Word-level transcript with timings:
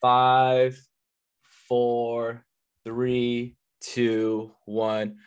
Five, 0.00 0.80
four, 1.68 2.46
three, 2.86 3.58
two, 3.82 4.50
one. 4.64 5.18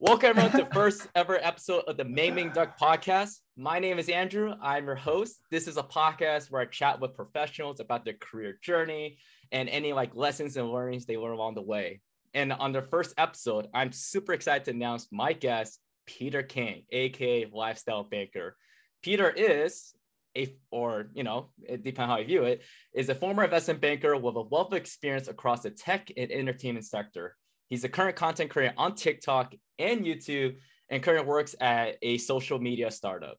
Welcome 0.00 0.30
everyone 0.30 0.50
to 0.50 0.56
the 0.64 0.66
first 0.74 1.06
ever 1.14 1.38
episode 1.40 1.84
of 1.86 1.96
the 1.96 2.02
MengMengDuck 2.02 2.76
podcast. 2.76 3.36
My 3.56 3.78
name 3.78 4.00
is 4.00 4.08
Andrew. 4.08 4.54
I'm 4.60 4.86
your 4.86 4.96
host. 4.96 5.36
This 5.52 5.68
is 5.68 5.76
a 5.76 5.84
podcast 5.84 6.50
where 6.50 6.60
I 6.60 6.64
chat 6.64 7.00
with 7.00 7.14
professionals 7.14 7.78
about 7.78 8.04
their 8.04 8.14
career 8.14 8.58
journey 8.64 9.18
and 9.52 9.68
any 9.68 9.92
like 9.92 10.16
lessons 10.16 10.56
and 10.56 10.72
learnings 10.72 11.06
they 11.06 11.16
learn 11.16 11.34
along 11.34 11.54
the 11.54 11.62
way. 11.62 12.00
And 12.34 12.52
on 12.52 12.72
the 12.72 12.82
first 12.82 13.14
episode, 13.18 13.68
I'm 13.74 13.92
super 13.92 14.32
excited 14.32 14.64
to 14.64 14.72
announce 14.72 15.06
my 15.12 15.34
guest, 15.34 15.78
Peter 16.04 16.42
Kang, 16.42 16.82
aka 16.90 17.46
Lifestyle 17.52 18.02
Banker. 18.02 18.56
Peter 19.02 19.30
is 19.30 19.94
a, 20.36 20.54
or 20.70 21.08
you 21.14 21.24
know, 21.24 21.50
it 21.62 21.82
depends 21.82 22.10
how 22.10 22.18
you 22.18 22.26
view 22.26 22.44
it, 22.44 22.62
is 22.94 23.08
a 23.08 23.14
former 23.14 23.44
investment 23.44 23.80
banker 23.80 24.16
with 24.16 24.36
a 24.36 24.42
wealth 24.42 24.72
of 24.72 24.74
experience 24.74 25.28
across 25.28 25.62
the 25.62 25.70
tech 25.70 26.10
and 26.16 26.30
entertainment 26.30 26.84
sector. 26.84 27.36
He's 27.68 27.84
a 27.84 27.88
current 27.88 28.16
content 28.16 28.50
creator 28.50 28.74
on 28.76 28.94
TikTok 28.94 29.54
and 29.78 30.04
YouTube, 30.04 30.56
and 30.90 31.02
currently 31.02 31.26
works 31.26 31.54
at 31.60 31.96
a 32.02 32.18
social 32.18 32.58
media 32.58 32.90
startup. 32.90 33.38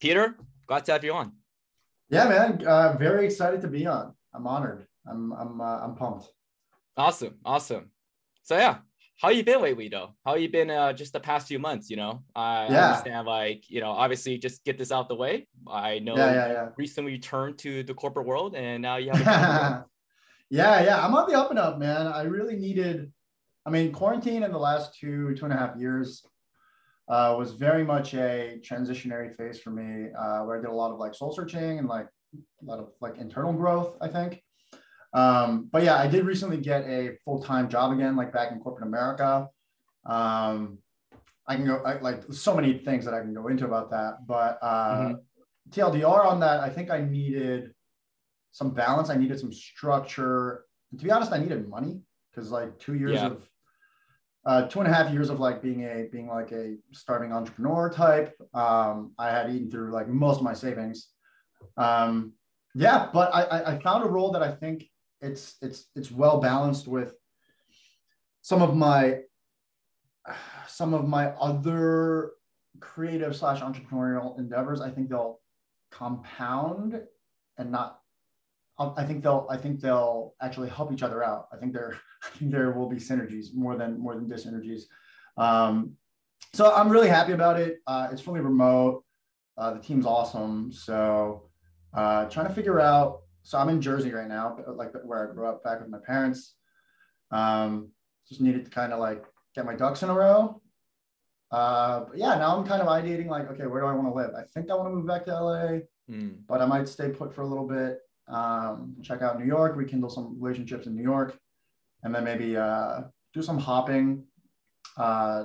Peter, 0.00 0.36
glad 0.66 0.84
to 0.84 0.92
have 0.92 1.04
you 1.04 1.14
on. 1.14 1.32
Yeah, 2.10 2.28
man, 2.28 2.66
uh, 2.66 2.96
very 2.98 3.24
excited 3.26 3.60
to 3.62 3.68
be 3.68 3.86
on. 3.86 4.14
I'm 4.34 4.46
honored. 4.46 4.86
I'm 5.06 5.32
I'm 5.32 5.60
uh, 5.60 5.78
I'm 5.80 5.94
pumped. 5.94 6.28
Awesome, 6.96 7.36
awesome. 7.44 7.90
So 8.42 8.56
yeah, 8.56 8.78
how 9.18 9.30
you 9.30 9.42
been 9.42 9.60
lately 9.60 9.88
though? 9.88 10.14
How 10.24 10.36
you 10.36 10.48
been 10.48 10.70
uh, 10.70 10.92
just 10.92 11.12
the 11.12 11.20
past 11.20 11.48
few 11.48 11.58
months? 11.58 11.90
You 11.90 11.96
know, 11.96 12.22
I 12.36 12.68
yeah. 12.68 12.90
understand 12.90 13.26
like 13.26 13.68
you 13.68 13.80
know, 13.80 13.90
obviously 13.90 14.38
just 14.38 14.64
get 14.64 14.78
this 14.78 14.92
out 14.92 15.08
the 15.08 15.16
way. 15.16 15.48
I 15.66 15.98
know 15.98 16.16
yeah, 16.16 16.32
yeah, 16.32 16.52
yeah. 16.52 16.68
recently 16.76 17.12
returned 17.12 17.58
to 17.58 17.82
the 17.82 17.94
corporate 17.94 18.26
world, 18.26 18.54
and 18.54 18.80
now 18.80 18.96
you 18.96 19.10
have. 19.10 19.84
yeah, 20.50 20.84
yeah, 20.84 21.04
I'm 21.04 21.14
on 21.14 21.28
the 21.28 21.36
up 21.36 21.50
and 21.50 21.58
up, 21.58 21.78
man. 21.78 22.06
I 22.06 22.22
really 22.22 22.56
needed. 22.56 23.12
I 23.66 23.70
mean, 23.70 23.92
quarantine 23.92 24.44
in 24.44 24.52
the 24.52 24.58
last 24.58 24.96
two 24.98 25.34
two 25.34 25.44
and 25.44 25.52
a 25.52 25.56
half 25.56 25.76
years 25.76 26.24
uh, 27.08 27.34
was 27.36 27.52
very 27.52 27.84
much 27.84 28.14
a 28.14 28.60
transitionary 28.62 29.34
phase 29.34 29.58
for 29.58 29.70
me, 29.70 30.10
uh, 30.16 30.42
where 30.44 30.58
I 30.58 30.60
did 30.60 30.70
a 30.70 30.74
lot 30.74 30.92
of 30.92 30.98
like 30.98 31.14
soul 31.14 31.32
searching 31.32 31.80
and 31.80 31.88
like 31.88 32.06
a 32.62 32.64
lot 32.64 32.78
of 32.78 32.90
like 33.00 33.18
internal 33.18 33.52
growth. 33.52 33.96
I 34.00 34.06
think. 34.06 34.42
Um, 35.18 35.68
but 35.72 35.82
yeah, 35.82 35.96
I 35.96 36.06
did 36.06 36.24
recently 36.24 36.58
get 36.58 36.84
a 36.84 37.16
full 37.24 37.42
time 37.42 37.68
job 37.68 37.92
again, 37.92 38.14
like 38.14 38.32
back 38.32 38.52
in 38.52 38.60
corporate 38.60 38.86
America. 38.86 39.48
Um, 40.06 40.78
I 41.46 41.56
can 41.56 41.66
go 41.66 41.82
I, 41.84 41.98
like 42.00 42.22
so 42.30 42.54
many 42.54 42.74
things 42.78 43.04
that 43.04 43.14
I 43.14 43.20
can 43.20 43.34
go 43.34 43.48
into 43.48 43.64
about 43.64 43.90
that, 43.90 44.26
but 44.26 44.58
uh, 44.62 44.98
mm-hmm. 44.98 45.14
TLDR 45.70 46.24
on 46.26 46.40
that, 46.40 46.60
I 46.60 46.68
think 46.68 46.90
I 46.90 47.00
needed 47.00 47.72
some 48.52 48.70
balance. 48.70 49.10
I 49.10 49.16
needed 49.16 49.40
some 49.40 49.52
structure. 49.52 50.64
And 50.90 51.00
to 51.00 51.04
be 51.04 51.10
honest, 51.10 51.32
I 51.32 51.38
needed 51.38 51.68
money 51.68 52.00
because 52.30 52.50
like 52.50 52.78
two 52.78 52.94
years 52.94 53.14
yeah. 53.14 53.26
of 53.26 53.48
uh, 54.46 54.68
two 54.68 54.78
and 54.80 54.88
a 54.88 54.94
half 54.94 55.12
years 55.12 55.30
of 55.30 55.40
like 55.40 55.62
being 55.62 55.82
a 55.84 56.08
being 56.12 56.28
like 56.28 56.52
a 56.52 56.76
starving 56.92 57.32
entrepreneur 57.32 57.90
type. 57.90 58.36
Um, 58.54 59.12
I 59.18 59.30
had 59.30 59.50
eaten 59.50 59.70
through 59.70 59.90
like 59.90 60.06
most 60.08 60.38
of 60.38 60.44
my 60.44 60.54
savings. 60.54 61.08
Um, 61.76 62.34
yeah, 62.74 63.08
but 63.12 63.34
I, 63.34 63.72
I 63.72 63.78
found 63.80 64.04
a 64.04 64.08
role 64.08 64.30
that 64.32 64.42
I 64.42 64.52
think 64.52 64.84
it's 65.20 65.56
it's 65.62 65.86
it's 65.94 66.10
well 66.10 66.40
balanced 66.40 66.86
with 66.86 67.14
some 68.42 68.62
of 68.62 68.76
my 68.76 69.20
some 70.66 70.94
of 70.94 71.08
my 71.08 71.28
other 71.32 72.32
creative 72.80 73.34
slash 73.34 73.60
entrepreneurial 73.60 74.38
endeavors 74.38 74.80
i 74.80 74.90
think 74.90 75.08
they'll 75.08 75.40
compound 75.90 77.00
and 77.56 77.72
not 77.72 78.00
i 78.96 79.04
think 79.04 79.22
they'll 79.22 79.46
i 79.50 79.56
think 79.56 79.80
they'll 79.80 80.34
actually 80.40 80.68
help 80.68 80.92
each 80.92 81.02
other 81.02 81.24
out. 81.24 81.48
I 81.52 81.56
think 81.56 81.72
there 81.72 81.98
i 82.24 82.28
think 82.36 82.50
there 82.50 82.72
will 82.72 82.88
be 82.88 82.96
synergies 82.96 83.54
more 83.54 83.76
than 83.76 83.98
more 83.98 84.14
than 84.14 84.28
dis 84.28 84.46
um, 85.36 85.92
so 86.54 86.72
i'm 86.72 86.88
really 86.88 87.08
happy 87.08 87.32
about 87.32 87.58
it. 87.60 87.78
Uh, 87.86 88.08
it's 88.12 88.20
fully 88.20 88.40
remote. 88.40 89.04
Uh, 89.56 89.74
the 89.74 89.80
team's 89.80 90.06
awesome. 90.06 90.70
So 90.72 91.48
uh, 91.92 92.26
trying 92.26 92.46
to 92.46 92.54
figure 92.54 92.80
out 92.80 93.22
so 93.48 93.56
I'm 93.56 93.70
in 93.70 93.80
Jersey 93.80 94.12
right 94.12 94.28
now, 94.28 94.58
like 94.66 94.92
where 95.04 95.26
I 95.26 95.32
grew 95.32 95.46
up 95.46 95.64
back 95.64 95.80
with 95.80 95.88
my 95.88 95.96
parents. 96.06 96.52
Um, 97.30 97.92
just 98.28 98.42
needed 98.42 98.66
to 98.66 98.70
kind 98.70 98.92
of 98.92 98.98
like 98.98 99.24
get 99.54 99.64
my 99.64 99.74
ducks 99.74 100.02
in 100.02 100.10
a 100.10 100.14
row. 100.14 100.60
Uh, 101.50 102.00
but 102.00 102.18
yeah, 102.18 102.34
now 102.34 102.58
I'm 102.58 102.66
kind 102.66 102.82
of 102.82 102.88
ideating 102.88 103.28
like, 103.28 103.50
okay, 103.50 103.66
where 103.66 103.80
do 103.80 103.86
I 103.86 103.94
want 103.94 104.06
to 104.06 104.12
live? 104.12 104.32
I 104.38 104.42
think 104.52 104.70
I 104.70 104.74
want 104.74 104.90
to 104.90 104.94
move 104.94 105.06
back 105.06 105.24
to 105.24 105.32
LA, 105.32 105.78
mm. 106.10 106.36
but 106.46 106.60
I 106.60 106.66
might 106.66 106.88
stay 106.88 107.08
put 107.08 107.34
for 107.34 107.40
a 107.40 107.46
little 107.46 107.66
bit. 107.66 108.00
Um, 108.28 108.94
check 109.02 109.22
out 109.22 109.40
New 109.40 109.46
York, 109.46 109.76
rekindle 109.76 110.10
some 110.10 110.36
relationships 110.38 110.86
in 110.86 110.94
New 110.94 111.02
York, 111.02 111.38
and 112.02 112.14
then 112.14 112.24
maybe 112.24 112.54
uh, 112.54 113.04
do 113.32 113.40
some 113.40 113.56
hopping. 113.56 114.24
Uh, 114.98 115.44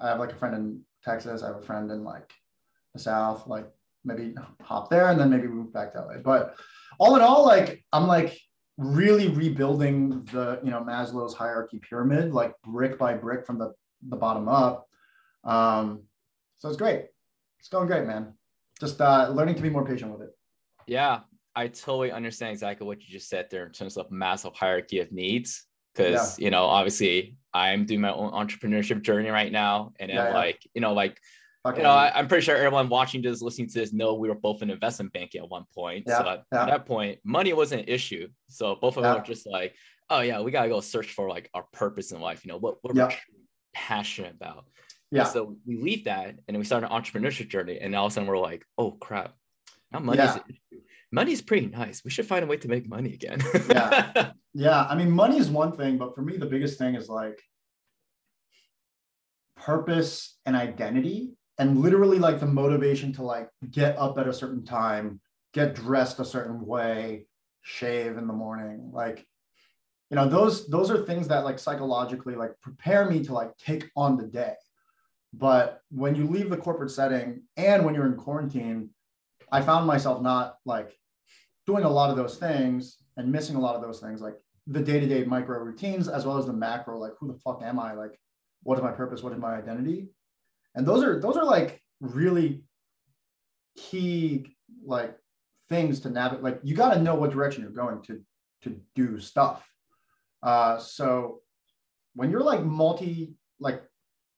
I 0.00 0.08
have 0.08 0.18
like 0.18 0.32
a 0.32 0.36
friend 0.36 0.56
in 0.56 0.80
Texas. 1.04 1.44
I 1.44 1.46
have 1.46 1.56
a 1.58 1.62
friend 1.62 1.88
in 1.92 2.02
like 2.02 2.32
the 2.94 2.98
South. 2.98 3.46
Like 3.46 3.70
maybe 4.04 4.34
hop 4.60 4.90
there 4.90 5.08
and 5.08 5.20
then 5.20 5.30
maybe 5.30 5.46
move 5.46 5.72
back 5.72 5.92
to 5.92 6.00
LA. 6.00 6.18
But 6.18 6.56
all 6.98 7.16
in 7.16 7.22
all, 7.22 7.44
like 7.44 7.84
I'm 7.92 8.06
like 8.06 8.38
really 8.76 9.28
rebuilding 9.28 10.24
the 10.32 10.60
you 10.62 10.70
know 10.70 10.80
Maslow's 10.80 11.34
hierarchy 11.34 11.80
pyramid, 11.88 12.32
like 12.32 12.54
brick 12.62 12.98
by 12.98 13.14
brick 13.14 13.46
from 13.46 13.58
the 13.58 13.72
the 14.08 14.16
bottom 14.16 14.48
up. 14.48 14.86
Um, 15.44 16.02
so 16.56 16.68
it's 16.68 16.78
great. 16.78 17.06
It's 17.58 17.68
going 17.68 17.86
great, 17.86 18.06
man. 18.06 18.34
Just 18.80 19.00
uh, 19.00 19.30
learning 19.30 19.54
to 19.56 19.62
be 19.62 19.70
more 19.70 19.84
patient 19.84 20.12
with 20.12 20.22
it. 20.22 20.36
Yeah, 20.86 21.20
I 21.54 21.68
totally 21.68 22.12
understand 22.12 22.52
exactly 22.52 22.86
what 22.86 23.00
you 23.00 23.06
just 23.10 23.28
said 23.28 23.46
there 23.50 23.66
in 23.66 23.72
terms 23.72 23.96
of 23.96 24.10
Maslow's 24.10 24.56
hierarchy 24.56 25.00
of 25.00 25.12
needs. 25.12 25.64
Because 25.94 26.38
yeah. 26.38 26.44
you 26.44 26.50
know, 26.50 26.64
obviously, 26.64 27.36
I'm 27.52 27.86
doing 27.86 28.00
my 28.00 28.12
own 28.12 28.32
entrepreneurship 28.32 29.02
journey 29.02 29.30
right 29.30 29.52
now, 29.52 29.92
and 30.00 30.10
yeah, 30.10 30.28
yeah. 30.28 30.34
like 30.34 30.60
you 30.74 30.80
know, 30.80 30.92
like 30.92 31.18
Okay. 31.66 31.78
You 31.78 31.84
know, 31.84 31.90
I, 31.90 32.18
am 32.18 32.28
pretty 32.28 32.44
sure 32.44 32.56
everyone 32.56 32.90
watching 32.90 33.22
this, 33.22 33.40
listening 33.40 33.68
to 33.68 33.74
this, 33.74 33.92
know 33.92 34.14
we 34.14 34.28
were 34.28 34.34
both 34.34 34.60
in 34.60 34.68
investment 34.68 35.14
banking 35.14 35.40
at 35.40 35.48
one 35.48 35.64
point. 35.74 36.04
Yeah, 36.06 36.18
so 36.18 36.28
at, 36.28 36.44
yeah. 36.52 36.62
at, 36.62 36.66
that 36.66 36.86
point, 36.86 37.20
money 37.24 37.54
wasn't 37.54 37.82
an 37.82 37.88
issue. 37.88 38.28
So 38.48 38.74
both 38.74 38.98
of 38.98 39.02
yeah. 39.02 39.12
them 39.12 39.20
were 39.20 39.26
just 39.26 39.46
like, 39.46 39.74
oh 40.10 40.20
yeah, 40.20 40.42
we 40.42 40.50
gotta 40.50 40.68
go 40.68 40.80
search 40.80 41.12
for 41.12 41.26
like 41.26 41.48
our 41.54 41.64
purpose 41.72 42.12
in 42.12 42.20
life. 42.20 42.44
You 42.44 42.52
know, 42.52 42.58
what, 42.58 42.76
what 42.82 42.94
yeah. 42.94 43.06
we're 43.06 43.16
passionate 43.72 44.34
about. 44.34 44.66
Yeah. 45.10 45.22
And 45.22 45.30
so 45.30 45.56
we 45.64 45.80
leave 45.80 46.04
that 46.04 46.36
and 46.46 46.58
we 46.58 46.64
start 46.64 46.84
an 46.84 46.90
entrepreneurship 46.90 47.48
journey, 47.48 47.78
and 47.80 47.94
all 47.96 48.06
of 48.06 48.12
a 48.12 48.14
sudden 48.14 48.28
we're 48.28 48.38
like, 48.38 48.66
oh 48.76 48.90
crap, 48.92 49.32
now 49.90 50.00
money's 50.00 50.36
yeah. 50.70 50.78
money's 51.12 51.40
pretty 51.40 51.66
nice. 51.66 52.04
We 52.04 52.10
should 52.10 52.26
find 52.26 52.44
a 52.44 52.46
way 52.46 52.58
to 52.58 52.68
make 52.68 52.86
money 52.86 53.14
again. 53.14 53.42
yeah, 53.70 54.32
yeah. 54.52 54.84
I 54.84 54.94
mean, 54.96 55.10
money 55.10 55.38
is 55.38 55.48
one 55.48 55.72
thing, 55.72 55.96
but 55.96 56.14
for 56.14 56.20
me, 56.20 56.36
the 56.36 56.46
biggest 56.46 56.78
thing 56.78 56.94
is 56.94 57.08
like 57.08 57.40
purpose 59.56 60.36
and 60.44 60.54
identity 60.56 61.36
and 61.58 61.80
literally 61.80 62.18
like 62.18 62.40
the 62.40 62.46
motivation 62.46 63.12
to 63.12 63.22
like 63.22 63.48
get 63.70 63.96
up 63.98 64.18
at 64.18 64.28
a 64.28 64.32
certain 64.32 64.64
time 64.64 65.20
get 65.52 65.74
dressed 65.74 66.18
a 66.18 66.24
certain 66.24 66.64
way 66.66 67.26
shave 67.62 68.18
in 68.18 68.26
the 68.26 68.32
morning 68.32 68.90
like 68.92 69.26
you 70.10 70.16
know 70.16 70.28
those 70.28 70.68
those 70.68 70.90
are 70.90 71.04
things 71.04 71.28
that 71.28 71.44
like 71.44 71.58
psychologically 71.58 72.34
like 72.34 72.52
prepare 72.60 73.08
me 73.10 73.24
to 73.24 73.32
like 73.32 73.56
take 73.56 73.90
on 73.96 74.16
the 74.16 74.24
day. 74.24 74.54
But 75.32 75.80
when 75.90 76.14
you 76.14 76.28
leave 76.28 76.50
the 76.50 76.56
corporate 76.56 76.92
setting 76.92 77.42
and 77.56 77.84
when 77.84 77.94
you're 77.94 78.06
in 78.06 78.14
quarantine 78.16 78.90
i 79.50 79.60
found 79.60 79.86
myself 79.86 80.22
not 80.22 80.56
like 80.64 80.96
doing 81.66 81.82
a 81.82 81.90
lot 81.90 82.10
of 82.10 82.16
those 82.16 82.36
things 82.36 82.98
and 83.16 83.32
missing 83.32 83.56
a 83.56 83.60
lot 83.60 83.74
of 83.74 83.82
those 83.82 83.98
things 83.98 84.20
like 84.20 84.36
the 84.68 84.80
day-to-day 84.80 85.24
micro 85.24 85.58
routines 85.58 86.08
as 86.08 86.24
well 86.24 86.38
as 86.38 86.46
the 86.46 86.52
macro 86.52 86.96
like 86.96 87.12
who 87.18 87.26
the 87.26 87.38
fuck 87.40 87.60
am 87.62 87.80
i? 87.80 87.92
Like 87.92 88.18
what 88.62 88.78
is 88.78 88.84
my 88.84 88.92
purpose? 88.92 89.22
What 89.22 89.32
is 89.32 89.40
my 89.40 89.56
identity 89.56 90.08
and 90.74 90.86
those 90.86 91.02
are 91.02 91.20
those 91.20 91.36
are 91.36 91.44
like 91.44 91.82
really 92.00 92.64
key 93.76 94.56
like 94.84 95.16
things 95.68 96.00
to 96.00 96.10
navigate. 96.10 96.44
Like 96.44 96.60
you 96.62 96.74
got 96.74 96.94
to 96.94 97.02
know 97.02 97.14
what 97.14 97.30
direction 97.30 97.62
you're 97.62 97.70
going 97.70 98.02
to 98.02 98.20
to 98.62 98.80
do 98.94 99.18
stuff. 99.20 99.68
Uh 100.42 100.78
so 100.78 101.40
when 102.14 102.30
you're 102.30 102.42
like 102.42 102.62
multi 102.64 103.34
like 103.60 103.82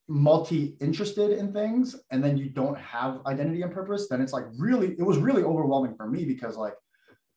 multi 0.08 0.76
interested 0.80 1.32
in 1.32 1.52
things 1.52 1.96
and 2.10 2.22
then 2.22 2.36
you 2.36 2.48
don't 2.48 2.78
have 2.78 3.20
identity 3.26 3.62
and 3.62 3.72
purpose 3.72 4.08
then 4.08 4.20
it's 4.20 4.32
like 4.32 4.44
really 4.56 4.92
it 4.98 5.02
was 5.02 5.18
really 5.18 5.42
overwhelming 5.42 5.96
for 5.96 6.08
me 6.08 6.24
because 6.24 6.56
like 6.56 6.74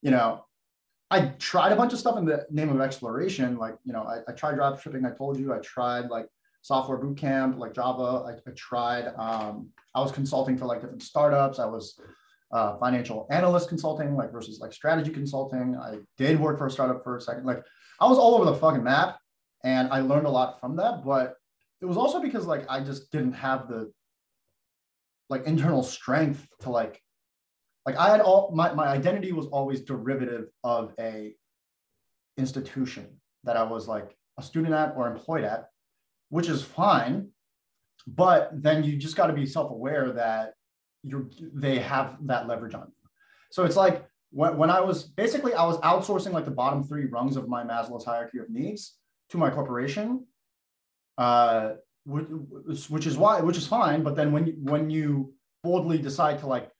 you 0.02 0.10
know 0.12 0.44
i 1.10 1.20
tried 1.40 1.72
a 1.72 1.76
bunch 1.76 1.92
of 1.92 1.98
stuff 1.98 2.16
in 2.16 2.24
the 2.24 2.46
name 2.48 2.68
of 2.68 2.80
exploration. 2.80 3.56
Like 3.56 3.76
you 3.84 3.92
know 3.92 4.02
i, 4.02 4.20
I 4.28 4.34
tried 4.34 4.54
drop 4.54 4.80
shipping. 4.80 5.04
I 5.04 5.10
told 5.10 5.38
you 5.38 5.52
i 5.52 5.58
tried 5.58 6.10
like 6.10 6.26
software 6.62 6.98
boot 6.98 7.16
camp 7.16 7.58
like 7.58 7.74
Java. 7.74 8.24
I, 8.26 8.32
I 8.48 8.52
tried. 8.54 9.12
Um, 9.16 9.70
I 9.94 10.00
was 10.00 10.12
consulting 10.12 10.56
for 10.56 10.66
like 10.66 10.80
different 10.80 11.02
startups. 11.02 11.58
I 11.58 11.66
was 11.66 11.98
uh, 12.52 12.76
financial 12.78 13.26
analyst 13.30 13.68
consulting, 13.68 14.16
like 14.16 14.32
versus 14.32 14.60
like 14.60 14.72
strategy 14.72 15.10
consulting. 15.10 15.76
I 15.76 15.98
did 16.18 16.38
work 16.38 16.58
for 16.58 16.66
a 16.66 16.70
startup 16.70 17.02
for 17.04 17.16
a 17.16 17.20
second. 17.20 17.44
Like 17.44 17.62
I 18.00 18.06
was 18.06 18.18
all 18.18 18.34
over 18.34 18.44
the 18.44 18.54
fucking 18.54 18.84
map, 18.84 19.18
and 19.64 19.92
I 19.92 20.00
learned 20.00 20.26
a 20.26 20.30
lot 20.30 20.60
from 20.60 20.76
that. 20.76 21.04
But 21.04 21.34
it 21.80 21.86
was 21.86 21.96
also 21.96 22.20
because 22.20 22.46
like 22.46 22.66
I 22.68 22.80
just 22.80 23.10
didn't 23.12 23.34
have 23.34 23.68
the 23.68 23.92
like 25.28 25.46
internal 25.46 25.82
strength 25.82 26.46
to 26.60 26.70
like 26.70 27.00
like 27.86 27.96
I 27.96 28.10
had 28.10 28.20
all 28.20 28.52
my, 28.54 28.72
my 28.74 28.86
identity 28.86 29.32
was 29.32 29.46
always 29.46 29.80
derivative 29.80 30.48
of 30.62 30.92
a 30.98 31.34
institution 32.36 33.06
that 33.44 33.56
I 33.56 33.62
was 33.62 33.88
like 33.88 34.16
a 34.38 34.42
student 34.42 34.74
at 34.74 34.94
or 34.96 35.06
employed 35.06 35.44
at, 35.44 35.68
which 36.30 36.48
is 36.48 36.62
fine. 36.62 37.28
But 38.06 38.50
then 38.54 38.82
you 38.82 38.96
just 38.96 39.14
got 39.14 39.26
to 39.26 39.34
be 39.34 39.44
self-aware 39.44 40.12
that 40.14 40.54
you're 41.02 41.28
they 41.54 41.78
have 41.78 42.16
that 42.26 42.48
leverage 42.48 42.74
on 42.74 42.86
you. 42.88 43.08
So 43.50 43.64
it's 43.64 43.76
like 43.76 44.06
when, 44.30 44.56
when 44.56 44.70
I 44.70 44.80
was 44.80 45.04
basically 45.04 45.54
I 45.54 45.64
was 45.66 45.78
outsourcing 45.78 46.32
like 46.32 46.46
the 46.46 46.50
bottom 46.50 46.82
three 46.82 47.06
rungs 47.06 47.36
of 47.36 47.48
my 47.48 47.62
Maslow's 47.62 48.04
hierarchy 48.04 48.38
of 48.38 48.48
needs 48.48 48.96
to 49.30 49.38
my 49.38 49.50
corporation, 49.50 50.26
uh, 51.18 51.72
which, 52.04 52.88
which 52.88 53.06
is 53.06 53.16
why 53.18 53.40
which 53.40 53.56
is 53.56 53.66
fine. 53.66 54.02
But 54.02 54.16
then 54.16 54.32
when 54.32 54.46
you, 54.46 54.56
when 54.62 54.88
you 54.88 55.34
boldly 55.62 55.98
decide 55.98 56.38
to 56.40 56.46
like 56.46 56.70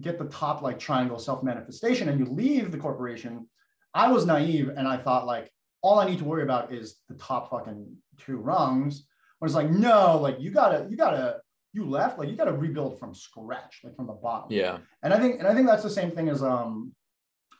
get 0.00 0.18
the 0.18 0.24
top 0.26 0.62
like 0.62 0.78
triangle 0.78 1.18
self 1.18 1.42
manifestation 1.42 2.08
and 2.08 2.18
you 2.18 2.26
leave 2.26 2.72
the 2.72 2.78
corporation, 2.78 3.46
I 3.92 4.10
was 4.10 4.24
naive 4.24 4.70
and 4.74 4.88
I 4.88 4.96
thought 4.96 5.26
like 5.26 5.52
all 5.82 5.98
I 5.98 6.08
need 6.08 6.18
to 6.18 6.24
worry 6.24 6.44
about 6.44 6.72
is 6.72 7.00
the 7.08 7.14
top 7.16 7.50
fucking 7.50 7.96
two 8.18 8.36
rungs. 8.36 9.06
When 9.38 9.48
it's 9.48 9.56
like 9.56 9.70
no, 9.70 10.18
like 10.18 10.40
you 10.40 10.50
gotta 10.50 10.86
you 10.88 10.96
gotta 10.96 11.40
you 11.72 11.84
left 11.84 12.18
like 12.18 12.28
you 12.28 12.36
gotta 12.36 12.52
rebuild 12.52 12.98
from 12.98 13.14
scratch 13.14 13.80
like 13.82 13.96
from 13.96 14.06
the 14.06 14.12
bottom. 14.12 14.52
Yeah. 14.52 14.78
And 15.02 15.12
I 15.12 15.18
think 15.18 15.40
and 15.40 15.48
I 15.48 15.54
think 15.54 15.66
that's 15.66 15.82
the 15.82 15.90
same 15.90 16.10
thing 16.10 16.28
as 16.28 16.42
um 16.42 16.92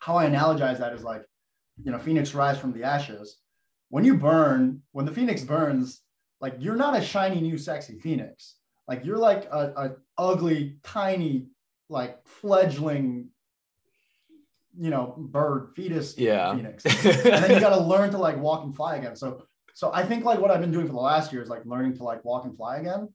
how 0.00 0.16
I 0.16 0.26
analogize 0.26 0.78
that 0.78 0.92
is 0.92 1.02
like 1.02 1.24
you 1.82 1.90
know 1.90 1.98
phoenix 1.98 2.34
rise 2.34 2.58
from 2.58 2.72
the 2.72 2.84
ashes. 2.84 3.38
When 3.88 4.04
you 4.04 4.16
burn, 4.16 4.82
when 4.92 5.04
the 5.04 5.12
phoenix 5.12 5.42
burns, 5.42 6.00
like 6.40 6.54
you're 6.58 6.76
not 6.76 6.96
a 6.96 7.02
shiny 7.02 7.40
new 7.40 7.58
sexy 7.58 7.98
phoenix. 7.98 8.56
Like 8.88 9.04
you're 9.04 9.18
like 9.18 9.44
a, 9.46 9.72
a 9.76 9.90
ugly 10.18 10.76
tiny 10.82 11.48
like 11.88 12.18
fledgling 12.26 13.28
you 14.78 14.90
know 14.90 15.14
bird 15.18 15.70
fetus 15.76 16.16
Yeah. 16.16 16.54
phoenix 16.54 16.84
and 16.86 17.44
then 17.44 17.50
you 17.50 17.60
got 17.60 17.70
to 17.76 17.80
learn 17.92 18.10
to 18.10 18.18
like 18.18 18.38
walk 18.38 18.64
and 18.64 18.74
fly 18.74 18.96
again 18.96 19.14
so 19.16 19.42
so 19.74 19.90
i 19.92 20.02
think 20.02 20.24
like 20.24 20.38
what 20.38 20.50
i've 20.50 20.60
been 20.60 20.70
doing 20.72 20.86
for 20.86 20.92
the 20.92 20.98
last 20.98 21.32
year 21.32 21.42
is 21.42 21.48
like 21.48 21.64
learning 21.66 21.94
to 21.96 22.02
like 22.04 22.24
walk 22.24 22.44
and 22.44 22.56
fly 22.56 22.76
again 22.78 23.08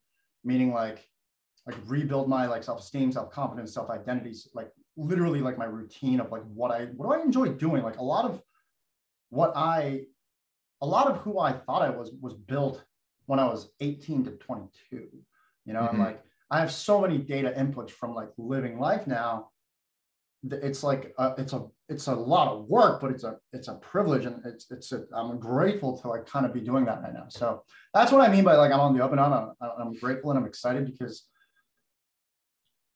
meaning 0.44 0.72
like 0.72 1.08
like 1.66 1.76
rebuild 1.86 2.30
my 2.30 2.46
like 2.46 2.64
self-esteem 2.64 3.12
self-confidence 3.12 3.74
self-identities 3.74 4.48
like 4.54 4.72
literally 4.98 5.42
like 5.42 5.58
my 5.58 5.66
routine 5.66 6.20
of 6.20 6.32
like 6.32 6.44
what 6.54 6.70
i 6.72 6.86
what 6.96 7.08
do 7.08 7.14
i 7.20 7.24
enjoy 7.24 7.48
doing 7.50 7.82
like 7.84 7.98
a 7.98 8.04
lot 8.04 8.24
of 8.26 8.42
what 9.30 9.52
i 9.56 10.02
a 10.82 10.86
lot 10.86 11.08
of 11.08 11.18
who 11.18 11.40
i 11.40 11.52
thought 11.52 11.82
i 11.82 11.90
was 11.90 12.12
was 12.22 12.34
built 12.36 12.84
when 13.26 13.40
i 13.40 13.46
was 13.46 13.70
18 13.80 14.26
to 14.26 14.32
22 14.32 15.08
you 15.66 15.74
know 15.74 15.82
Mhm. 15.82 15.90
and 15.90 16.00
like 16.00 16.24
i 16.52 16.60
have 16.60 16.72
so 16.72 17.02
many 17.02 17.18
data 17.18 17.54
inputs 17.58 17.90
from 17.90 18.14
like 18.14 18.30
living 18.38 18.80
life 18.80 19.08
now 19.08 19.50
it's 20.54 20.84
like 20.84 21.14
a, 21.18 21.34
it's 21.38 21.54
a 21.54 21.66
it's 21.90 22.08
a 22.08 22.14
lot 22.14 22.48
of 22.48 22.66
work 22.66 23.00
but 23.00 23.12
it's 23.12 23.24
a 23.24 23.38
it's 23.54 23.68
a 23.68 23.76
privilege 23.76 24.26
and 24.26 24.42
it's 24.46 24.70
it's 24.72 24.92
a, 24.92 25.04
i'm 25.14 25.40
grateful 25.40 25.98
to 25.98 26.08
like 26.08 26.26
kind 26.26 26.46
of 26.46 26.54
be 26.54 26.60
doing 26.60 26.86
that 26.86 27.02
right 27.02 27.14
now. 27.14 27.26
So 27.30 27.64
that's 27.94 28.12
what 28.12 28.28
i 28.28 28.32
mean 28.32 28.44
by 28.44 28.56
like 28.56 28.72
i'm 28.72 28.80
on 28.80 28.96
the 28.96 29.04
up 29.04 29.12
and 29.12 29.20
on 29.20 29.34
i'm, 29.62 29.70
I'm 29.80 29.94
grateful 29.94 30.32
and 30.32 30.40
i'm 30.40 30.46
excited 30.46 30.86
because 30.86 31.26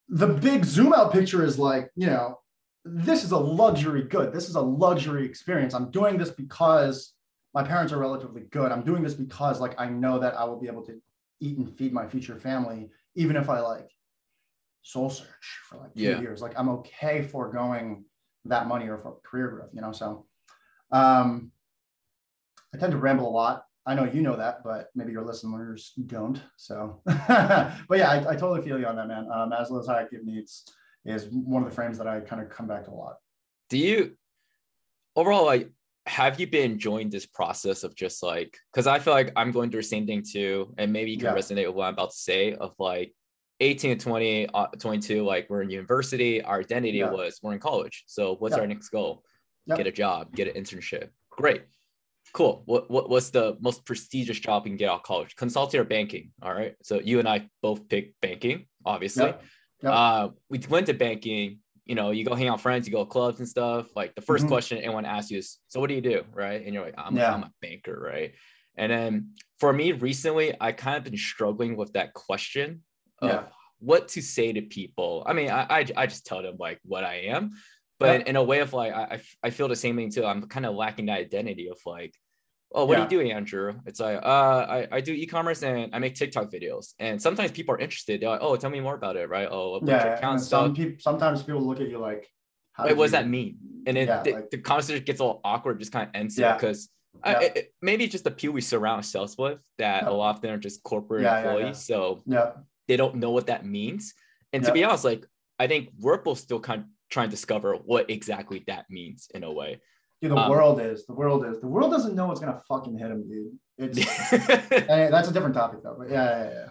the 0.09 0.27
big 0.27 0.65
zoom 0.65 0.93
out 0.93 1.13
picture 1.13 1.43
is 1.43 1.57
like 1.57 1.89
you 1.95 2.07
know 2.07 2.39
this 2.83 3.23
is 3.23 3.31
a 3.31 3.37
luxury 3.37 4.01
good. 4.01 4.33
This 4.33 4.49
is 4.49 4.55
a 4.55 4.61
luxury 4.61 5.23
experience. 5.23 5.75
I'm 5.75 5.91
doing 5.91 6.17
this 6.17 6.31
because 6.31 7.13
my 7.53 7.61
parents 7.61 7.93
are 7.93 7.99
relatively 7.99 8.41
good. 8.49 8.71
I'm 8.71 8.81
doing 8.81 9.03
this 9.03 9.13
because 9.13 9.59
like 9.59 9.79
i 9.79 9.87
know 9.87 10.19
that 10.19 10.35
i 10.35 10.43
will 10.43 10.59
be 10.59 10.67
able 10.67 10.85
to 10.85 10.99
eat 11.41 11.57
and 11.57 11.69
feed 11.69 11.91
my 11.91 12.07
future 12.07 12.37
family 12.37 12.89
even 13.15 13.35
if 13.35 13.49
i 13.49 13.59
like 13.59 13.91
soul 14.81 15.09
search 15.09 15.59
for 15.67 15.77
like 15.77 15.93
two 15.93 16.01
Yeah. 16.03 16.19
years. 16.19 16.41
Like 16.41 16.57
i'm 16.57 16.69
okay 16.69 17.21
foregoing 17.21 18.05
that 18.45 18.67
money 18.67 18.87
or 18.87 18.97
for 18.97 19.17
career 19.23 19.49
growth 19.49 19.69
you 19.73 19.81
know 19.81 19.91
so 19.91 20.25
um 20.91 21.51
i 22.73 22.77
tend 22.77 22.91
to 22.91 22.97
ramble 22.97 23.27
a 23.27 23.29
lot. 23.29 23.65
I 23.85 23.95
know 23.95 24.03
you 24.05 24.21
know 24.21 24.35
that 24.37 24.63
but 24.63 24.89
maybe 24.95 25.11
your 25.11 25.25
listeners 25.25 25.93
don't 26.07 26.41
so. 26.57 27.01
But 27.05 27.97
yeah 27.97 28.09
I, 28.09 28.17
I 28.31 28.35
totally 28.35 28.61
feel 28.61 28.79
you 28.79 28.85
on 28.87 28.95
that 28.95 29.07
man. 29.07 29.27
Uh, 29.31 29.47
maslow's 29.47 29.87
hierarchy 29.87 30.17
of 30.17 30.25
needs 30.25 30.63
is 31.05 31.27
one 31.31 31.63
of 31.63 31.69
the 31.69 31.75
frames 31.75 31.97
that 31.97 32.07
i 32.07 32.19
kind 32.19 32.41
of 32.41 32.49
come 32.49 32.67
back 32.67 32.85
to 32.85 32.91
a 32.91 32.93
lot. 32.93 33.15
Do 33.69 33.77
you 33.77 34.15
overall 35.15 35.45
like 35.45 35.69
have 36.07 36.39
you 36.39 36.47
been 36.47 36.71
enjoying 36.71 37.09
this 37.09 37.25
process 37.25 37.83
of 37.83 37.93
just 37.95 38.23
like 38.23 38.57
because 38.71 38.87
i 38.87 38.97
feel 38.97 39.13
like 39.13 39.31
i'm 39.35 39.51
going 39.51 39.69
through 39.69 39.81
the 39.81 39.87
same 39.87 40.07
thing 40.07 40.23
too 40.23 40.73
and 40.77 40.91
maybe 40.91 41.11
you 41.11 41.17
can 41.17 41.27
Yeah. 41.27 41.35
resonate 41.35 41.67
with 41.67 41.75
what 41.75 41.85
i'm 41.85 41.93
about 41.93 42.11
to 42.11 42.17
say 42.17 42.53
of 42.53 42.73
like 42.79 43.13
18 43.61 43.97
to 43.97 44.03
20 44.03 44.47
uh, 44.53 44.67
22 44.79 45.23
like 45.23 45.47
we're 45.49 45.61
in 45.61 45.69
university 45.69 46.41
our 46.41 46.59
identity 46.59 46.97
Yeah. 46.97 47.11
was 47.11 47.39
we're 47.41 47.53
in 47.53 47.59
college 47.59 48.03
so 48.07 48.35
what's 48.39 48.55
Yeah. 48.55 48.61
our 48.61 48.67
next 48.67 48.89
goal 48.89 49.23
Yep. 49.67 49.77
get 49.77 49.87
a 49.87 49.91
job 49.91 50.35
get 50.35 50.47
an 50.53 50.61
internship 50.61 51.09
great 51.29 51.63
cool 52.33 52.63
what, 52.65 52.89
what 52.89 53.09
what's 53.09 53.29
the 53.29 53.57
most 53.61 53.85
prestigious 53.85 54.39
job 54.39 54.65
you 54.65 54.71
can 54.71 54.77
get 54.77 54.89
out 54.89 54.97
of 54.97 55.03
college 55.03 55.35
consulting 55.35 55.79
or 55.79 55.83
banking 55.83 56.31
all 56.41 56.53
right 56.53 56.75
so 56.81 56.99
you 56.99 57.19
and 57.19 57.27
i 57.29 57.47
both 57.61 57.87
picked 57.87 58.19
banking 58.21 58.65
obviously 58.85 59.25
Yep. 59.25 59.43
Yep. 59.83 59.93
uh 59.93 60.29
we 60.49 60.59
went 60.69 60.87
to 60.87 60.93
banking 60.93 61.59
you 61.85 61.93
know 61.95 62.09
you 62.11 62.23
go 62.25 62.33
hang 62.33 62.47
out 62.47 62.53
with 62.53 62.61
friends 62.61 62.87
you 62.87 62.91
go 62.93 63.03
to 63.03 63.09
clubs 63.09 63.39
and 63.39 63.47
stuff 63.47 63.87
like 63.95 64.15
the 64.15 64.21
1st 64.21 64.45
Mhm. 64.45 64.47
question 64.47 64.77
anyone 64.79 65.05
asks 65.05 65.29
you 65.31 65.37
is 65.37 65.59
so 65.67 65.79
what 65.79 65.87
do 65.87 65.93
you 65.95 66.01
do 66.01 66.23
right 66.33 66.63
and 66.65 66.73
you're 66.73 66.83
like 66.83 66.95
i'm, 66.97 67.15
Yeah. 67.15 67.33
I'm 67.33 67.43
a 67.43 67.51
banker 67.61 67.99
right 67.99 68.33
and 68.77 68.91
then 68.91 69.31
for 69.59 69.71
me 69.73 69.91
recently 69.91 70.55
i 70.59 70.71
kind 70.71 70.97
of 70.97 71.03
been 71.03 71.17
struggling 71.17 71.75
with 71.75 71.93
that 71.93 72.13
question 72.15 72.81
Yeah. 73.21 73.43
what 73.79 74.07
to 74.09 74.21
say 74.21 74.53
to 74.53 74.61
people 74.61 75.23
i 75.25 75.33
mean 75.33 75.49
i 75.49 75.61
i, 75.69 75.85
I 75.97 76.05
just 76.07 76.25
tell 76.25 76.41
them 76.41 76.55
like 76.59 76.79
what 76.83 77.03
i 77.03 77.15
am 77.35 77.51
but 77.99 78.21
Yeah. 78.21 78.29
in, 78.29 78.35
a 78.35 78.43
way 78.43 78.59
of 78.59 78.73
like 78.73 78.93
I, 78.93 79.21
I 79.43 79.49
feel 79.51 79.67
the 79.67 79.75
same 79.75 79.95
thing 79.95 80.11
too 80.11 80.25
i'm 80.25 80.41
kind 80.47 80.65
of 80.65 80.75
lacking 80.75 81.05
that 81.07 81.19
identity 81.19 81.69
of 81.69 81.79
like 81.85 82.13
oh 82.73 82.85
what 82.85 82.97
Yeah. 82.97 83.05
do 83.07 83.15
you 83.17 83.23
do 83.23 83.29
andrew 83.31 83.73
it's 83.85 83.99
like 83.99 84.17
uh 84.23 84.65
I, 84.77 84.87
I 84.91 85.01
do 85.01 85.13
e-commerce 85.13 85.61
and 85.63 85.93
i 85.95 85.99
make 85.99 86.15
tiktok 86.15 86.51
videos 86.51 86.93
and 86.99 87.21
sometimes 87.21 87.51
people 87.51 87.75
are 87.75 87.79
interested 87.79 88.21
they're 88.21 88.29
like 88.29 88.41
oh 88.41 88.55
tell 88.55 88.69
me 88.69 88.79
more 88.79 88.95
about 88.95 89.15
it 89.17 89.29
right 89.29 89.47
oh 89.51 89.79
yeah 89.83 90.15
account 90.17 90.41
some 90.41 90.73
people 90.75 90.97
sometimes 90.99 91.43
people 91.43 91.61
look 91.61 91.79
at 91.81 91.89
you 91.89 91.97
like 91.97 92.27
how 92.73 92.85
Wait, 92.85 92.95
what 92.95 93.03
does 93.03 93.11
that 93.11 93.27
mean? 93.27 93.57
And 93.85 93.97
then 93.97 94.07
Yeah, 94.07 94.23
the, 94.23 94.31
like- 94.31 94.49
the 94.49 94.57
conversation 94.59 95.03
gets 95.03 95.19
a 95.19 95.23
little 95.25 95.41
awkward, 95.43 95.77
just 95.79 95.91
kind 95.91 96.07
of 96.07 96.15
ends 96.15 96.37
Yeah. 96.39 96.53
it 96.53 96.57
because 96.59 96.87
Yeah. 97.25 97.39
it, 97.41 97.57
it- 97.57 97.73
maybe 97.81 98.07
just 98.07 98.23
the 98.23 98.31
people 98.31 98.53
we 98.53 98.61
surround 98.61 98.95
ourselves 98.99 99.35
with 99.37 99.59
that 99.77 100.03
Yeah. 100.03 100.09
a 100.09 100.13
lot 100.13 100.33
of 100.35 100.41
them 100.41 100.53
are 100.53 100.57
just 100.57 100.81
corporate 100.81 101.25
employees, 101.25 101.79
so 101.83 102.21
yeah 102.25 102.51
they 102.91 102.97
don't 102.97 103.15
know 103.15 103.31
what 103.31 103.47
that 103.47 103.65
means. 103.65 104.13
And 104.51 104.65
to 104.65 104.73
be 104.73 104.83
honest, 104.83 105.05
like 105.05 105.25
I 105.57 105.65
think 105.67 105.91
we're 105.97 106.21
both 106.21 106.39
still 106.39 106.59
kind 106.59 106.81
of 106.81 106.87
trying 107.09 107.27
to 107.29 107.31
discover 107.31 107.75
what 107.91 108.09
exactly 108.09 108.65
that 108.67 108.83
means 108.89 109.29
in 109.33 109.45
a 109.45 109.51
way. 109.51 109.79
Dude, 110.21 110.31
the 110.31 110.35
Um, 110.35 110.51
world 110.51 110.81
is 110.81 111.05
the 111.05 111.13
world 111.13 111.45
is 111.45 111.61
the 111.61 111.67
world 111.67 111.89
doesn't 111.89 112.15
know 112.15 112.27
what's 112.27 112.41
gonna 112.41 112.59
fucking 112.67 112.97
hit 112.97 113.09
him, 113.09 113.21
dude. 113.29 113.53
It's 113.77 113.97
that's 115.15 115.29
a 115.29 115.33
different 115.33 115.55
topic 115.55 115.79
though. 115.83 115.95
But 115.97 116.09
yeah, 116.09 116.29
yeah, 116.43 116.49
yeah. 116.57 116.69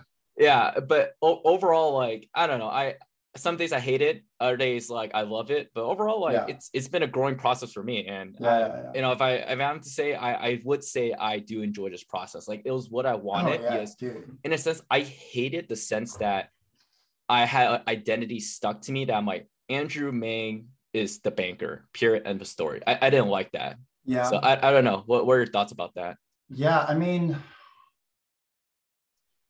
yeah, 0.76 0.80
but 0.80 1.14
o- 1.22 1.40
overall, 1.52 1.94
like 1.94 2.28
I 2.34 2.46
don't 2.46 2.58
know, 2.58 2.68
I 2.68 2.96
some 3.36 3.56
days 3.56 3.72
I 3.72 3.78
hate 3.78 4.02
it, 4.02 4.24
other 4.40 4.56
days 4.56 4.90
like 4.90 5.12
I 5.14 5.22
love 5.22 5.50
it, 5.50 5.70
but 5.74 5.84
overall, 5.84 6.20
like 6.20 6.34
Yeah. 6.34 6.46
it's 6.48 6.70
it's 6.72 6.88
been 6.88 7.04
a 7.04 7.06
growing 7.06 7.36
process 7.36 7.72
for 7.72 7.82
me, 7.82 8.06
and 8.06 8.36
Yeah, 8.40 8.48
I- 8.48 8.58
yeah, 8.58 8.92
you 8.96 9.00
know, 9.02 9.12
if 9.12 9.20
I 9.20 9.32
if 9.34 9.60
I'm 9.60 9.80
to 9.80 9.88
say, 9.88 10.14
I 10.14 10.34
I 10.48 10.60
would 10.64 10.82
say 10.82 11.12
I 11.12 11.38
do 11.38 11.62
enjoy 11.62 11.90
this 11.90 12.02
process. 12.04 12.48
Like 12.48 12.62
it 12.64 12.72
was 12.72 12.90
what 12.90 13.06
I 13.06 13.12
oh, 13.12 13.18
wanted 13.18 13.60
oh, 13.60 13.64
yeah, 13.64 13.70
because 13.72 13.94
dude. 13.94 14.38
in 14.44 14.52
a 14.52 14.58
sense, 14.58 14.82
I 14.90 15.00
hated 15.00 15.68
the 15.68 15.76
sense 15.76 16.16
that 16.16 16.48
I 17.28 17.44
had 17.46 17.82
identity 17.86 18.40
stuck 18.40 18.80
to 18.82 18.92
me 18.92 19.04
that 19.04 19.14
I'm 19.14 19.26
like 19.26 19.48
Andrew 19.68 20.10
Meng 20.10 20.66
is 20.92 21.20
the 21.20 21.30
banker. 21.30 21.86
Period. 21.92 22.26
End 22.26 22.40
of 22.42 22.48
story. 22.48 22.82
I, 22.84 22.98
I 23.02 23.10
didn't 23.10 23.28
like 23.28 23.52
that. 23.52 23.76
Yeah, 24.04 24.24
So 24.24 24.38
I, 24.38 24.56
I 24.68 24.72
don't 24.72 24.82
know. 24.82 25.04
What, 25.06 25.24
what 25.26 25.34
are 25.34 25.38
your 25.38 25.46
thoughts 25.46 25.70
about 25.70 25.94
that? 25.94 26.16
yeah. 26.48 26.84
I 26.88 26.94
mean, 26.94 27.36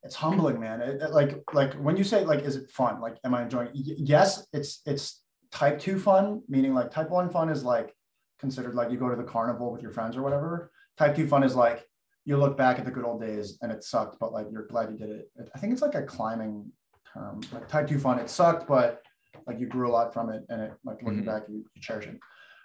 it's 0.02 0.14
humbling, 0.14 0.59
man. 0.61 0.80
It, 0.80 1.02
it- 1.02 1.12
like, 1.12 1.42
like 1.52 1.75
when 1.75 1.97
you 1.97 2.04
say 2.04 2.25
like, 2.25 2.40
is 2.45 2.57
it 2.57 2.71
fun? 2.71 3.00
Like, 3.00 3.16
am 3.25 3.35
I 3.35 3.42
enjoying? 3.42 3.69
it? 3.69 3.75
Y- 3.75 3.95
yes, 3.99 4.47
it's 4.52 4.80
it's 4.87 5.23
type 5.52 5.78
two 5.78 5.99
fun, 5.99 6.42
meaning 6.49 6.75
like 6.75 6.90
type 6.90 7.11
one 7.11 7.28
fun 7.30 7.49
is 7.49 7.62
like 7.64 7.95
considered 8.38 8.75
like 8.75 8.90
you 8.90 8.97
go 8.99 9.09
to 9.11 9.16
the 9.16 9.23
carnival 9.25 9.71
with 9.73 9.83
your 9.83 9.90
friends 9.92 10.16
or 10.16 10.23
whatever. 10.23 10.71
Type 10.97 11.14
two 11.16 11.26
fun 11.26 11.42
is 11.42 11.54
like 11.54 11.87
you 12.25 12.37
look 12.37 12.57
back 12.57 12.78
at 12.78 12.85
the 12.85 12.90
good 12.90 13.04
old 13.04 13.21
days 13.21 13.59
and 13.62 13.73
it 13.73 13.83
sucked, 13.85 14.19
but 14.21 14.33
like 14.33 14.47
you're 14.50 14.66
glad 14.66 14.90
you 14.90 14.97
did 14.97 15.11
it. 15.11 15.30
I 15.54 15.59
think 15.59 15.73
it's 15.73 15.83
like 15.83 15.95
a 15.95 16.02
climbing 16.02 16.71
term. 17.12 17.40
Like 17.52 17.69
type 17.69 17.88
two 17.88 17.99
fun, 17.99 18.19
it 18.19 18.30
sucked, 18.30 18.69
but 18.69 19.02
like 19.47 19.59
you 19.59 19.66
grew 19.66 19.88
a 19.88 19.92
lot 19.92 20.12
from 20.14 20.30
it, 20.30 20.42
and 20.49 20.61
it 20.62 20.73
like 20.85 21.02
looking 21.02 21.23
Mhm. 21.23 21.26
back, 21.26 21.42
you, 21.49 21.64
you 21.75 21.83
cherish 21.83 22.07
it. 22.07 22.19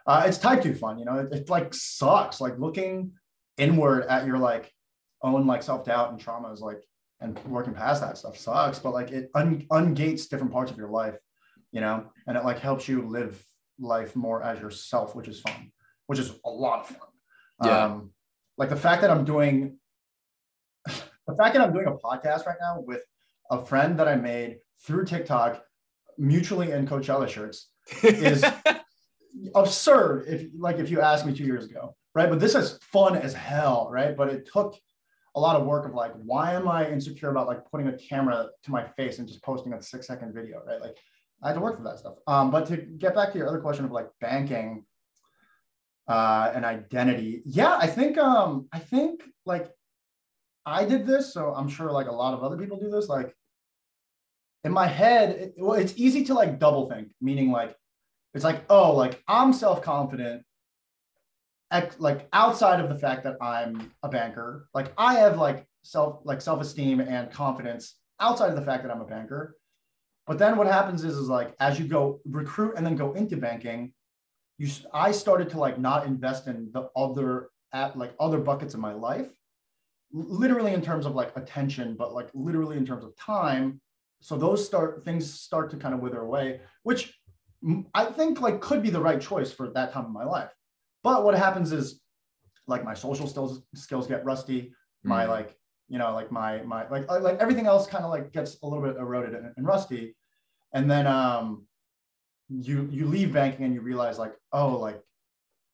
Uh, 0.07 0.23
it's 0.27 0.37
type 0.37 0.61
two 0.61 0.75
fun, 0.75 0.99
you 0.99 1.05
know. 1.05 1.19
It, 1.19 1.33
it 1.33 1.49
like 1.49 1.73
sucks, 1.73 2.39
like 2.39 2.59
looking 2.59 3.13
inward 3.57 4.03
at 4.07 4.25
your 4.27 4.37
like 4.37 4.71
own 5.23 5.47
like 5.47 5.63
self 5.63 5.85
doubt 5.85 6.11
and 6.11 6.19
traumas, 6.23 6.59
like 6.59 6.83
and 7.21 7.39
working 7.45 7.73
past 7.73 8.01
that 8.01 8.17
stuff 8.17 8.37
sucks. 8.37 8.79
But 8.79 8.93
like 8.93 9.11
it 9.11 9.29
un- 9.35 9.65
ungates 9.71 10.29
different 10.29 10.51
parts 10.51 10.71
of 10.71 10.77
your 10.77 10.89
life, 10.89 11.15
you 11.71 11.81
know, 11.81 12.11
and 12.27 12.37
it 12.37 12.43
like 12.43 12.59
helps 12.59 12.87
you 12.87 13.07
live 13.07 13.43
life 13.79 14.15
more 14.15 14.43
as 14.43 14.59
yourself, 14.59 15.15
which 15.15 15.27
is 15.27 15.41
fun, 15.41 15.71
which 16.07 16.19
is 16.19 16.31
a 16.45 16.49
lot 16.49 16.81
of 16.81 16.87
fun. 16.87 17.09
Yeah. 17.63 17.85
Um, 17.85 18.11
like 18.57 18.69
the 18.69 18.75
fact 18.75 19.01
that 19.01 19.11
I'm 19.11 19.25
doing 19.25 19.77
the 20.85 21.35
fact 21.35 21.55
that 21.55 21.61
I'm 21.61 21.73
doing 21.73 21.87
a 21.87 21.93
podcast 21.93 22.45
right 22.45 22.57
now 22.59 22.81
with 22.85 23.03
a 23.51 23.65
friend 23.65 23.99
that 23.99 24.07
I 24.07 24.15
made 24.15 24.57
through 24.83 25.05
TikTok, 25.05 25.63
mutually 26.17 26.71
in 26.71 26.87
Coachella 26.87 27.27
shirts, 27.27 27.69
is 28.03 28.43
absurd. 29.55 30.25
If 30.27 30.47
like 30.57 30.77
if 30.77 30.89
you 30.89 31.01
asked 31.01 31.25
me 31.25 31.33
two 31.33 31.43
years 31.43 31.65
ago, 31.65 31.95
right? 32.13 32.29
But 32.29 32.39
this 32.39 32.55
is 32.55 32.79
fun 32.81 33.15
as 33.15 33.33
hell, 33.33 33.89
right? 33.91 34.15
But 34.15 34.29
it 34.29 34.49
took 34.51 34.75
a 35.35 35.39
lot 35.39 35.55
of 35.55 35.65
work 35.65 35.85
of 35.85 35.93
like, 35.93 36.13
why 36.13 36.53
am 36.53 36.67
I 36.67 36.89
insecure 36.89 37.29
about 37.29 37.47
like 37.47 37.69
putting 37.69 37.87
a 37.87 37.97
camera 37.97 38.47
to 38.63 38.71
my 38.71 38.83
face 38.83 39.19
and 39.19 39.27
just 39.27 39.43
posting 39.43 39.73
a 39.73 39.81
six 39.81 40.07
second 40.07 40.33
video, 40.33 40.63
right? 40.65 40.81
Like 40.81 40.95
I 41.43 41.49
had 41.49 41.55
to 41.55 41.59
work 41.59 41.77
for 41.77 41.83
that 41.83 41.99
stuff. 41.99 42.15
Um, 42.25 42.51
but 42.51 42.65
to 42.67 42.77
get 42.77 43.13
back 43.15 43.31
to 43.33 43.37
your 43.37 43.47
other 43.47 43.59
question 43.59 43.85
of 43.85 43.91
like 43.91 44.07
banking 44.21 44.85
uh, 46.07 46.51
and 46.55 46.63
identity, 46.63 47.41
yeah, 47.45 47.77
I 47.77 47.87
think 47.87 48.17
um, 48.17 48.67
I 48.71 48.79
think 48.79 49.23
like 49.45 49.69
I 50.65 50.85
did 50.85 51.05
this, 51.05 51.33
so 51.33 51.53
I'm 51.53 51.67
sure 51.67 51.91
like 51.91 52.07
a 52.07 52.13
lot 52.13 52.33
of 52.33 52.43
other 52.43 52.57
people 52.57 52.79
do 52.79 52.89
this. 52.89 53.09
Like 53.09 53.35
in 54.63 54.71
my 54.71 54.87
head, 54.87 55.29
it, 55.31 55.53
well, 55.57 55.73
it's 55.73 55.93
easy 55.97 56.23
to 56.25 56.33
like 56.33 56.59
double 56.59 56.89
think, 56.89 57.09
meaning 57.19 57.51
like 57.51 57.75
it's 58.33 58.43
like, 58.43 58.63
oh, 58.69 58.95
like 58.95 59.21
I'm 59.27 59.51
self 59.51 59.81
confident, 59.81 60.43
like 61.99 62.27
outside 62.33 62.79
of 62.79 62.89
the 62.89 62.95
fact 62.95 63.23
that 63.23 63.37
I'm 63.41 63.91
a 64.03 64.09
banker, 64.09 64.67
like 64.73 64.93
I 64.97 65.15
have 65.15 65.37
like 65.37 65.65
self 65.83 66.19
like 66.23 66.41
self 66.41 66.61
esteem 66.61 66.99
and 66.99 67.31
confidence 67.31 67.95
outside 68.19 68.49
of 68.49 68.55
the 68.55 68.65
fact 68.65 68.83
that 68.83 68.91
I'm 68.91 69.01
a 69.01 69.05
banker. 69.05 69.55
But 70.27 70.39
then 70.39 70.57
what 70.57 70.67
happens 70.67 71.03
is 71.03 71.17
is 71.17 71.27
like 71.27 71.53
as 71.59 71.79
you 71.79 71.85
go 71.85 72.19
recruit 72.25 72.75
and 72.77 72.85
then 72.85 72.95
go 72.95 73.13
into 73.13 73.37
banking, 73.37 73.93
you 74.57 74.69
I 74.93 75.11
started 75.11 75.49
to 75.51 75.59
like 75.59 75.79
not 75.79 76.05
invest 76.05 76.47
in 76.47 76.69
the 76.73 76.89
other 76.95 77.49
at 77.73 77.97
like 77.97 78.13
other 78.19 78.39
buckets 78.39 78.73
in 78.73 78.79
my 78.79 78.93
life 78.93 79.31
literally 80.15 80.73
in 80.73 80.81
terms 80.81 81.05
of 81.05 81.15
like 81.15 81.35
attention, 81.35 81.95
but 81.95 82.13
like 82.13 82.29
literally 82.33 82.77
in 82.77 82.85
terms 82.85 83.03
of 83.03 83.15
time. 83.17 83.81
So 84.21 84.37
those 84.37 84.65
start 84.65 85.03
things 85.03 85.31
start 85.31 85.69
to 85.71 85.77
kind 85.77 85.93
of 85.93 85.99
wither 85.99 86.21
away, 86.21 86.61
which 86.83 87.13
I 87.93 88.05
think 88.05 88.41
like 88.41 88.61
could 88.61 88.81
be 88.81 88.89
the 88.89 89.01
right 89.01 89.19
choice 89.19 89.51
for 89.51 89.69
that 89.71 89.91
time 89.91 90.05
of 90.05 90.11
my 90.11 90.23
life. 90.23 90.51
But 91.05 91.23
what 91.23 91.35
happens 91.35 91.71
is 91.71 92.01
like 92.65 92.83
my 92.83 92.95
social 92.95 93.27
skills 93.27 93.61
skills 93.75 94.07
get 94.07 94.25
rusty. 94.25 94.73
My 95.03 95.25
mm. 95.25 95.29
like 95.29 95.55
you 95.87 95.99
know 95.99 96.11
like 96.15 96.31
my 96.31 96.63
my 96.63 96.87
like 96.89 97.07
like 97.07 97.37
everything 97.37 97.67
else 97.67 97.85
kind 97.85 98.03
of 98.03 98.09
like 98.09 98.33
gets 98.33 98.57
a 98.63 98.67
little 98.67 98.83
bit 98.83 98.97
eroded 98.97 99.35
and, 99.35 99.53
and 99.55 99.67
rusty. 99.67 100.15
And 100.73 100.89
then 100.89 101.05
um 101.05 101.67
you 102.49 102.89
you 102.91 103.05
leave 103.05 103.31
banking 103.31 103.65
and 103.65 103.73
you 103.75 103.81
realize 103.81 104.17
like 104.17 104.33
oh 104.51 104.79
like 104.79 104.99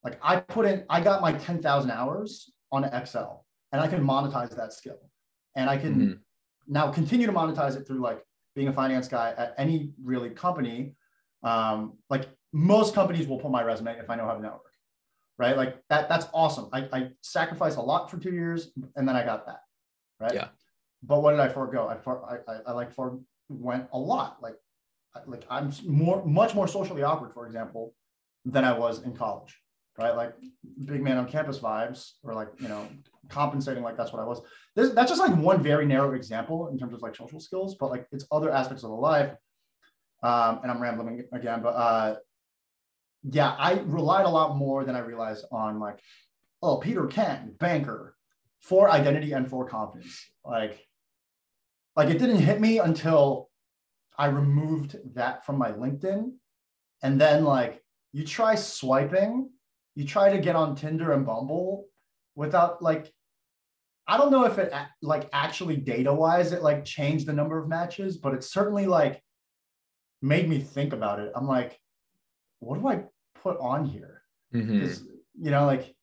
like 0.03 0.19
I 0.21 0.41
put 0.41 0.65
in 0.65 0.83
I 0.89 0.99
got 0.99 1.21
my 1.21 1.31
10,000 1.31 1.89
hours 1.89 2.51
on 2.73 2.83
Excel 2.83 3.45
and 3.71 3.79
I 3.81 3.87
can 3.87 4.05
monetize 4.05 4.53
that 4.57 4.73
skill. 4.73 4.99
And 5.55 5.69
I 5.69 5.77
can 5.77 5.95
mm-hmm. 5.95 6.13
now 6.67 6.91
continue 6.91 7.25
to 7.25 7.33
monetize 7.33 7.77
it 7.77 7.87
through 7.87 8.01
like 8.01 8.21
being 8.53 8.67
a 8.67 8.73
finance 8.73 9.07
guy 9.07 9.33
at 9.37 9.53
any 9.57 9.93
really 10.03 10.31
company. 10.31 10.97
Um, 11.41 11.93
like 12.09 12.27
most 12.51 12.93
companies 12.93 13.27
will 13.27 13.39
pull 13.39 13.49
my 13.49 13.63
resume 13.63 13.97
if 13.97 14.09
I 14.09 14.15
know 14.15 14.25
how 14.25 14.33
to 14.33 14.41
network, 14.41 14.70
right? 15.41 15.57
Like 15.57 15.81
that, 15.89 16.07
that's 16.07 16.27
awesome. 16.33 16.69
I, 16.71 16.87
I 16.93 17.09
sacrificed 17.21 17.77
a 17.77 17.81
lot 17.81 18.11
for 18.11 18.17
two 18.17 18.33
years 18.33 18.71
and 18.95 19.07
then 19.07 19.15
I 19.15 19.25
got 19.25 19.47
that, 19.47 19.61
right? 20.19 20.33
Yeah. 20.33 20.47
But 21.03 21.21
what 21.23 21.31
did 21.31 21.39
I 21.39 21.49
forego? 21.49 21.87
I, 21.87 21.97
for, 21.97 22.23
I, 22.31 22.51
I, 22.51 22.57
I 22.67 22.71
like 22.73 22.91
for 22.93 23.19
went 23.49 23.87
a 23.91 23.97
lot. 23.97 24.37
Like, 24.41 24.55
like 25.25 25.43
I'm 25.49 25.73
more, 25.87 26.23
much 26.25 26.53
more 26.53 26.67
socially 26.67 27.01
awkward, 27.01 27.33
for 27.33 27.47
example, 27.47 27.95
than 28.45 28.63
I 28.63 28.77
was 28.77 29.01
in 29.01 29.13
college 29.13 29.57
right? 29.97 30.15
Like 30.15 30.33
big 30.85 31.01
man 31.01 31.17
on 31.17 31.27
campus 31.27 31.59
vibes, 31.59 32.11
or 32.23 32.33
like 32.33 32.49
you 32.59 32.67
know, 32.67 32.87
compensating 33.29 33.83
like 33.83 33.97
that's 33.97 34.11
what 34.11 34.21
I 34.21 34.25
was. 34.25 34.41
This, 34.75 34.91
that's 34.91 35.11
just 35.11 35.21
like 35.21 35.35
one 35.35 35.61
very 35.61 35.85
narrow 35.85 36.13
example 36.13 36.69
in 36.69 36.77
terms 36.77 36.93
of 36.93 37.01
like 37.01 37.15
social 37.15 37.39
skills, 37.39 37.75
but 37.79 37.89
like 37.89 38.07
it's 38.11 38.25
other 38.31 38.51
aspects 38.51 38.83
of 38.83 38.89
the 38.89 38.95
life. 38.95 39.31
Um, 40.23 40.59
and 40.61 40.71
I'm 40.71 40.81
rambling 40.81 41.23
again, 41.33 41.61
but 41.61 41.69
uh, 41.69 42.15
yeah, 43.23 43.55
I 43.57 43.79
relied 43.85 44.25
a 44.25 44.29
lot 44.29 44.55
more 44.55 44.83
than 44.83 44.95
I 44.95 44.99
realized 44.99 45.45
on 45.51 45.79
like, 45.79 45.99
oh, 46.61 46.77
Peter 46.77 47.07
Kang, 47.07 47.55
banker, 47.59 48.15
for 48.59 48.89
identity 48.89 49.31
and 49.33 49.49
for 49.49 49.67
confidence. 49.67 50.19
Like, 50.45 50.85
like 51.95 52.09
it 52.09 52.19
didn't 52.19 52.37
hit 52.37 52.59
me 52.59 52.79
until 52.79 53.49
I 54.17 54.27
removed 54.27 54.97
that 55.15 55.45
from 55.45 55.57
my 55.57 55.71
LinkedIn, 55.71 56.31
and 57.03 57.19
then 57.19 57.43
like 57.43 57.83
you 58.13 58.25
try 58.25 58.55
swiping 58.55 59.49
you 59.95 60.05
try 60.05 60.31
to 60.31 60.39
get 60.39 60.55
on 60.55 60.75
Tinder 60.75 61.11
and 61.11 61.25
Bumble 61.25 61.87
without 62.35 62.81
like 62.81 63.11
I 64.07 64.17
don't 64.17 64.31
know 64.31 64.45
if 64.45 64.57
it 64.57 64.73
like 65.01 65.29
actually 65.31 65.77
data 65.77 66.13
wise 66.13 66.51
it 66.51 66.63
like 66.63 66.85
changed 66.85 67.27
the 67.27 67.33
number 67.33 67.57
of 67.57 67.69
matches, 67.69 68.17
but 68.17 68.33
it 68.33 68.43
certainly 68.43 68.85
like 68.85 69.21
made 70.21 70.49
me 70.49 70.59
think 70.59 70.93
about 70.93 71.19
it. 71.19 71.31
I'm 71.35 71.47
like, 71.47 71.79
what 72.61 72.79
do 72.79 72.87
I 72.87 73.03
put 73.41 73.57
on 73.59 73.85
here? 73.85 74.21
Mm-hmm. 74.53 75.05
you 75.39 75.51
know, 75.51 75.65
like 75.65 75.95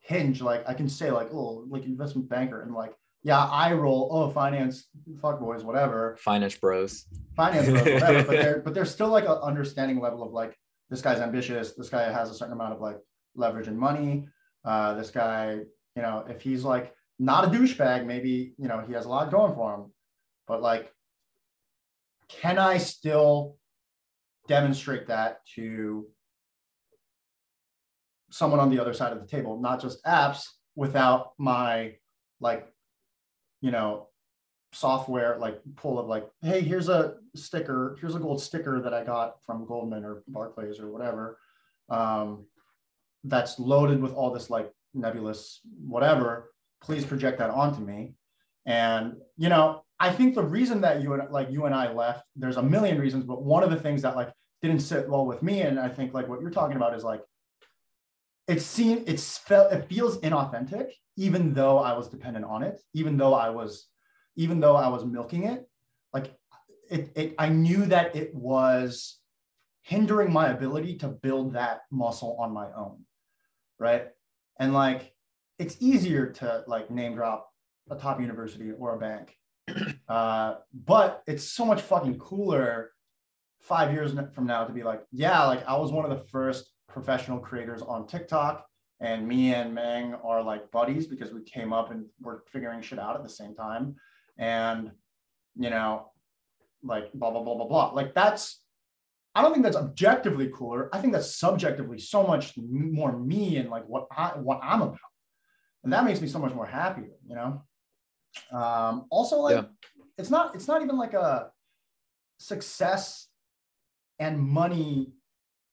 Hinge, 0.00 0.40
like 0.40 0.68
I 0.68 0.74
can 0.74 0.88
say 0.88 1.10
like, 1.10 1.28
oh, 1.32 1.64
like 1.68 1.84
investment 1.84 2.28
banker, 2.28 2.62
and 2.62 2.74
like, 2.74 2.94
yeah, 3.22 3.44
I 3.44 3.72
roll, 3.74 4.08
oh, 4.10 4.30
finance, 4.30 4.88
fuck 5.20 5.38
boys, 5.38 5.62
whatever. 5.62 6.16
Finance 6.20 6.56
bros. 6.56 7.06
Finance 7.36 7.68
bros, 7.68 7.82
whatever. 7.82 8.22
but 8.24 8.30
there, 8.30 8.60
but 8.64 8.74
there's 8.74 8.90
still 8.90 9.08
like 9.08 9.24
an 9.24 9.38
understanding 9.42 10.00
level 10.00 10.22
of 10.22 10.32
like, 10.32 10.56
this 10.88 11.02
guy's 11.02 11.20
ambitious. 11.20 11.74
This 11.74 11.90
guy 11.90 12.10
has 12.10 12.30
a 12.30 12.34
certain 12.34 12.54
amount 12.54 12.72
of 12.72 12.80
like 12.80 12.96
leverage 13.34 13.68
and 13.68 13.78
money. 13.78 14.26
Uh, 14.64 14.94
this 14.94 15.10
guy, 15.10 15.60
you 15.94 16.02
know, 16.02 16.24
if 16.28 16.40
he's 16.40 16.64
like 16.64 16.94
not 17.18 17.44
a 17.44 17.48
douchebag, 17.48 18.06
maybe, 18.06 18.54
you 18.56 18.68
know, 18.68 18.82
he 18.86 18.94
has 18.94 19.04
a 19.04 19.08
lot 19.08 19.30
going 19.30 19.54
for 19.54 19.74
him. 19.74 19.92
But 20.48 20.62
like, 20.62 20.92
can 22.28 22.58
I 22.58 22.78
still 22.78 23.56
demonstrate 24.50 25.06
that 25.06 25.46
to 25.54 26.08
someone 28.32 28.58
on 28.58 28.68
the 28.68 28.80
other 28.80 28.92
side 28.92 29.12
of 29.12 29.20
the 29.20 29.26
table, 29.26 29.60
not 29.60 29.80
just 29.80 30.04
apps 30.04 30.42
without 30.74 31.32
my 31.38 31.94
like, 32.40 32.66
you 33.60 33.70
know, 33.70 34.08
software 34.72 35.38
like 35.38 35.60
pull 35.76 36.00
of 36.00 36.08
like, 36.08 36.26
hey, 36.42 36.62
here's 36.62 36.88
a 36.88 37.14
sticker, 37.36 37.96
here's 38.00 38.16
a 38.16 38.18
gold 38.18 38.42
sticker 38.42 38.80
that 38.80 38.92
I 38.92 39.04
got 39.04 39.42
from 39.44 39.66
Goldman 39.66 40.04
or 40.04 40.24
Barclays 40.26 40.80
or 40.80 40.90
whatever. 40.90 41.38
Um, 41.88 42.46
that's 43.22 43.58
loaded 43.58 44.02
with 44.02 44.14
all 44.14 44.32
this 44.32 44.50
like 44.50 44.72
nebulous 44.94 45.60
whatever 45.86 46.50
please 46.82 47.04
project 47.04 47.38
that 47.38 47.50
onto 47.50 47.80
me 47.80 48.14
and 48.66 49.16
you 49.36 49.48
know 49.48 49.84
i 50.00 50.10
think 50.10 50.34
the 50.34 50.42
reason 50.42 50.80
that 50.80 51.02
you 51.02 51.12
and 51.12 51.30
like 51.30 51.50
you 51.50 51.66
and 51.66 51.74
i 51.74 51.92
left 51.92 52.24
there's 52.36 52.56
a 52.56 52.62
million 52.62 52.98
reasons 52.98 53.24
but 53.24 53.42
one 53.42 53.62
of 53.62 53.70
the 53.70 53.76
things 53.76 54.02
that 54.02 54.16
like 54.16 54.32
didn't 54.62 54.80
sit 54.80 55.08
well 55.08 55.26
with 55.26 55.42
me 55.42 55.60
and 55.60 55.78
i 55.78 55.88
think 55.88 56.12
like 56.12 56.28
what 56.28 56.40
you're 56.40 56.50
talking 56.50 56.76
about 56.76 56.94
is 56.94 57.04
like 57.04 57.22
it 58.48 58.60
seemed 58.60 59.08
it's 59.08 59.38
felt 59.38 59.72
it 59.72 59.88
feels 59.88 60.18
inauthentic 60.18 60.90
even 61.16 61.54
though 61.54 61.78
i 61.78 61.92
was 61.92 62.08
dependent 62.08 62.44
on 62.44 62.62
it 62.62 62.80
even 62.94 63.16
though 63.16 63.34
i 63.34 63.48
was 63.48 63.86
even 64.36 64.60
though 64.60 64.76
i 64.76 64.88
was 64.88 65.04
milking 65.04 65.44
it 65.44 65.68
like 66.12 66.34
it, 66.90 67.12
it 67.14 67.34
i 67.38 67.48
knew 67.48 67.86
that 67.86 68.16
it 68.16 68.34
was 68.34 69.18
hindering 69.82 70.32
my 70.32 70.48
ability 70.48 70.96
to 70.96 71.08
build 71.08 71.54
that 71.54 71.82
muscle 71.90 72.36
on 72.38 72.52
my 72.52 72.66
own 72.76 73.04
right? 73.80 74.08
And 74.60 74.72
like 74.72 75.12
it's 75.58 75.76
easier 75.80 76.26
to 76.26 76.62
like 76.68 76.90
name 76.90 77.16
drop 77.16 77.50
a 77.90 77.96
top 77.96 78.20
university 78.20 78.70
or 78.70 78.94
a 78.94 78.98
bank. 78.98 79.34
Uh, 80.10 80.56
but 80.74 81.22
it's 81.28 81.44
so 81.44 81.64
much 81.64 81.80
fucking 81.80 82.18
cooler 82.18 82.90
five 83.60 83.92
years 83.92 84.12
from 84.34 84.44
now 84.44 84.64
to 84.64 84.72
be 84.72 84.82
like, 84.82 85.02
yeah, 85.12 85.44
like 85.44 85.64
I 85.68 85.76
was 85.76 85.92
one 85.92 86.04
of 86.04 86.10
the 86.10 86.24
first 86.24 86.72
professional 86.88 87.38
creators 87.38 87.80
on 87.80 88.08
TikTok, 88.08 88.66
and 89.00 89.28
me 89.28 89.54
and 89.54 89.72
Meng 89.72 90.14
are 90.14 90.42
like 90.42 90.72
buddies 90.72 91.06
because 91.06 91.32
we 91.32 91.42
came 91.42 91.72
up 91.72 91.92
and 91.92 92.06
we're 92.20 92.40
figuring 92.48 92.82
shit 92.82 92.98
out 92.98 93.14
at 93.14 93.22
the 93.22 93.28
same 93.28 93.54
time. 93.54 93.94
And 94.36 94.90
you 95.56 95.70
know, 95.70 96.10
like 96.82 97.12
blah 97.12 97.30
blah 97.30 97.44
blah 97.44 97.54
blah 97.54 97.68
blah. 97.68 97.90
Like 97.90 98.12
that's 98.12 98.64
I 99.36 99.42
don't 99.42 99.52
think 99.52 99.62
that's 99.64 99.76
objectively 99.76 100.50
cooler. 100.52 100.90
I 100.92 100.98
think 100.98 101.12
that's 101.12 101.36
subjectively 101.36 102.00
so 102.00 102.26
much 102.26 102.54
more 102.58 103.16
me 103.16 103.58
and 103.58 103.70
like 103.70 103.84
what 103.86 104.08
I 104.10 104.30
what 104.30 104.58
I'm 104.60 104.82
about, 104.82 104.98
and 105.84 105.92
that 105.92 106.04
makes 106.04 106.20
me 106.20 106.26
so 106.26 106.40
much 106.40 106.52
more 106.52 106.66
happier. 106.66 107.14
You 107.28 107.36
know. 107.36 107.62
Um, 108.52 109.06
also, 109.10 109.40
like 109.40 109.56
yeah. 109.56 109.62
It's 110.18 110.30
not 110.30 110.54
it's 110.54 110.68
not 110.68 110.82
even 110.82 110.96
like 110.96 111.14
a 111.14 111.50
success 112.38 113.28
and 114.18 114.38
money 114.38 115.12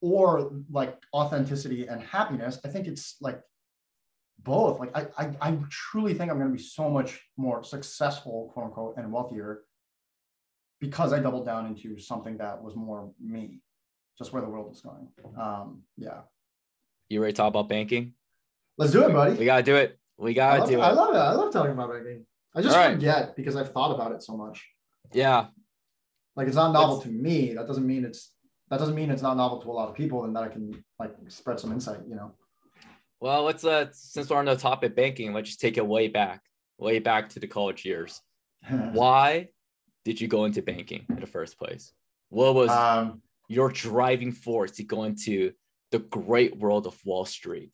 or 0.02 0.52
like 0.70 0.98
authenticity 1.14 1.88
and 1.88 2.02
happiness. 2.02 2.60
I 2.64 2.68
think 2.70 2.88
it's 2.88 3.16
like 3.22 3.42
both. 4.40 4.80
Like 4.80 4.96
I 4.96 5.08
I, 5.18 5.32
I 5.42 5.58
truly 5.70 6.14
think 6.14 6.32
I'm 6.32 6.38
going 6.38 6.52
to 6.52 6.58
be 6.58 6.64
so 6.64 6.90
much 6.90 7.22
more 7.38 7.64
successful, 7.64 8.52
quote 8.54 8.66
unquote, 8.68 8.96
and 8.98 9.12
wealthier 9.12 9.62
because 10.80 11.14
I 11.14 11.20
doubled 11.20 11.46
down 11.46 11.66
into 11.66 11.98
something 12.00 12.38
that 12.38 12.62
was 12.62 12.76
more 12.76 13.12
me, 13.20 13.62
just 14.18 14.32
where 14.32 14.42
the 14.42 14.50
world 14.50 14.72
is 14.72 14.82
going. 14.82 15.08
Um, 15.40 15.82
yeah. 15.98 16.22
You 17.10 17.22
ready 17.22 17.34
to 17.34 17.38
talk 17.38 17.50
about 17.50 17.70
banking? 17.70 18.14
Let's 18.78 18.92
do 18.92 19.04
it, 19.06 19.14
buddy. 19.14 19.36
We 19.36 19.46
gotta 19.46 19.64
do 19.64 19.76
it. 19.76 19.98
We 20.18 20.34
gotta 20.34 20.60
love, 20.60 20.70
do 20.70 20.76
it. 20.76 20.82
I 20.82 20.92
love 20.92 21.16
it. 21.16 21.18
I 21.18 21.32
love 21.34 21.54
talking 21.54 21.72
about 21.72 21.92
banking. 21.92 22.26
I 22.56 22.62
just 22.62 22.76
right. 22.76 22.94
forget 22.94 23.36
because 23.36 23.56
I've 23.56 23.72
thought 23.72 23.94
about 23.94 24.12
it 24.12 24.24
so 24.24 24.36
much. 24.36 24.66
Yeah. 25.14 25.48
Like 26.36 26.48
it's 26.48 26.56
not 26.56 26.72
novel 26.72 27.02
to 27.02 27.10
me. 27.10 27.54
That 27.54 27.68
doesn't 27.68 27.86
mean 27.86 28.06
it's 28.06 28.32
that 28.70 28.80
doesn't 28.80 28.96
mean 28.96 29.10
it's 29.10 29.22
not 29.22 29.38
novel 29.38 29.62
to 29.62 29.70
a 29.70 29.72
lot 29.72 29.90
of 29.90 29.96
people 29.96 30.26
and 30.26 30.36
that 30.36 30.44
I 30.44 30.50
can 30.50 30.84
like 31.00 31.14
spread 31.30 31.60
some 31.60 31.72
insight, 31.72 32.02
you 32.08 32.16
know. 32.16 32.34
Well, 33.20 33.44
let's 33.44 33.64
uh 33.64 33.88
since 33.92 34.30
we're 34.30 34.38
on 34.38 34.46
the 34.46 34.56
topic 34.56 34.96
banking, 34.96 35.34
let's 35.34 35.50
just 35.50 35.62
take 35.62 35.78
it 35.78 35.86
way 35.86 36.08
back, 36.08 36.42
way 36.78 37.00
back 37.00 37.30
to 37.30 37.40
the 37.40 37.48
college 37.48 37.86
years. 37.86 38.22
Why 38.70 39.50
did 40.06 40.22
you 40.22 40.28
go 40.28 40.46
into 40.46 40.62
banking 40.62 41.06
in 41.10 41.20
the 41.20 41.28
first 41.28 41.58
place? 41.58 41.92
What 42.30 42.56
was 42.56 42.70
um, 42.70 43.22
your 43.48 43.70
driving 43.72 44.32
force 44.32 44.72
to 44.72 44.84
go 44.84 45.04
into 45.04 45.52
the 45.92 46.00
great 46.00 46.58
world 46.58 46.88
of 46.88 46.98
Wall 47.06 47.26
Street? 47.26 47.72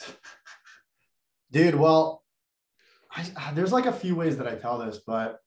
Dude, 1.50 1.74
well, 1.74 2.21
I, 3.14 3.52
there's 3.54 3.72
like 3.72 3.86
a 3.86 3.92
few 3.92 4.14
ways 4.14 4.36
that 4.38 4.46
I 4.46 4.54
tell 4.54 4.78
this, 4.78 5.00
but 5.06 5.38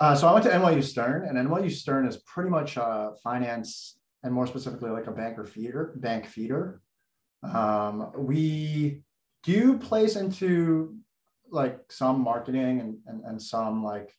uh, 0.00 0.14
so 0.16 0.26
I 0.26 0.32
went 0.32 0.44
to 0.46 0.50
NYU 0.50 0.82
Stern, 0.82 1.26
and 1.28 1.38
NYU 1.48 1.70
Stern 1.70 2.06
is 2.06 2.16
pretty 2.18 2.50
much 2.50 2.76
uh, 2.76 3.10
finance 3.22 3.98
and 4.24 4.32
more 4.32 4.46
specifically 4.46 4.90
like 4.90 5.06
a 5.06 5.12
banker 5.12 5.44
feeder, 5.44 5.94
bank 5.96 6.26
feeder. 6.26 6.80
Um, 7.42 8.10
we 8.16 9.02
do 9.42 9.78
place 9.78 10.16
into 10.16 10.96
like 11.50 11.80
some 11.90 12.20
marketing 12.20 12.80
and, 12.80 12.96
and, 13.06 13.24
and 13.24 13.42
some 13.42 13.84
like 13.84 14.12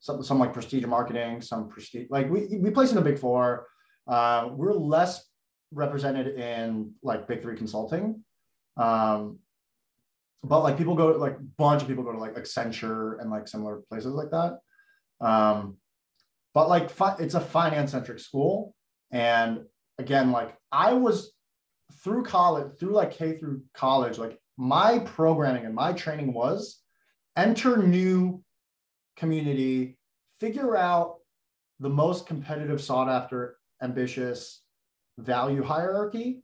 some, 0.00 0.22
some 0.22 0.38
like 0.38 0.52
prestige 0.52 0.84
marketing, 0.84 1.40
some 1.40 1.68
prestige 1.68 2.06
like 2.10 2.30
we 2.30 2.58
we 2.58 2.70
place 2.70 2.90
in 2.90 2.96
the 2.96 3.02
big 3.02 3.18
four. 3.18 3.66
Uh, 4.06 4.50
we're 4.52 4.72
less 4.72 5.24
represented 5.72 6.38
in 6.38 6.92
like 7.02 7.26
big 7.26 7.42
three 7.42 7.56
consulting. 7.56 8.22
Um, 8.76 9.38
but 10.42 10.62
like 10.62 10.78
people 10.78 10.94
go 10.94 11.08
like 11.08 11.36
a 11.36 11.44
bunch 11.58 11.82
of 11.82 11.88
people 11.88 12.04
go 12.04 12.12
to 12.12 12.18
like 12.18 12.34
Accenture 12.34 13.20
and 13.20 13.30
like 13.30 13.48
similar 13.48 13.82
places 13.88 14.12
like 14.12 14.30
that. 14.30 14.58
Um, 15.20 15.76
but 16.54 16.68
like 16.68 16.90
fi- 16.90 17.16
it's 17.18 17.34
a 17.34 17.40
finance 17.40 17.92
centric 17.92 18.18
school. 18.18 18.74
And 19.10 19.64
again, 19.98 20.32
like 20.32 20.56
I 20.70 20.92
was 20.92 21.32
through 22.02 22.24
college, 22.24 22.78
through 22.78 22.92
like 22.92 23.12
K 23.12 23.36
through 23.36 23.62
college, 23.74 24.18
like 24.18 24.38
my 24.56 25.00
programming 25.00 25.66
and 25.66 25.74
my 25.74 25.92
training 25.92 26.32
was 26.32 26.80
enter 27.36 27.76
new 27.76 28.42
community, 29.16 29.98
figure 30.40 30.76
out 30.76 31.16
the 31.80 31.88
most 31.90 32.26
competitive, 32.26 32.80
sought 32.80 33.08
after, 33.08 33.56
ambitious 33.82 34.62
value 35.18 35.62
hierarchy, 35.62 36.42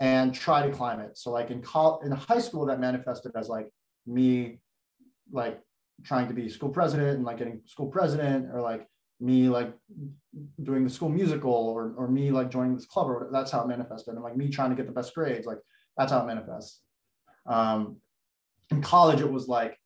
and 0.00 0.34
try 0.34 0.66
to 0.66 0.72
climb 0.72 1.00
it. 1.00 1.16
So 1.16 1.30
like 1.30 1.50
in 1.50 1.62
college, 1.62 2.06
in 2.06 2.12
high 2.12 2.40
school, 2.40 2.66
that 2.66 2.80
manifested 2.80 3.32
as 3.36 3.48
like 3.48 3.68
me, 4.06 4.58
like 5.32 5.60
trying 6.04 6.28
to 6.28 6.34
be 6.34 6.48
school 6.48 6.68
president 6.68 7.16
and 7.16 7.24
like 7.24 7.38
getting 7.38 7.60
school 7.66 7.86
president, 7.86 8.48
or 8.52 8.60
like 8.60 8.86
me 9.20 9.48
like 9.48 9.72
doing 10.62 10.84
the 10.84 10.90
school 10.90 11.08
musical, 11.08 11.52
or 11.52 11.94
or 11.96 12.08
me 12.08 12.30
like 12.30 12.50
joining 12.50 12.74
this 12.74 12.86
club, 12.86 13.08
or 13.08 13.14
whatever. 13.14 13.32
that's 13.32 13.50
how 13.50 13.62
it 13.62 13.68
manifested. 13.68 14.14
And 14.14 14.22
like 14.22 14.36
me 14.36 14.48
trying 14.48 14.70
to 14.70 14.76
get 14.76 14.86
the 14.86 14.92
best 14.92 15.14
grades, 15.14 15.46
like 15.46 15.58
that's 15.96 16.12
how 16.12 16.22
it 16.22 16.26
manifests. 16.26 16.80
Um, 17.46 17.96
in 18.70 18.82
college, 18.82 19.20
it 19.20 19.30
was 19.30 19.48
like 19.48 19.78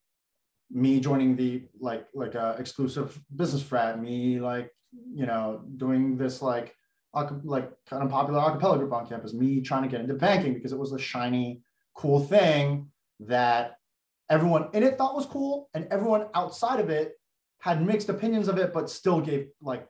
me 0.70 1.00
joining 1.00 1.36
the 1.36 1.64
like 1.80 2.06
like 2.14 2.34
a 2.34 2.56
exclusive 2.58 3.20
business 3.34 3.62
frat, 3.62 4.00
me 4.00 4.40
like 4.40 4.70
you 5.14 5.26
know 5.26 5.62
doing 5.76 6.16
this 6.16 6.40
like 6.40 6.74
like 7.14 7.70
kind 7.88 8.02
of 8.02 8.10
popular 8.10 8.40
acapella 8.40 8.78
group 8.78 8.92
on 8.92 9.06
campus, 9.06 9.32
me 9.32 9.60
trying 9.60 9.82
to 9.82 9.88
get 9.88 10.00
into 10.00 10.14
banking 10.14 10.54
because 10.54 10.72
it 10.72 10.78
was 10.78 10.92
a 10.92 10.98
shiny, 10.98 11.62
cool 11.94 12.20
thing 12.20 12.88
that 13.20 13.76
everyone 14.30 14.68
in 14.72 14.82
it 14.82 14.98
thought 14.98 15.16
was 15.16 15.26
cool, 15.26 15.68
and 15.74 15.86
everyone 15.90 16.26
outside 16.34 16.80
of 16.80 16.90
it 16.90 17.14
had 17.60 17.84
mixed 17.84 18.08
opinions 18.08 18.48
of 18.48 18.58
it, 18.58 18.72
but 18.72 18.90
still 18.90 19.20
gave 19.20 19.48
like 19.60 19.86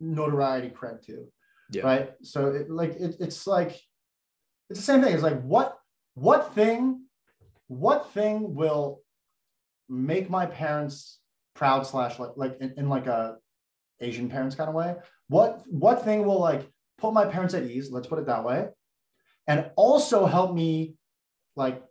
notoriety 0.00 0.70
cred 0.70 1.02
to. 1.06 1.26
Yeah. 1.70 1.82
Right. 1.82 2.12
So 2.22 2.48
it, 2.48 2.70
like 2.70 2.92
it, 2.96 3.16
it's 3.20 3.46
like 3.46 3.80
it's 4.68 4.78
the 4.78 4.84
same 4.84 5.02
thing. 5.02 5.14
It's 5.14 5.22
like 5.22 5.40
what 5.42 5.78
what 6.14 6.54
thing 6.54 7.04
what 7.68 8.10
thing 8.12 8.54
will 8.54 9.02
make 9.88 10.28
my 10.28 10.46
parents 10.46 11.18
proud 11.54 11.86
slash 11.86 12.18
like 12.18 12.32
like 12.36 12.56
in, 12.60 12.74
in 12.76 12.88
like 12.88 13.06
a 13.06 13.36
Asian 14.00 14.28
parents 14.28 14.54
kind 14.54 14.68
of 14.68 14.74
way? 14.74 14.96
What 15.32 15.62
what 15.66 16.04
thing 16.04 16.26
will 16.26 16.38
like 16.38 16.68
put 16.98 17.14
my 17.14 17.24
parents 17.24 17.54
at 17.54 17.62
ease? 17.62 17.90
Let's 17.90 18.06
put 18.06 18.18
it 18.18 18.26
that 18.26 18.44
way, 18.44 18.68
and 19.46 19.70
also 19.76 20.26
help 20.26 20.54
me 20.54 20.96
like 21.56 21.82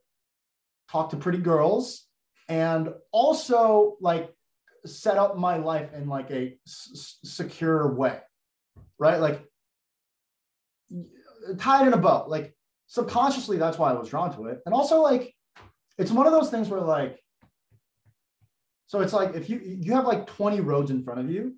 talk 0.92 1.10
to 1.10 1.18
pretty 1.18 1.40
girls, 1.40 2.06
and 2.48 2.94
also 3.12 3.98
like 4.00 4.32
set 4.86 5.18
up 5.18 5.38
my 5.38 5.58
life 5.58 5.92
in 5.96 6.08
like 6.08 6.30
a 6.30 6.56
s- 6.68 7.18
secure 7.24 7.92
way, 7.96 8.20
right? 9.00 9.20
Like 9.20 9.44
tied 11.58 11.88
in 11.88 11.94
a 11.94 11.98
bow. 11.98 12.26
Like 12.28 12.56
subconsciously, 12.86 13.58
that's 13.58 13.80
why 13.80 13.90
I 13.90 13.94
was 13.94 14.10
drawn 14.10 14.36
to 14.36 14.46
it, 14.50 14.60
and 14.68 14.76
also 14.76 15.02
like 15.02 15.34
it's 15.98 16.12
one 16.12 16.28
of 16.28 16.32
those 16.32 16.52
things 16.52 16.70
where 16.70 16.82
like 16.82 17.20
so 18.86 19.02
it's 19.02 19.14
like 19.14 19.34
if 19.34 19.50
you 19.50 19.60
you 19.64 19.94
have 19.94 20.06
like 20.06 20.28
20 20.28 20.60
roads 20.60 20.92
in 20.92 21.04
front 21.04 21.22
of 21.22 21.32
you, 21.32 21.56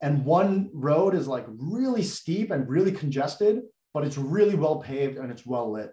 and 0.00 0.24
one 0.24 0.70
road 0.72 1.14
is 1.14 1.28
like 1.28 1.44
really 1.48 2.02
steep 2.02 2.50
and 2.50 2.68
really 2.68 2.92
congested, 2.92 3.62
but 3.92 4.04
it's 4.04 4.16
really 4.16 4.54
well 4.54 4.80
paved 4.80 5.18
and 5.18 5.30
it's 5.30 5.44
well 5.46 5.72
lit. 5.72 5.92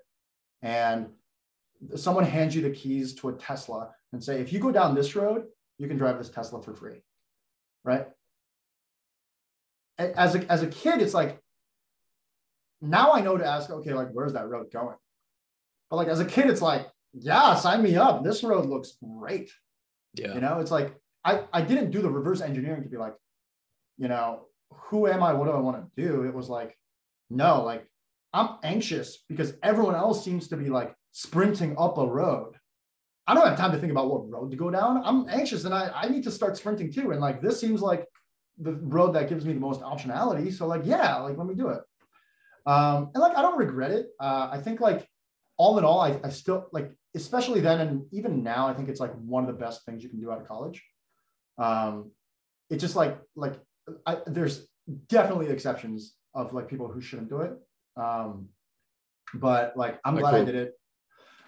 And 0.62 1.08
someone 1.96 2.24
hands 2.24 2.56
you 2.56 2.62
the 2.62 2.70
keys 2.70 3.16
to 3.16 3.30
a 3.30 3.34
Tesla 3.34 3.92
and 4.14 4.24
say, 4.24 4.40
if 4.42 4.54
you 4.54 4.60
go 4.60 4.72
down 4.72 4.96
this 4.96 5.16
road, 5.16 5.46
you 5.78 5.88
can 5.88 5.98
drive 5.98 6.18
this 6.18 6.30
Tesla 6.30 6.62
for 6.62 6.74
free. 6.74 7.02
Right. 7.84 8.08
As 9.98 10.36
a, 10.36 10.52
as 10.52 10.64
a 10.64 10.68
kid, 10.68 11.02
it's 11.02 11.14
like, 11.14 11.40
now 12.82 13.12
I 13.12 13.22
know 13.22 13.38
to 13.38 13.46
ask, 13.46 13.70
okay, 13.70 13.94
like, 13.94 14.10
where's 14.12 14.34
that 14.34 14.48
road 14.48 14.72
going? 14.72 14.96
But 15.90 15.98
like, 15.98 16.08
as 16.08 16.20
a 16.20 16.26
kid, 16.26 16.50
it's 16.50 16.62
like, 16.62 16.88
yeah, 17.14 17.56
sign 17.56 17.82
me 17.82 17.96
up. 17.96 18.24
This 18.24 18.44
road 18.44 18.68
looks 18.68 18.98
great. 19.04 19.52
Yeah. 20.14 20.34
You 20.34 20.42
know, 20.42 20.60
it's 20.60 20.72
like 20.72 20.94
I, 21.24 21.44
I 21.52 21.62
didn't 21.62 21.92
do 21.92 22.02
the 22.02 22.10
reverse 22.10 22.42
engineering 22.42 22.84
to 22.84 22.90
be 22.90 22.98
like, 22.98 23.14
you 23.98 24.08
know, 24.08 24.46
who 24.72 25.08
am 25.08 25.24
I? 25.24 25.34
What 25.34 25.46
do 25.46 25.52
I 25.52 25.60
want 25.60 25.78
to 25.78 26.02
do? 26.02 26.24
It 26.24 26.34
was 26.34 26.50
like, 26.50 26.78
no, 27.30 27.64
like 27.64 27.86
I'm 28.34 28.58
anxious 28.64 29.24
because 29.28 29.54
everyone 29.64 29.96
else 29.96 30.24
seems 30.24 30.48
to 30.50 30.58
be 30.58 30.70
like 30.70 30.94
sprinting 31.12 31.76
up 31.78 31.98
a 31.98 32.06
road. 32.06 32.56
I 33.26 33.34
don't 33.34 33.48
have 33.48 33.58
time 33.58 33.72
to 33.74 33.78
think 33.78 33.92
about 33.92 34.10
what 34.10 34.30
road 34.30 34.52
to 34.52 34.58
go 34.58 34.70
down. 34.70 35.02
I'm 35.04 35.28
anxious 35.30 35.66
and 35.66 35.74
I, 35.74 35.92
I 35.94 36.08
need 36.08 36.24
to 36.24 36.32
start 36.32 36.56
sprinting 36.56 36.94
too. 36.94 37.12
And 37.12 37.20
like 37.20 37.42
this 37.42 37.60
seems 37.60 37.82
like 37.82 38.06
the 38.58 38.74
road 38.74 39.14
that 39.14 39.30
gives 39.30 39.46
me 39.46 39.54
the 39.54 39.60
most 39.60 39.82
optionality. 39.82 40.54
So 40.54 40.68
like, 40.68 40.82
yeah, 40.86 41.18
like 41.18 41.38
let 41.38 41.48
me 41.48 41.56
do 41.56 41.70
it. 41.70 41.82
Um, 42.66 43.12
and 43.14 43.22
like 43.22 43.38
I 43.38 43.42
don't 43.42 43.58
regret 43.58 43.92
it. 43.92 44.08
Uh, 44.20 44.50
I 44.52 44.60
think 44.60 44.80
like 44.80 45.08
all 45.58 45.78
in 45.78 45.86
all, 45.86 46.00
I, 46.00 46.20
I 46.24 46.30
still 46.30 46.68
like 46.72 46.92
especially 47.16 47.60
then 47.60 47.82
and 47.82 48.06
even 48.12 48.44
now, 48.44 48.68
I 48.68 48.74
think 48.74 48.90
it's 48.90 49.00
like 49.00 49.14
one 49.16 49.44
of 49.44 49.48
the 49.48 49.62
best 49.62 49.86
things 49.86 50.04
you 50.04 50.10
can 50.10 50.20
do 50.20 50.32
out 50.32 50.42
of 50.42 50.48
college. 50.48 50.84
Um, 51.58 52.12
it's 52.70 52.82
just 52.82 52.96
like 52.96 53.18
like 53.36 53.60
I, 54.06 54.18
there's 54.26 54.68
definitely 55.08 55.50
exceptions 55.50 56.16
of 56.34 56.54
like 56.54 56.68
people 56.68 56.88
who 56.88 57.02
shouldn't 57.02 57.30
do 57.30 57.42
it. 57.42 57.54
Um, 57.96 58.50
but 59.34 59.76
like 59.76 60.00
I'm 60.06 60.16
like 60.16 60.22
glad. 60.22 60.36
I 60.36 60.46
did 60.46 60.56
it. 60.56 60.74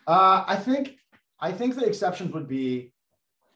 Uh, 0.08 0.44
I 0.48 0.56
think 0.56 0.98
I 1.40 1.52
think 1.52 1.76
the 1.76 1.86
exceptions 1.86 2.34
would 2.34 2.48
be 2.48 2.94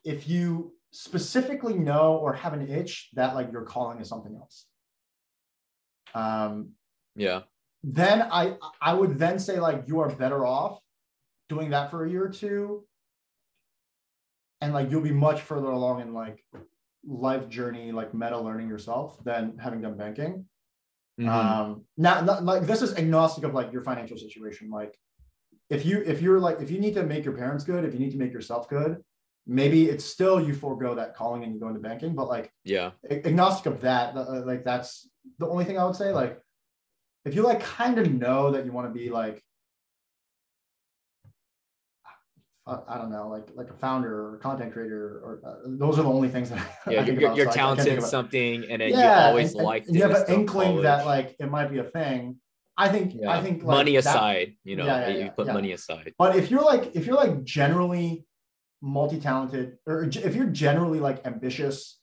if 0.03 0.27
you 0.27 0.73
specifically 0.91 1.73
know 1.73 2.17
or 2.17 2.33
have 2.33 2.53
an 2.53 2.69
itch 2.69 3.09
that 3.13 3.35
like 3.35 3.51
your 3.51 3.63
calling 3.63 3.99
is 3.99 4.07
something 4.07 4.35
else. 4.35 4.65
Um, 6.13 6.71
yeah. 7.15 7.41
Then 7.83 8.21
I 8.21 8.55
I 8.81 8.93
would 8.93 9.17
then 9.17 9.39
say 9.39 9.59
like 9.59 9.83
you 9.87 9.99
are 9.99 10.09
better 10.09 10.45
off 10.45 10.79
doing 11.49 11.71
that 11.71 11.91
for 11.91 12.05
a 12.05 12.09
year 12.09 12.23
or 12.23 12.29
two 12.29 12.85
and 14.63 14.73
like 14.73 14.89
you'll 14.89 15.01
be 15.01 15.11
much 15.11 15.41
further 15.41 15.67
along 15.67 15.99
in 15.99 16.13
like 16.13 16.41
life 17.05 17.49
journey 17.49 17.91
like 17.91 18.13
meta 18.13 18.37
learning 18.37 18.69
yourself 18.69 19.17
than 19.23 19.57
having 19.57 19.81
done 19.81 19.97
banking. 19.97 20.45
Mm-hmm. 21.19 21.29
um 21.29 21.85
now 21.95 22.21
not, 22.21 22.43
like 22.43 22.63
this 22.63 22.81
is 22.81 22.95
agnostic 22.95 23.43
of 23.43 23.53
like 23.53 23.71
your 23.71 23.83
financial 23.83 24.17
situation. 24.17 24.69
Like 24.69 24.97
if 25.69 25.85
you 25.85 26.03
if 26.05 26.21
you're 26.21 26.39
like 26.39 26.59
if 26.59 26.71
you 26.71 26.79
need 26.79 26.95
to 26.95 27.03
make 27.03 27.23
your 27.23 27.35
parents 27.35 27.63
good 27.63 27.85
if 27.85 27.93
you 27.93 27.99
need 27.99 28.11
to 28.11 28.17
make 28.17 28.33
yourself 28.33 28.67
good 28.67 29.01
maybe 29.45 29.85
it's 29.85 30.05
still 30.05 30.41
you 30.41 30.53
forego 30.53 30.95
that 30.95 31.15
calling 31.15 31.43
and 31.43 31.53
you 31.53 31.59
go 31.59 31.67
into 31.67 31.79
banking 31.79 32.15
but 32.15 32.27
like 32.27 32.51
yeah. 32.63 32.91
agnostic 33.09 33.73
of 33.73 33.81
that 33.81 34.15
uh, 34.15 34.41
like 34.45 34.63
that's 34.63 35.09
the 35.39 35.47
only 35.47 35.65
thing 35.65 35.77
i 35.77 35.85
would 35.85 35.95
say. 35.95 36.11
Like 36.11 36.39
if 37.25 37.35
you 37.35 37.43
like 37.43 37.61
kind 37.61 37.97
of 37.99 38.11
know 38.11 38.51
that 38.51 38.65
you 38.65 38.71
want 38.71 38.93
to 38.93 38.99
be 38.99 39.09
like 39.09 39.43
I 42.65 42.97
don't 42.97 43.11
know, 43.11 43.27
like 43.27 43.49
like 43.55 43.69
a 43.69 43.73
founder 43.73 44.27
or 44.27 44.35
a 44.35 44.39
content 44.39 44.71
creator, 44.71 45.19
or 45.21 45.41
uh, 45.45 45.55
those 45.65 45.99
are 45.99 46.03
the 46.03 46.09
only 46.09 46.29
things 46.29 46.49
that. 46.49 46.65
Yeah, 46.89 47.01
I 47.01 47.05
you're, 47.05 47.35
you're 47.35 47.51
talented 47.51 47.87
in 47.87 48.01
something, 48.01 48.63
and 48.69 48.81
yeah, 48.81 48.87
you 48.87 49.29
always. 49.29 49.53
And 49.53 49.95
you 49.95 50.01
have 50.01 50.11
an 50.11 50.33
inkling 50.33 50.67
college. 50.69 50.83
that 50.83 51.05
like 51.05 51.35
it 51.39 51.51
might 51.51 51.67
be 51.67 51.79
a 51.79 51.83
thing. 51.83 52.37
I 52.77 52.87
think. 52.87 53.15
Yeah. 53.19 53.31
I 53.31 53.41
think 53.41 53.63
like, 53.63 53.75
money 53.77 53.97
aside, 53.97 54.55
that, 54.63 54.69
you 54.69 54.77
know, 54.77 54.85
yeah, 54.85 55.09
yeah, 55.09 55.25
you 55.25 55.31
put 55.31 55.47
money 55.47 55.73
aside. 55.73 56.13
But 56.17 56.37
if 56.37 56.49
you're 56.49 56.63
like 56.63 56.95
if 56.95 57.05
you're 57.05 57.17
like 57.17 57.43
generally 57.43 58.25
multi-talented, 58.81 59.77
or 59.85 60.03
if 60.03 60.33
you're 60.33 60.45
generally 60.45 61.01
like 61.01 61.25
ambitious, 61.25 61.99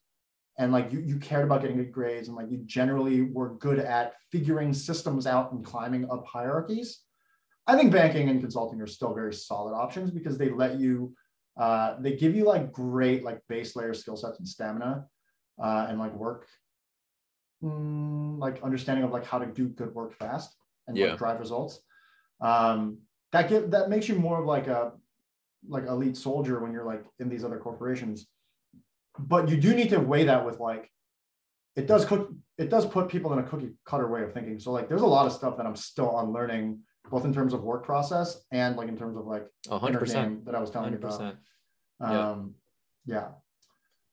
and 0.58 0.72
like 0.72 0.92
you 0.92 1.00
you 1.00 1.16
cared 1.18 1.44
about 1.44 1.62
getting 1.62 1.78
good 1.78 1.90
grades, 1.90 2.28
and 2.28 2.36
like 2.36 2.50
you 2.50 2.58
generally 2.66 3.22
were 3.22 3.54
good 3.56 3.78
at 3.78 4.12
figuring 4.30 4.74
systems 4.74 5.26
out 5.26 5.52
and 5.52 5.64
climbing 5.64 6.10
up 6.10 6.26
hierarchies, 6.26 7.00
I 7.70 7.76
think 7.76 7.92
banking 7.92 8.28
and 8.28 8.40
consulting 8.40 8.80
are 8.80 8.86
still 8.88 9.14
very 9.14 9.32
solid 9.32 9.74
options 9.74 10.10
because 10.10 10.36
they 10.36 10.50
let 10.50 10.80
you, 10.80 11.14
uh, 11.56 11.94
they 12.00 12.16
give 12.16 12.34
you 12.34 12.44
like 12.44 12.72
great 12.72 13.22
like 13.22 13.40
base 13.48 13.76
layer 13.76 13.94
skill 13.94 14.16
sets 14.16 14.40
and 14.40 14.48
stamina, 14.48 15.06
uh, 15.62 15.86
and 15.88 15.96
like 16.00 16.12
work, 16.14 16.48
mm, 17.62 18.36
like 18.40 18.60
understanding 18.64 19.04
of 19.04 19.12
like 19.12 19.24
how 19.24 19.38
to 19.38 19.46
do 19.46 19.68
good 19.68 19.94
work 19.94 20.16
fast 20.18 20.56
and 20.88 20.96
Yeah. 20.96 21.10
like 21.10 21.18
drive 21.18 21.38
results. 21.38 21.80
Um, 22.40 22.98
that 23.30 23.48
give 23.48 23.70
that 23.70 23.88
makes 23.88 24.08
you 24.08 24.16
more 24.16 24.40
of 24.40 24.46
like 24.46 24.66
a 24.66 24.92
like 25.68 25.84
elite 25.84 26.16
soldier 26.16 26.58
when 26.60 26.72
you're 26.72 26.84
like 26.84 27.04
in 27.20 27.28
these 27.28 27.44
other 27.44 27.58
corporations. 27.58 28.26
But 29.16 29.48
you 29.48 29.56
do 29.56 29.76
need 29.76 29.90
to 29.90 30.00
weigh 30.00 30.24
that 30.24 30.44
with 30.44 30.58
like 30.58 30.90
it 31.76 31.86
does 31.86 32.04
cook 32.04 32.32
it 32.58 32.68
does 32.68 32.84
put 32.84 33.08
people 33.08 33.32
in 33.32 33.38
a 33.38 33.44
cookie 33.44 33.74
cutter 33.84 34.08
way 34.08 34.22
of 34.24 34.32
thinking. 34.32 34.58
So 34.58 34.72
like 34.72 34.88
there's 34.88 35.02
a 35.02 35.06
lot 35.06 35.26
of 35.26 35.32
stuff 35.32 35.56
that 35.58 35.66
I'm 35.66 35.76
still 35.76 36.18
unlearning, 36.18 36.80
both 37.10 37.24
in 37.24 37.32
terms 37.32 37.52
of 37.52 37.62
work 37.62 37.84
process 37.84 38.42
and 38.52 38.76
like 38.76 38.88
in 38.88 38.96
terms 38.96 39.16
of 39.16 39.26
like 39.26 39.46
A 39.70 39.78
hundred 39.78 39.90
inner 39.92 40.00
percent. 40.00 40.28
game 40.28 40.44
that 40.44 40.54
I 40.54 40.60
was 40.60 40.70
telling 40.70 40.92
you 40.92 40.98
Hundred 40.98 41.06
about. 41.06 41.18
percent. 41.18 41.36
Yeah. 42.00 42.30
Um, 42.30 42.54
yeah. 43.06 43.28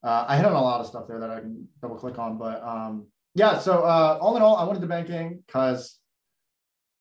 Uh, 0.03 0.25
I 0.27 0.37
hit 0.37 0.45
on 0.45 0.53
a 0.53 0.61
lot 0.61 0.79
of 0.79 0.87
stuff 0.87 1.07
there 1.07 1.19
that 1.19 1.29
I 1.29 1.39
can 1.39 1.67
double 1.81 1.95
click 1.95 2.17
on, 2.19 2.37
but 2.37 2.61
um, 2.63 3.07
yeah. 3.35 3.59
So 3.59 3.83
uh, 3.83 4.17
all 4.21 4.35
in 4.37 4.41
all, 4.41 4.55
I 4.55 4.63
went 4.63 4.77
into 4.77 4.87
banking 4.87 5.43
because 5.45 5.97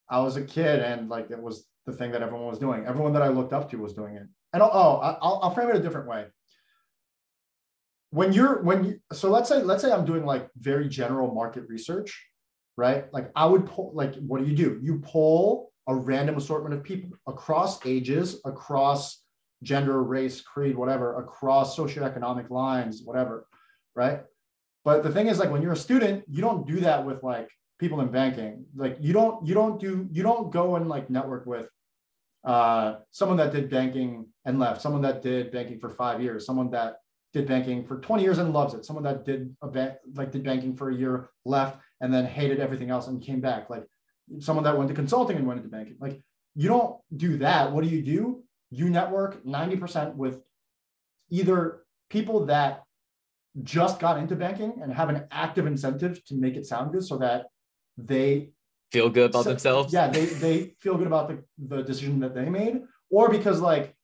I 0.09 0.21
was 0.21 0.37
a 0.37 0.43
kid 0.43 0.81
and 0.81 1.09
like 1.09 1.31
it 1.31 1.41
was 1.41 1.67
the 1.87 1.93
thing 1.93 2.13
that 2.13 2.23
everyone 2.23 2.47
was 2.49 2.59
doing. 2.59 2.85
Everyone 2.87 3.13
that 3.13 3.23
I 3.23 3.29
looked 3.29 3.53
up 3.53 3.71
to 3.71 3.77
was 3.77 3.93
doing 3.95 4.17
it. 4.17 4.27
And 4.53 4.63
oh, 4.63 4.71
oh 4.73 4.97
I'll, 5.23 5.41
I'll 5.43 5.55
frame 5.55 5.69
it 5.69 5.77
a 5.77 5.81
different 5.81 6.09
way. 6.09 6.27
When 8.11 8.33
you're 8.33 8.63
when 8.63 8.85
you 8.85 9.01
so 9.13 9.31
let's 9.31 9.49
say 9.49 9.63
let's 9.63 9.83
say 9.83 9.93
I'm 9.93 10.05
doing 10.05 10.25
like 10.25 10.49
very 10.57 10.89
general 10.89 11.35
market 11.35 11.65
research, 11.69 12.27
right? 12.77 13.13
Like 13.13 13.31
I 13.37 13.47
would 13.47 13.67
pull 13.67 13.93
like 13.95 14.15
what 14.17 14.41
do 14.43 14.49
you 14.49 14.57
do? 14.57 14.81
You 14.83 15.01
pull 15.01 15.73
a 15.89 15.95
random 15.95 16.37
assortment 16.37 16.75
of 16.75 16.83
people 16.83 17.17
across 17.27 17.85
ages, 17.87 18.41
across 18.45 19.23
gender, 19.63 20.03
race, 20.03 20.41
creed, 20.41 20.77
whatever, 20.77 21.19
across 21.19 21.77
socioeconomic 21.77 22.51
lines, 22.51 23.03
whatever, 23.05 23.47
right? 23.95 24.21
But 24.85 25.03
the 25.03 25.11
thing 25.11 25.27
is, 25.29 25.39
like 25.39 25.51
when 25.51 25.63
you're 25.63 25.73
a 25.73 25.77
student, 25.77 26.25
you 26.29 26.41
don't 26.41 26.67
do 26.67 26.81
that 26.81 27.05
with 27.05 27.23
like 27.23 27.51
people 27.79 28.01
in 28.01 28.11
banking. 28.11 28.65
Like 28.75 28.97
you 29.01 29.13
don't, 29.13 29.47
you 29.47 29.55
don't 29.55 29.81
do, 29.81 30.09
you 30.13 30.23
don't 30.23 30.51
go 30.51 30.77
and 30.77 30.89
like 30.89 31.11
network 31.11 31.47
with 31.47 31.69
uh, 32.45 32.97
someone 33.11 33.37
that 33.39 33.53
did 33.53 33.69
banking 33.69 34.27
and 34.45 34.59
left, 34.59 34.81
someone 34.81 35.03
that 35.03 35.23
did 35.23 35.51
banking 35.51 35.81
for 35.81 35.91
five 35.91 36.23
years, 36.23 36.47
someone 36.47 36.71
that 36.71 36.99
did 37.33 37.47
banking 37.47 37.85
for 37.85 38.01
20 38.01 38.23
years 38.23 38.39
and 38.39 38.53
loves 38.53 38.75
it, 38.75 38.85
someone 38.85 39.03
that 39.05 39.25
did 39.25 39.55
a 39.63 39.69
bank 39.69 39.95
like 40.15 40.31
did 40.31 40.45
banking 40.45 40.75
for 40.77 40.91
a 40.91 40.95
year, 40.95 41.29
left, 41.45 41.79
and 42.01 42.13
then 42.15 42.25
hated 42.25 42.61
everything 42.61 42.91
else 42.91 43.09
and 43.09 43.21
came 43.21 43.41
back. 43.41 43.69
Like 43.69 43.85
someone 44.41 44.65
that 44.65 44.77
went 44.77 44.89
to 44.89 44.95
consulting 44.95 45.37
and 45.37 45.47
went 45.47 45.59
into 45.59 45.71
banking. 45.71 45.97
Like 46.01 46.21
you 46.55 46.69
don't 46.69 46.97
do 47.17 47.39
that. 47.39 47.73
What 47.73 47.85
do 47.85 47.91
you 47.91 48.03
do? 48.03 48.43
You 48.71 48.91
network 48.91 49.45
90% 49.45 50.15
with 50.17 50.41
either 51.31 51.83
people 52.11 52.47
that 52.47 52.83
just 53.63 53.99
got 54.01 54.19
into 54.19 54.37
banking 54.37 54.81
and 54.83 54.93
have 54.93 55.09
an 55.09 55.25
active 55.31 55.67
incentive 55.67 56.25
to 56.27 56.35
make 56.35 56.57
it 56.57 56.67
sound 56.67 56.93
good 56.93 57.05
so 57.05 57.17
that 57.19 57.47
they 57.97 58.51
Feel 58.93 59.09
good 59.11 59.31
about 59.31 59.45
so- 59.45 59.51
themselves. 59.51 59.93
yeah 59.93 60.09
they 60.09 60.27
they 60.27 60.75
feel 60.79 60.97
good 60.97 61.07
about 61.09 61.29
the, 61.29 61.43
the 61.59 61.83
decision 61.83 62.21
that 62.21 62.35
they 62.35 62.49
made 62.49 62.83
or 63.11 63.29
because 63.29 63.61
like 63.61 63.95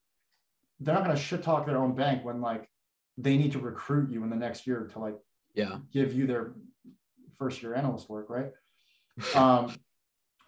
they're 0.80 0.94
not 0.94 1.04
going 1.04 1.14
to 1.16 1.22
shit 1.22 1.42
talk 1.42 1.66
their 1.66 1.78
own 1.78 1.94
bank 1.94 2.24
when 2.24 2.40
like 2.40 2.68
they 3.16 3.37
need 3.37 3.52
to 3.52 3.61
recruit 3.61 4.11
you 4.11 4.24
in 4.24 4.30
the 4.30 4.37
next 4.37 4.66
year 4.66 4.88
to 4.92 4.98
like 4.98 5.14
Yeah. 5.54 5.78
give 5.92 6.12
you 6.14 6.26
their 6.26 6.54
first 7.38 7.62
year 7.62 7.74
analyst 7.74 8.08
work, 8.08 8.26
right? 8.30 8.50
Um, 9.37 9.72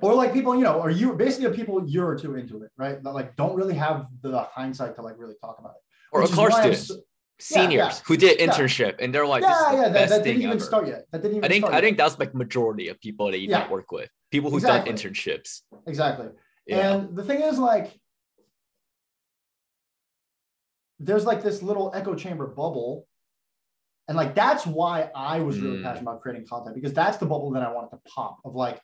or 0.01 0.15
like 0.15 0.33
people, 0.33 0.55
you 0.57 0.63
know, 0.63 0.81
or 0.81 0.91
you 0.91 1.13
basically 1.15 1.47
are 1.47 1.55
people 1.55 1.79
a 1.79 1.87
year 1.87 2.07
or 2.07 2.17
two 2.17 2.35
into 2.37 2.63
it, 2.63 2.71
right? 2.77 3.03
That 3.03 3.13
like 3.13 3.37
don't 3.37 3.55
really 3.57 3.75
have 3.75 4.07
the 4.23 4.41
hindsight 4.41 4.95
to 4.97 5.03
like 5.03 5.15
really 5.19 5.35
talk 5.41 5.57
about 5.59 5.73
it. 5.77 5.83
Or 6.13 6.23
a 6.23 6.29
car 6.29 6.51
so- 6.75 6.97
seniors 7.41 7.75
yeah. 7.75 7.93
who 8.07 8.17
did 8.17 8.39
Yeah. 8.41 8.47
internship 8.47 8.97
and 9.01 9.13
they're 9.15 9.27
like, 9.27 9.43
yeah, 9.43 9.73
yeah, 9.73 9.89
that, 9.89 10.09
that 10.09 10.23
didn't 10.25 10.43
even 10.43 10.57
ever. 10.57 10.61
start 10.65 10.87
yet. 10.87 11.07
That 11.11 11.23
didn't 11.23 11.39
even 11.39 11.45
I 11.45 11.49
think 11.49 11.65
I 11.65 11.73
yet. 11.73 11.81
think 11.83 11.97
that's 11.99 12.19
like 12.19 12.35
majority 12.35 12.89
of 12.89 13.01
people 13.01 13.31
that 13.31 13.39
you 13.39 13.49
Yeah. 13.49 13.59
network 13.61 13.91
with. 13.91 14.11
People 14.31 14.51
who've 14.51 14.63
Exactly. 14.63 14.93
done 14.93 14.99
internships. 15.01 15.63
exactly. 15.87 16.29
Yeah. 16.67 16.95
And 16.95 17.17
the 17.17 17.23
thing 17.25 17.41
is, 17.43 17.59
like, 17.59 17.99
there's 20.99 21.25
like 21.25 21.43
this 21.43 21.63
little 21.63 21.93
echo 21.95 22.15
chamber 22.15 22.47
bubble. 22.47 23.07
And 24.09 24.17
like 24.17 24.35
that's 24.35 24.67
why 24.67 25.11
I 25.15 25.41
was 25.41 25.59
really 25.61 25.79
Mm. 25.79 25.83
passionate 25.83 26.03
about 26.03 26.21
creating 26.21 26.47
content 26.47 26.75
because 26.75 26.93
that's 26.93 27.17
the 27.19 27.27
bubble 27.27 27.51
that 27.53 27.63
I 27.63 27.73
wanted 27.73 27.91
to 27.91 28.01
pop 28.07 28.39
of 28.45 28.55
like, 28.55 28.81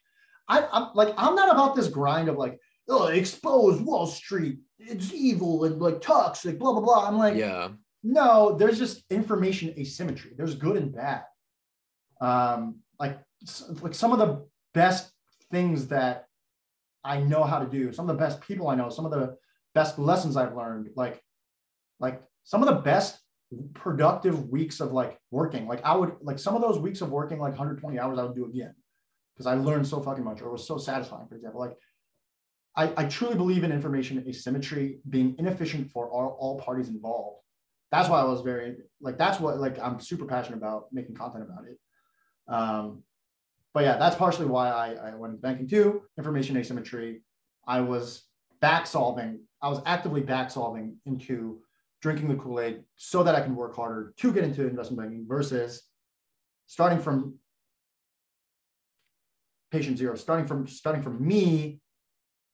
I, 0.50 0.66
I'm 0.72 0.88
like, 0.94 1.14
I'm 1.16 1.36
not 1.36 1.52
about 1.52 1.76
this 1.76 1.86
grind 1.86 2.28
of 2.28 2.36
like, 2.36 2.58
oh, 2.88 3.06
expose 3.06 3.80
Wall 3.80 4.04
Street, 4.04 4.58
it's 4.80 5.12
evil 5.14 5.64
and 5.64 5.80
like 5.80 6.00
toxic, 6.00 6.58
blah, 6.58 6.72
blah, 6.72 6.80
blah. 6.80 7.06
I'm 7.06 7.16
like, 7.16 7.36
yeah. 7.36 7.68
no, 8.02 8.56
there's 8.58 8.76
just 8.76 9.04
information 9.10 9.72
asymmetry. 9.78 10.32
There's 10.36 10.56
good 10.56 10.76
and 10.76 10.92
bad. 10.92 11.22
Um, 12.20 12.80
like, 12.98 13.20
like 13.80 13.94
some 13.94 14.12
of 14.12 14.18
the 14.18 14.44
best 14.74 15.12
things 15.52 15.86
that 15.86 16.26
I 17.04 17.20
know 17.20 17.44
how 17.44 17.60
to 17.60 17.66
do, 17.66 17.92
some 17.92 18.10
of 18.10 18.16
the 18.16 18.22
best 18.22 18.40
people 18.40 18.66
I 18.66 18.74
know, 18.74 18.90
some 18.90 19.06
of 19.06 19.12
the 19.12 19.36
best 19.72 20.00
lessons 20.00 20.36
I've 20.36 20.56
learned, 20.56 20.90
like, 20.96 21.22
like 22.00 22.22
some 22.42 22.60
of 22.60 22.68
the 22.68 22.82
best 22.82 23.20
productive 23.74 24.48
weeks 24.48 24.80
of 24.80 24.92
like 24.92 25.16
working. 25.30 25.68
Like 25.68 25.84
I 25.84 25.94
would 25.94 26.16
like 26.22 26.40
some 26.40 26.56
of 26.56 26.60
those 26.60 26.78
weeks 26.80 27.02
of 27.02 27.10
working 27.10 27.38
like 27.38 27.52
120 27.52 28.00
hours, 28.00 28.18
I 28.18 28.24
would 28.24 28.34
do 28.34 28.46
again 28.46 28.74
because 29.40 29.58
I 29.58 29.58
learned 29.58 29.86
so 29.86 30.02
fucking 30.02 30.22
much 30.22 30.42
or 30.42 30.48
it 30.48 30.52
was 30.52 30.66
so 30.66 30.76
satisfying, 30.76 31.26
for 31.26 31.34
example. 31.34 31.60
Like 31.60 31.74
I, 32.76 32.92
I 33.02 33.04
truly 33.06 33.36
believe 33.36 33.64
in 33.64 33.72
information 33.72 34.22
asymmetry 34.28 34.98
being 35.08 35.34
inefficient 35.38 35.90
for 35.90 36.10
all, 36.10 36.36
all 36.38 36.60
parties 36.60 36.90
involved. 36.90 37.40
That's 37.90 38.06
why 38.10 38.20
I 38.20 38.24
was 38.24 38.42
very 38.42 38.76
like 39.00 39.16
that's 39.16 39.40
what 39.40 39.58
like 39.58 39.78
I'm 39.78 39.98
super 39.98 40.26
passionate 40.26 40.58
about 40.58 40.92
making 40.92 41.14
content 41.14 41.44
about 41.44 41.64
it. 41.64 41.78
Um, 42.52 43.02
but 43.72 43.84
yeah, 43.84 43.96
that's 43.96 44.14
partially 44.14 44.44
why 44.44 44.68
I, 44.68 45.08
I 45.08 45.14
went 45.14 45.32
into 45.32 45.40
banking 45.40 45.66
too. 45.66 46.02
Information 46.18 46.58
asymmetry. 46.58 47.22
I 47.66 47.80
was 47.80 48.24
back 48.60 48.86
solving. 48.86 49.40
I 49.62 49.70
was 49.70 49.80
actively 49.86 50.20
back 50.20 50.50
solving 50.50 50.98
into 51.06 51.62
drinking 52.02 52.28
the 52.28 52.34
Kool 52.34 52.60
Aid 52.60 52.82
so 52.96 53.22
that 53.22 53.34
I 53.34 53.40
can 53.40 53.56
work 53.56 53.74
harder 53.74 54.12
to 54.18 54.32
get 54.32 54.44
into 54.44 54.68
investment 54.68 55.00
banking 55.00 55.26
versus 55.26 55.82
starting 56.66 57.00
from 57.00 57.39
patient 59.70 59.98
zero, 59.98 60.14
starting 60.16 60.46
from 60.46 60.66
starting 60.66 61.02
from 61.02 61.24
me, 61.26 61.80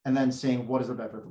and 0.04 0.16
then 0.16 0.30
seeing 0.30 0.66
what 0.68 0.82
is 0.82 0.88
the 0.88 0.94
better 0.94 1.24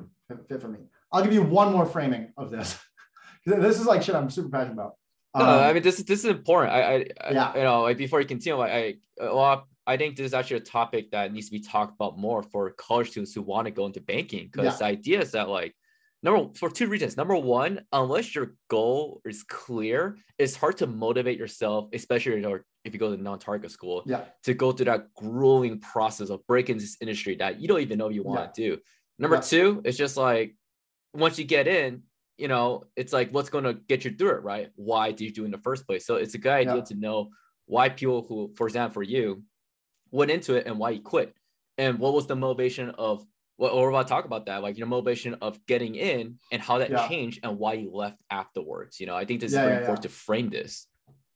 fit- 0.50 0.62
for 0.62 0.68
me. 0.68 0.80
I'll 1.12 1.24
give 1.24 1.34
you 1.34 1.44
one 1.44 1.72
more 1.72 1.86
framing 1.86 2.34
of 2.38 2.52
this. 2.52 2.78
this 3.46 3.80
is 3.80 3.86
like 3.86 4.02
shit 4.04 4.16
I'm 4.16 4.30
super 4.30 4.50
passionate 4.50 4.74
about. 4.74 4.94
No, 5.38 5.42
Um, 5.44 5.50
I 5.70 5.74
mean 5.74 5.84
this 5.84 6.00
is 6.00 6.06
this 6.06 6.20
is 6.20 6.26
important. 6.26 6.74
I, 6.74 6.82
I, 6.82 6.96
I 7.28 7.32
Yeah. 7.32 7.56
you 7.58 7.64
know, 7.64 7.82
like 7.84 7.98
before 7.98 8.20
you 8.22 8.28
continue, 8.28 8.58
like 8.58 8.72
I, 8.72 8.96
well, 9.20 9.68
I 9.88 9.98
think 9.98 10.16
this 10.16 10.26
is 10.26 10.34
actually 10.34 10.58
a 10.58 10.62
topic 10.62 11.12
that 11.12 11.32
needs 11.32 11.48
to 11.48 11.52
be 11.52 11.60
talked 11.60 11.94
about 11.94 12.18
more 12.18 12.42
for 12.42 12.72
college 12.72 13.12
students 13.12 13.34
who 13.34 13.42
want 13.44 13.66
to 13.66 13.72
go 13.72 13.86
into 13.86 14.02
banking. 14.02 14.50
Because 14.52 14.66
Yeah. 14.66 14.78
the 14.78 14.86
idea 14.86 15.22
is 15.22 15.32
that 15.32 15.48
like 15.50 15.76
number 16.26 16.52
for 16.56 16.70
two 16.70 16.88
reasons. 16.88 17.16
Number 17.16 17.36
one, 17.36 17.82
unless 17.94 18.34
your 18.34 18.56
goal 18.68 19.22
is 19.26 19.44
clear, 19.44 20.18
it's 20.40 20.56
hard 20.56 20.78
to 20.78 20.88
motivate 20.88 21.38
yourself, 21.38 21.88
especially 21.94 22.44
if 22.84 22.94
you 22.94 23.00
go 23.00 23.16
to 23.16 23.22
non-target 23.22 23.70
school, 23.72 24.04
yeah, 24.08 24.26
to 24.44 24.54
go 24.56 24.72
through 24.72 24.86
that 24.88 25.14
grueling 25.14 25.80
process 25.80 26.30
of 26.30 26.46
breaking 26.48 26.78
this 26.80 26.98
industry 27.00 27.36
that 27.36 27.62
you 27.62 27.68
don't 27.68 27.82
even 27.82 28.00
know 28.00 28.10
you 28.10 28.24
want 28.24 28.54
to 28.54 28.62
do. 28.70 28.82
Number 29.20 29.38
Yeah. 29.38 29.42
two, 29.42 29.82
it's 29.86 29.98
just 29.98 30.18
like 30.18 30.56
once 31.14 31.38
you 31.40 31.46
get 31.46 31.68
in, 31.68 32.04
you 32.38 32.48
know, 32.48 32.84
it's 32.96 33.14
like 33.14 33.30
what's 33.30 33.50
going 33.50 33.64
to 33.64 33.76
get 33.76 34.04
you 34.04 34.12
through 34.12 34.32
it, 34.32 34.44
right? 34.44 34.70
Why 34.76 35.12
did 35.12 35.22
you 35.22 35.32
do 35.32 35.44
it 35.44 35.46
in 35.46 35.52
the 35.52 35.60
first 35.60 35.86
place? 35.88 36.06
So 36.06 36.16
it's 36.16 36.34
a 36.34 36.38
good 36.40 36.52
idea 36.52 36.78
Yeah. 36.78 36.82
to 36.82 36.96
know 36.96 37.30
why 37.68 37.90
people 37.90 38.24
who, 38.28 38.52
for 38.58 38.68
example, 38.68 38.96
for 38.96 39.04
you, 39.04 39.44
went 40.12 40.32
into 40.32 40.56
it 40.56 40.66
and 40.68 40.78
why 40.80 40.90
you 40.92 41.02
quit, 41.02 41.34
and 41.78 42.00
what 42.00 42.14
was 42.14 42.26
the 42.28 42.36
motivation 42.36 42.90
of 42.92 43.26
what 43.58 43.74
we're 43.76 43.90
about 43.90 44.08
to 44.08 44.10
talk 44.10 44.26
about 44.26 44.46
that, 44.48 44.62
like 44.62 44.78
your 44.78 44.88
motivation 44.88 45.36
of 45.42 45.66
getting 45.66 45.96
in 45.96 46.38
and 46.52 46.62
how 46.62 46.78
that 46.80 46.90
Yeah. 46.92 47.08
changed 47.08 47.40
and 47.44 47.58
why 47.58 47.74
you 47.74 47.90
left 47.92 48.22
afterwards. 48.30 49.00
You 49.00 49.08
know, 49.08 49.16
I 49.16 49.26
think 49.26 49.40
this 49.40 49.54
Yeah, 49.54 49.60
is 49.60 49.64
very 49.66 49.78
important 49.78 50.04
to 50.04 50.10
frame 50.10 50.50
this. 50.50 50.88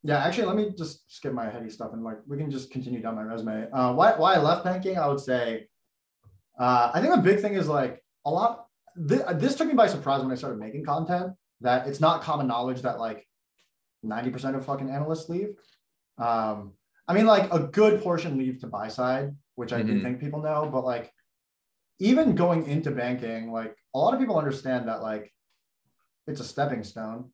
yeah. 0.04 0.18
Actually, 0.26 0.48
let 0.48 0.56
me 0.58 0.74
just 0.78 1.10
skip 1.14 1.34
my 1.34 1.50
heady 1.50 1.70
stuff 1.70 1.92
and 1.94 2.04
like 2.04 2.18
we 2.28 2.38
can 2.38 2.52
just 2.52 2.72
continue 2.72 3.02
down 3.02 3.16
my 3.16 3.24
resume. 3.24 3.70
Uh, 3.72 3.94
why 3.94 4.14
why 4.18 4.36
I 4.36 4.40
left 4.40 4.64
banking? 4.66 4.98
I 4.98 5.08
would 5.08 5.20
say, 5.20 5.68
uh, 6.60 6.92
I 6.94 7.02
think 7.02 7.16
a 7.16 7.22
big 7.22 7.40
thing 7.40 7.54
is 7.54 7.68
like 7.68 8.04
a 8.26 8.32
lot. 8.32 8.68
This, 8.96 9.22
this 9.36 9.56
took 9.56 9.68
me 9.68 9.74
by 9.76 9.88
surprise 9.88 10.22
when 10.22 10.32
I 10.32 10.36
started 10.36 10.60
making 10.60 10.84
content. 10.84 11.34
That 11.62 11.88
it's 11.88 12.00
not 12.02 12.22
common 12.22 12.48
knowledge 12.48 12.82
that 12.82 13.00
like 13.00 13.26
ninety 14.04 14.30
percent 14.30 14.56
of 14.58 14.66
fucking 14.66 14.90
analysts 14.90 15.30
leave. 15.30 15.56
Um, 16.18 16.74
I 17.08 17.14
mean, 17.14 17.26
like 17.26 17.52
a 17.54 17.60
good 17.60 18.02
portion 18.02 18.38
leave 18.38 18.60
to 18.60 18.68
buy 18.68 18.88
side, 18.90 19.36
which 19.56 19.72
I 19.74 19.82
do 19.84 19.94
Mhm. 19.94 20.04
think 20.04 20.20
people 20.20 20.42
know, 20.42 20.70
but 20.72 20.84
like 20.86 21.14
even 22.00 22.36
going 22.36 22.66
into 22.66 22.92
banking, 22.92 23.52
like 23.52 23.76
a 23.94 24.00
lot 24.00 24.14
of 24.14 24.20
people 24.20 24.38
understand 24.38 24.88
that 24.88 25.02
like 25.02 25.32
it's 26.28 26.40
a 26.40 26.46
stepping 26.46 26.84
stone, 26.84 27.30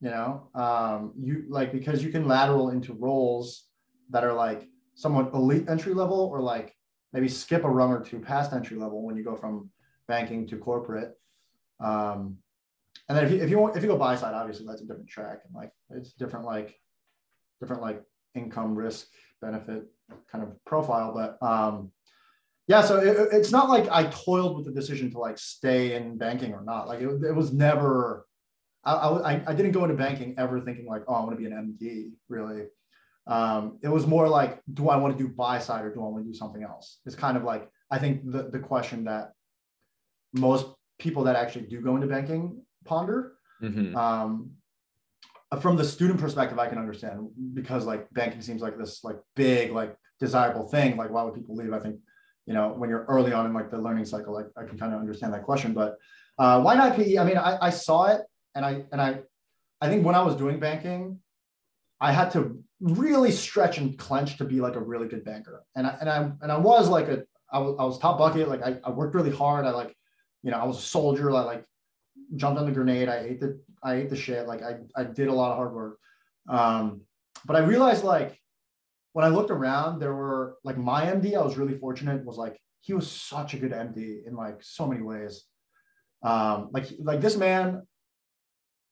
you 0.00 0.10
know, 0.10 0.48
um, 0.54 1.12
you 1.18 1.44
like 1.48 1.72
because 1.72 2.02
you 2.02 2.10
can 2.10 2.26
lateral 2.26 2.70
into 2.70 2.92
roles 2.94 3.64
that 4.10 4.24
are 4.24 4.32
like 4.32 4.68
somewhat 4.94 5.32
elite 5.34 5.68
entry 5.68 5.94
level 5.94 6.20
or 6.32 6.40
like 6.40 6.74
maybe 7.12 7.28
skip 7.28 7.64
a 7.64 7.68
rung 7.68 7.90
or 7.90 8.00
two 8.00 8.20
past 8.20 8.52
entry 8.52 8.76
level 8.76 9.02
when 9.02 9.16
you 9.16 9.24
go 9.24 9.34
from 9.34 9.70
banking 10.06 10.46
to 10.48 10.58
corporate. 10.58 11.14
Um, 11.80 12.38
and 13.08 13.18
then 13.18 13.24
if 13.24 13.32
you 13.32 13.42
if 13.42 13.50
you 13.50 13.58
want 13.58 13.76
if 13.76 13.82
you 13.82 13.88
go 13.88 13.96
buy 13.96 14.14
side, 14.16 14.34
obviously 14.34 14.66
that's 14.66 14.80
a 14.80 14.86
different 14.86 15.08
track 15.08 15.40
and 15.44 15.54
like 15.54 15.72
it's 15.90 16.12
different 16.12 16.46
like 16.46 16.78
different 17.60 17.82
like 17.82 18.02
income 18.34 18.74
risk 18.74 19.08
benefit 19.40 19.84
kind 20.30 20.44
of 20.44 20.64
profile. 20.64 21.12
But 21.12 21.44
um, 21.46 21.90
yeah, 22.66 22.82
so 22.82 22.98
it, 22.98 23.28
it's 23.32 23.52
not 23.52 23.68
like 23.68 23.88
I 23.90 24.04
toiled 24.04 24.56
with 24.56 24.64
the 24.66 24.72
decision 24.72 25.10
to 25.12 25.18
like 25.18 25.38
stay 25.38 25.96
in 25.96 26.16
banking 26.16 26.54
or 26.54 26.62
not. 26.62 26.88
Like 26.88 27.00
it, 27.00 27.08
it 27.08 27.34
was 27.34 27.52
never. 27.52 28.26
I, 28.84 28.92
I, 28.92 29.42
I 29.46 29.54
didn't 29.54 29.72
go 29.72 29.84
into 29.84 29.96
banking 29.96 30.34
ever 30.36 30.60
thinking 30.60 30.86
like, 30.86 31.04
oh, 31.08 31.14
I 31.14 31.20
want 31.20 31.32
to 31.32 31.36
be 31.36 31.46
an 31.46 31.52
MD. 31.52 32.12
Really, 32.28 32.64
um, 33.26 33.78
it 33.82 33.88
was 33.88 34.06
more 34.06 34.28
like, 34.28 34.60
do 34.72 34.88
I 34.88 34.96
want 34.96 35.16
to 35.16 35.22
do 35.22 35.30
buy 35.30 35.58
side 35.58 35.84
or 35.84 35.92
do 35.92 36.00
I 36.00 36.08
want 36.08 36.24
to 36.24 36.30
do 36.30 36.36
something 36.36 36.62
else? 36.62 37.00
It's 37.06 37.14
kind 37.14 37.36
of 37.36 37.44
like 37.44 37.68
I 37.90 37.98
think 37.98 38.30
the 38.30 38.44
the 38.44 38.58
question 38.58 39.04
that 39.04 39.32
most 40.32 40.66
people 40.98 41.24
that 41.24 41.36
actually 41.36 41.66
do 41.66 41.80
go 41.80 41.94
into 41.96 42.06
banking 42.06 42.62
ponder. 42.84 43.34
Mm-hmm. 43.62 43.96
Um, 43.96 44.52
from 45.60 45.76
the 45.76 45.84
student 45.84 46.18
perspective, 46.18 46.58
I 46.58 46.66
can 46.68 46.78
understand 46.78 47.28
because 47.52 47.84
like 47.84 48.10
banking 48.12 48.40
seems 48.40 48.62
like 48.62 48.78
this 48.78 49.04
like 49.04 49.18
big 49.36 49.72
like 49.72 49.96
desirable 50.18 50.66
thing. 50.66 50.96
Like 50.96 51.10
why 51.10 51.22
would 51.22 51.34
people 51.34 51.56
leave? 51.56 51.72
I 51.72 51.78
think 51.78 51.96
you 52.46 52.54
know 52.54 52.68
when 52.70 52.90
you're 52.90 53.04
early 53.04 53.32
on 53.32 53.46
in 53.46 53.52
like 53.52 53.70
the 53.70 53.78
learning 53.78 54.04
cycle, 54.04 54.34
like 54.34 54.46
I 54.56 54.64
can 54.64 54.78
kind 54.78 54.92
of 54.92 55.00
understand 55.00 55.32
that 55.34 55.44
question. 55.44 55.72
But 55.72 55.96
uh, 56.38 56.60
why 56.60 56.74
not 56.74 56.96
PE? 56.96 57.18
I 57.18 57.24
mean, 57.24 57.38
I, 57.38 57.58
I 57.60 57.70
saw 57.70 58.06
it 58.06 58.22
and 58.54 58.64
I 58.64 58.84
and 58.92 59.00
I 59.00 59.20
I 59.80 59.88
think 59.88 60.04
when 60.04 60.14
I 60.14 60.22
was 60.22 60.36
doing 60.36 60.58
banking, 60.58 61.20
I 62.00 62.12
had 62.12 62.30
to 62.32 62.62
really 62.80 63.30
stretch 63.30 63.78
and 63.78 63.98
clench 63.98 64.36
to 64.38 64.44
be 64.44 64.60
like 64.60 64.76
a 64.76 64.80
really 64.80 65.08
good 65.08 65.24
banker. 65.24 65.64
And 65.74 65.86
I 65.86 65.96
and 66.00 66.10
I 66.10 66.30
and 66.42 66.52
I 66.52 66.58
was 66.58 66.88
like 66.88 67.08
a 67.08 67.24
I 67.52 67.58
was 67.58 67.76
I 67.78 67.84
was 67.84 67.98
top 67.98 68.18
bucket. 68.18 68.48
Like 68.48 68.62
I, 68.62 68.78
I 68.84 68.90
worked 68.90 69.14
really 69.14 69.34
hard. 69.34 69.64
I 69.64 69.70
like, 69.70 69.94
you 70.42 70.50
know, 70.50 70.58
I 70.58 70.64
was 70.64 70.78
a 70.78 70.82
soldier. 70.82 71.30
I 71.30 71.42
like 71.42 71.64
jumped 72.36 72.58
on 72.58 72.66
the 72.66 72.72
grenade. 72.72 73.08
I 73.08 73.18
ate 73.18 73.40
the 73.40 73.60
I 73.82 73.94
ate 73.94 74.10
the 74.10 74.16
shit. 74.16 74.46
Like 74.46 74.62
I 74.62 74.78
I 74.96 75.04
did 75.04 75.28
a 75.28 75.32
lot 75.32 75.50
of 75.52 75.56
hard 75.56 75.72
work. 75.72 75.98
Um, 76.48 77.02
but 77.46 77.56
I 77.56 77.60
realized 77.60 78.04
like 78.04 78.38
when 79.14 79.24
I 79.24 79.28
looked 79.28 79.52
around, 79.52 80.00
there 80.00 80.12
were 80.12 80.56
like 80.64 80.76
my 80.76 81.06
MD. 81.06 81.36
I 81.36 81.42
was 81.42 81.56
really 81.56 81.78
fortunate. 81.78 82.24
Was 82.24 82.36
like 82.36 82.60
he 82.80 82.92
was 82.94 83.10
such 83.10 83.54
a 83.54 83.56
good 83.58 83.70
MD 83.70 84.26
in 84.26 84.34
like 84.34 84.58
so 84.60 84.86
many 84.88 85.02
ways. 85.02 85.44
Um, 86.22 86.70
like 86.72 86.86
like 86.98 87.20
this 87.20 87.36
man 87.36 87.86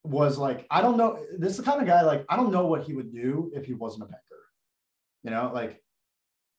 was 0.05 0.39
like 0.39 0.65
I 0.71 0.81
don't 0.81 0.97
know. 0.97 1.19
This 1.37 1.51
is 1.51 1.57
the 1.57 1.65
kind 1.65 1.81
of 1.81 1.89
guy 1.89 2.03
like 2.03 2.25
I 2.29 2.37
don't 2.37 2.53
know 2.53 2.67
what 2.67 2.85
he 2.85 2.95
would 2.95 3.13
do 3.13 3.51
if 3.53 3.67
he 3.67 3.75
wasn't 3.75 4.05
a 4.05 4.07
banker. 4.07 4.23
You 5.25 5.33
know, 5.33 5.51
like 5.53 5.83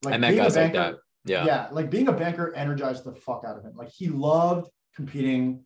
like 0.04 0.16
I 0.16 0.18
met 0.18 0.36
guys 0.36 0.56
banker, 0.56 0.78
like 0.78 0.94
that. 0.94 1.00
Yeah, 1.24 1.46
yeah, 1.46 1.68
like 1.72 1.90
being 1.90 2.10
a 2.10 2.14
banker 2.14 2.54
energized 2.54 3.06
the 3.06 3.14
fuck 3.14 3.44
out 3.48 3.58
of 3.58 3.64
him. 3.64 3.78
Like 3.78 3.92
he 3.96 4.10
loved 4.10 4.70
competing 4.94 5.64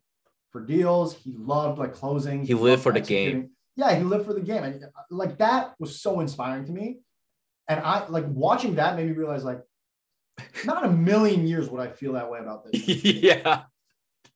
for 0.52 0.64
deals. 0.64 1.16
He 1.16 1.32
loved 1.36 1.80
like 1.80 1.94
closing. 1.94 2.42
He, 2.42 2.48
he 2.48 2.54
lived 2.54 2.84
for 2.84 2.92
the 2.92 3.00
game. 3.00 3.50
Yeah, 3.74 3.92
he 3.96 4.04
lived 4.04 4.24
for 4.24 4.34
the 4.34 4.40
game, 4.40 4.62
and 4.62 4.84
like 5.10 5.38
that 5.38 5.74
was 5.80 6.00
so 6.00 6.20
inspiring 6.20 6.64
to 6.66 6.72
me. 6.72 7.00
And 7.68 7.80
I 7.80 8.06
like 8.08 8.24
watching 8.28 8.76
that 8.76 8.96
made 8.96 9.06
me 9.06 9.12
realize 9.12 9.44
like, 9.44 9.60
not 10.64 10.84
a 10.84 10.90
million 10.90 11.46
years 11.46 11.68
would 11.68 11.80
I 11.80 11.90
feel 11.90 12.14
that 12.14 12.30
way 12.30 12.38
about 12.38 12.64
this. 12.64 12.86
yeah. 13.04 13.64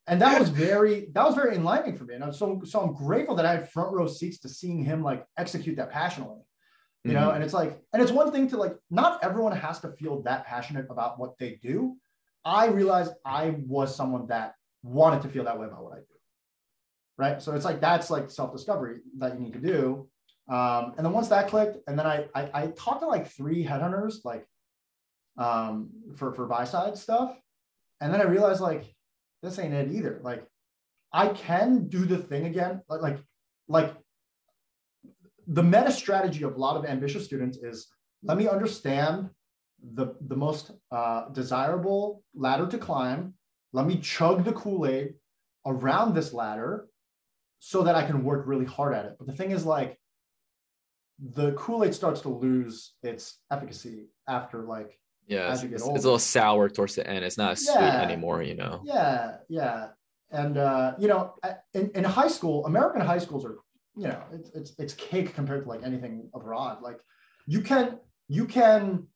And 0.07 0.21
that 0.21 0.39
was 0.39 0.49
very 0.49 1.07
that 1.13 1.25
was 1.25 1.35
very 1.35 1.55
enlightening 1.55 1.97
for 1.97 2.05
me. 2.05 2.15
And 2.15 2.25
I'm 2.25 2.33
so 2.33 2.61
so 2.65 2.81
I'm 2.81 2.93
grateful 2.93 3.37
that 3.37 3.47
I 3.47 3.53
had 3.53 3.71
front 3.71 3.93
row 3.93 4.07
seats 4.07 4.39
to 4.41 4.49
seeing 4.49 4.85
him 4.85 5.03
like 5.03 5.25
execute 5.39 5.77
that 5.77 5.91
passionately. 5.91 6.41
You 7.05 7.13
mm-hmm. 7.13 7.21
know, 7.21 7.31
and 7.31 7.43
it's 7.43 7.55
like, 7.55 7.81
and 7.93 8.01
it's 8.03 8.13
one 8.13 8.31
thing 8.31 8.49
to 8.49 8.57
like, 8.57 8.77
not 8.91 9.23
everyone 9.25 9.57
has 9.57 9.81
to 9.81 9.93
feel 9.93 10.23
that 10.23 10.47
passionate 10.47 10.87
about 10.89 11.19
what 11.19 11.37
they 11.39 11.59
do. 11.63 11.97
I 12.45 12.67
realized 12.67 13.13
I 13.25 13.57
was 13.67 13.95
someone 13.95 14.29
that 14.29 14.55
wanted 14.83 15.23
to 15.23 15.29
feel 15.29 15.45
that 15.45 15.59
way 15.59 15.67
about 15.67 15.85
what 15.85 15.95
I 15.95 15.99
do. 15.99 16.05
Right. 17.19 17.43
So 17.43 17.55
it's 17.55 17.65
like 17.65 17.81
that's 17.81 18.11
like 18.11 18.31
self-discovery 18.31 19.01
that 19.19 19.35
you 19.35 19.41
need 19.41 19.53
to 19.53 19.61
do. 19.61 20.09
Um, 20.49 20.95
and 20.97 21.07
then 21.07 21.13
once 21.13 21.29
that 21.29 21.49
clicked, 21.49 21.79
and 21.87 21.99
then 21.99 22.07
I, 22.07 22.27
I 22.35 22.51
I 22.55 22.67
talked 22.77 23.01
to 23.01 23.07
like 23.07 23.29
three 23.29 23.65
headhunters 23.65 24.25
like 24.25 24.47
um 25.39 25.91
for 26.17 26.33
for 26.33 26.47
buy 26.47 26.65
side 26.65 26.97
stuff. 26.99 27.37
And 28.01 28.13
then 28.13 28.21
I 28.21 28.25
realized 28.25 28.61
like 28.61 28.93
this 29.43 29.59
ain't 29.59 29.75
it 29.75 29.93
either. 29.93 30.21
Like 30.23 30.47
I 31.13 31.29
can 31.29 31.89
do 31.89 32.05
the 32.05 32.19
thing 32.19 32.47
again. 32.47 32.83
Like 32.89 33.01
like 33.01 33.19
like 33.69 33.95
the 35.47 35.63
meta 35.63 35.93
strategy 35.93 36.45
of 36.45 36.55
a 36.55 36.59
lot 36.59 36.77
of 36.77 36.85
ambitious 36.85 37.25
students 37.25 37.59
is 37.59 37.89
let 38.23 38.39
me 38.39 38.47
understand 38.49 39.31
the, 39.95 40.15
the 40.21 40.37
most 40.37 40.71
uh, 40.93 41.29
desirable 41.31 42.23
ladder 42.35 42.69
to 42.69 42.79
climb 42.79 43.35
let 43.73 43.87
me 43.87 43.97
chug 43.99 44.45
the 44.45 44.53
Kool 44.53 44.87
Aid 44.87 45.15
around 45.67 46.15
this 46.15 46.33
ladder 46.33 46.89
so 47.59 47.83
that 47.85 47.95
I 47.95 48.05
can 48.07 48.25
work 48.25 48.47
really 48.47 48.65
hard 48.65 48.95
at 48.95 49.07
it. 49.07 49.17
But 49.19 49.27
the 49.27 49.33
thing 49.33 49.51
is, 49.51 49.65
like, 49.65 49.99
the 51.23 51.53
Kool 51.53 51.85
Aid 51.85 51.95
starts 51.95 52.21
to 52.23 52.29
lose 52.29 52.95
its 53.03 53.39
efficacy 53.51 54.09
after, 54.29 54.63
like, 54.63 54.99
yeah, 55.27 55.53
it's, 55.53 55.63
it's, 55.63 55.83
a 55.83 55.91
little 55.91 56.19
sour 56.19 56.69
towards 56.69 56.97
the 56.97 57.07
end. 57.07 57.25
It's 57.25 57.39
not 57.39 57.59
sweet 57.59 57.75
yeah, 57.77 58.03
anymore, 58.03 58.43
you 58.43 58.55
know. 58.55 58.83
Yeah, 58.85 59.37
yeah, 59.49 59.89
and 60.33 60.59
uh, 60.59 60.95
you 60.99 61.07
know, 61.07 61.35
in, 61.75 61.91
in 61.95 62.05
high 62.05 62.29
school, 62.29 62.67
American 62.67 63.03
high 63.03 63.19
schools 63.19 63.45
are, 63.45 63.59
you 63.97 64.09
know, 64.09 64.21
it's, 64.33 64.51
it's 64.51 64.73
it's 64.79 64.95
cake 64.95 65.35
compared 65.35 65.63
to 65.63 65.69
like 65.69 65.85
anything 65.85 66.29
abroad. 66.35 66.83
Like, 66.83 66.99
you 67.47 67.61
can 67.61 68.01
you 68.29 68.47
can 68.47 69.07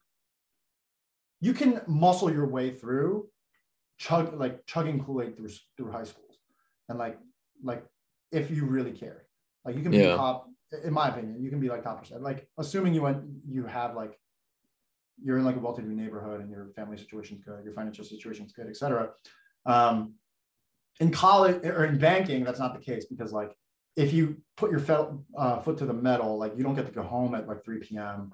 you 1.41 1.53
can 1.53 1.81
muscle 1.87 2.31
your 2.31 2.47
way 2.47 2.71
through 2.71 3.29
chug 3.99 4.39
like 4.39 4.65
chugging 4.67 5.03
Kool-Aid 5.03 5.37
through 5.37 5.51
through 5.77 5.91
high 5.91 6.05
schools. 6.05 6.39
And 6.89 6.99
like 6.99 7.19
like 7.63 7.85
if 8.31 8.51
you 8.51 8.67
really 8.67 8.93
care. 8.93 9.25
Like 9.65 9.77
you 9.77 9.83
can 9.83 9.91
be 9.91 9.99
yeah. 9.99 10.17
top, 10.17 10.49
in 10.85 10.93
my 10.93 11.09
opinion, 11.09 11.41
you 11.43 11.51
can 11.51 11.61
be 11.61 11.69
like 11.69 11.83
top 11.83 12.01
percent. 12.01 12.23
Like 12.23 12.49
assuming 12.59 12.95
you 12.95 13.03
went 13.03 13.23
you 13.49 13.65
have 13.67 13.95
like 13.95 14.19
you're 15.23 15.39
in 15.39 15.45
like 15.45 15.57
a 15.57 15.59
well-to-do 15.59 15.89
neighborhood 15.89 16.41
and 16.41 16.51
your 16.51 16.69
family 16.77 16.97
situation's 16.97 17.43
good, 17.43 17.65
your 17.65 17.73
financial 17.73 18.05
situation's 18.05 18.53
good, 18.53 18.67
etc. 18.67 19.11
Um, 19.65 20.15
in 21.01 21.11
college 21.11 21.65
or 21.65 21.85
in 21.85 21.99
banking, 21.99 22.45
that's 22.45 22.59
not 22.59 22.75
the 22.75 22.85
case 22.85 23.07
because 23.07 23.33
like 23.33 23.57
if 23.97 24.13
you 24.13 24.37
put 24.57 24.71
your 24.71 24.81
fe- 24.81 25.09
uh, 25.37 25.59
foot 25.61 25.79
to 25.79 25.87
the 25.87 25.93
metal, 25.93 26.39
like 26.39 26.53
you 26.57 26.63
don't 26.63 26.75
get 26.75 26.87
to 26.87 26.93
go 26.93 27.03
home 27.03 27.35
at 27.35 27.49
like 27.49 27.65
3 27.65 27.79
p.m. 27.79 28.33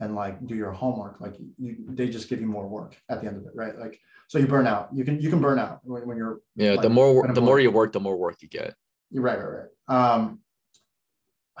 and 0.00 0.14
like 0.14 0.44
do 0.46 0.56
your 0.56 0.72
homework. 0.72 1.20
Like 1.20 1.36
you, 1.58 1.76
they 1.88 2.08
just 2.08 2.28
give 2.28 2.40
you 2.40 2.46
more 2.46 2.66
work 2.66 2.96
at 3.08 3.20
the 3.20 3.28
end 3.28 3.36
of 3.36 3.46
it, 3.46 3.52
right? 3.54 3.78
Like 3.78 4.00
so 4.28 4.38
you 4.38 4.46
burn 4.46 4.66
out. 4.66 4.88
You 4.92 5.04
can 5.04 5.20
you 5.20 5.30
can 5.30 5.40
burn 5.40 5.58
out 5.58 5.80
when, 5.84 6.06
when 6.06 6.16
you're 6.16 6.40
yeah. 6.56 6.72
Like, 6.72 6.82
the 6.82 6.90
more 6.90 7.26
the 7.32 7.40
more 7.40 7.60
you 7.60 7.70
work, 7.70 7.92
the 7.92 8.00
more 8.00 8.16
work 8.16 8.42
you 8.42 8.48
get. 8.48 8.74
You're 9.10 9.22
right, 9.22 9.38
right, 9.38 9.68
right. 9.88 10.12
Um, 10.12 10.40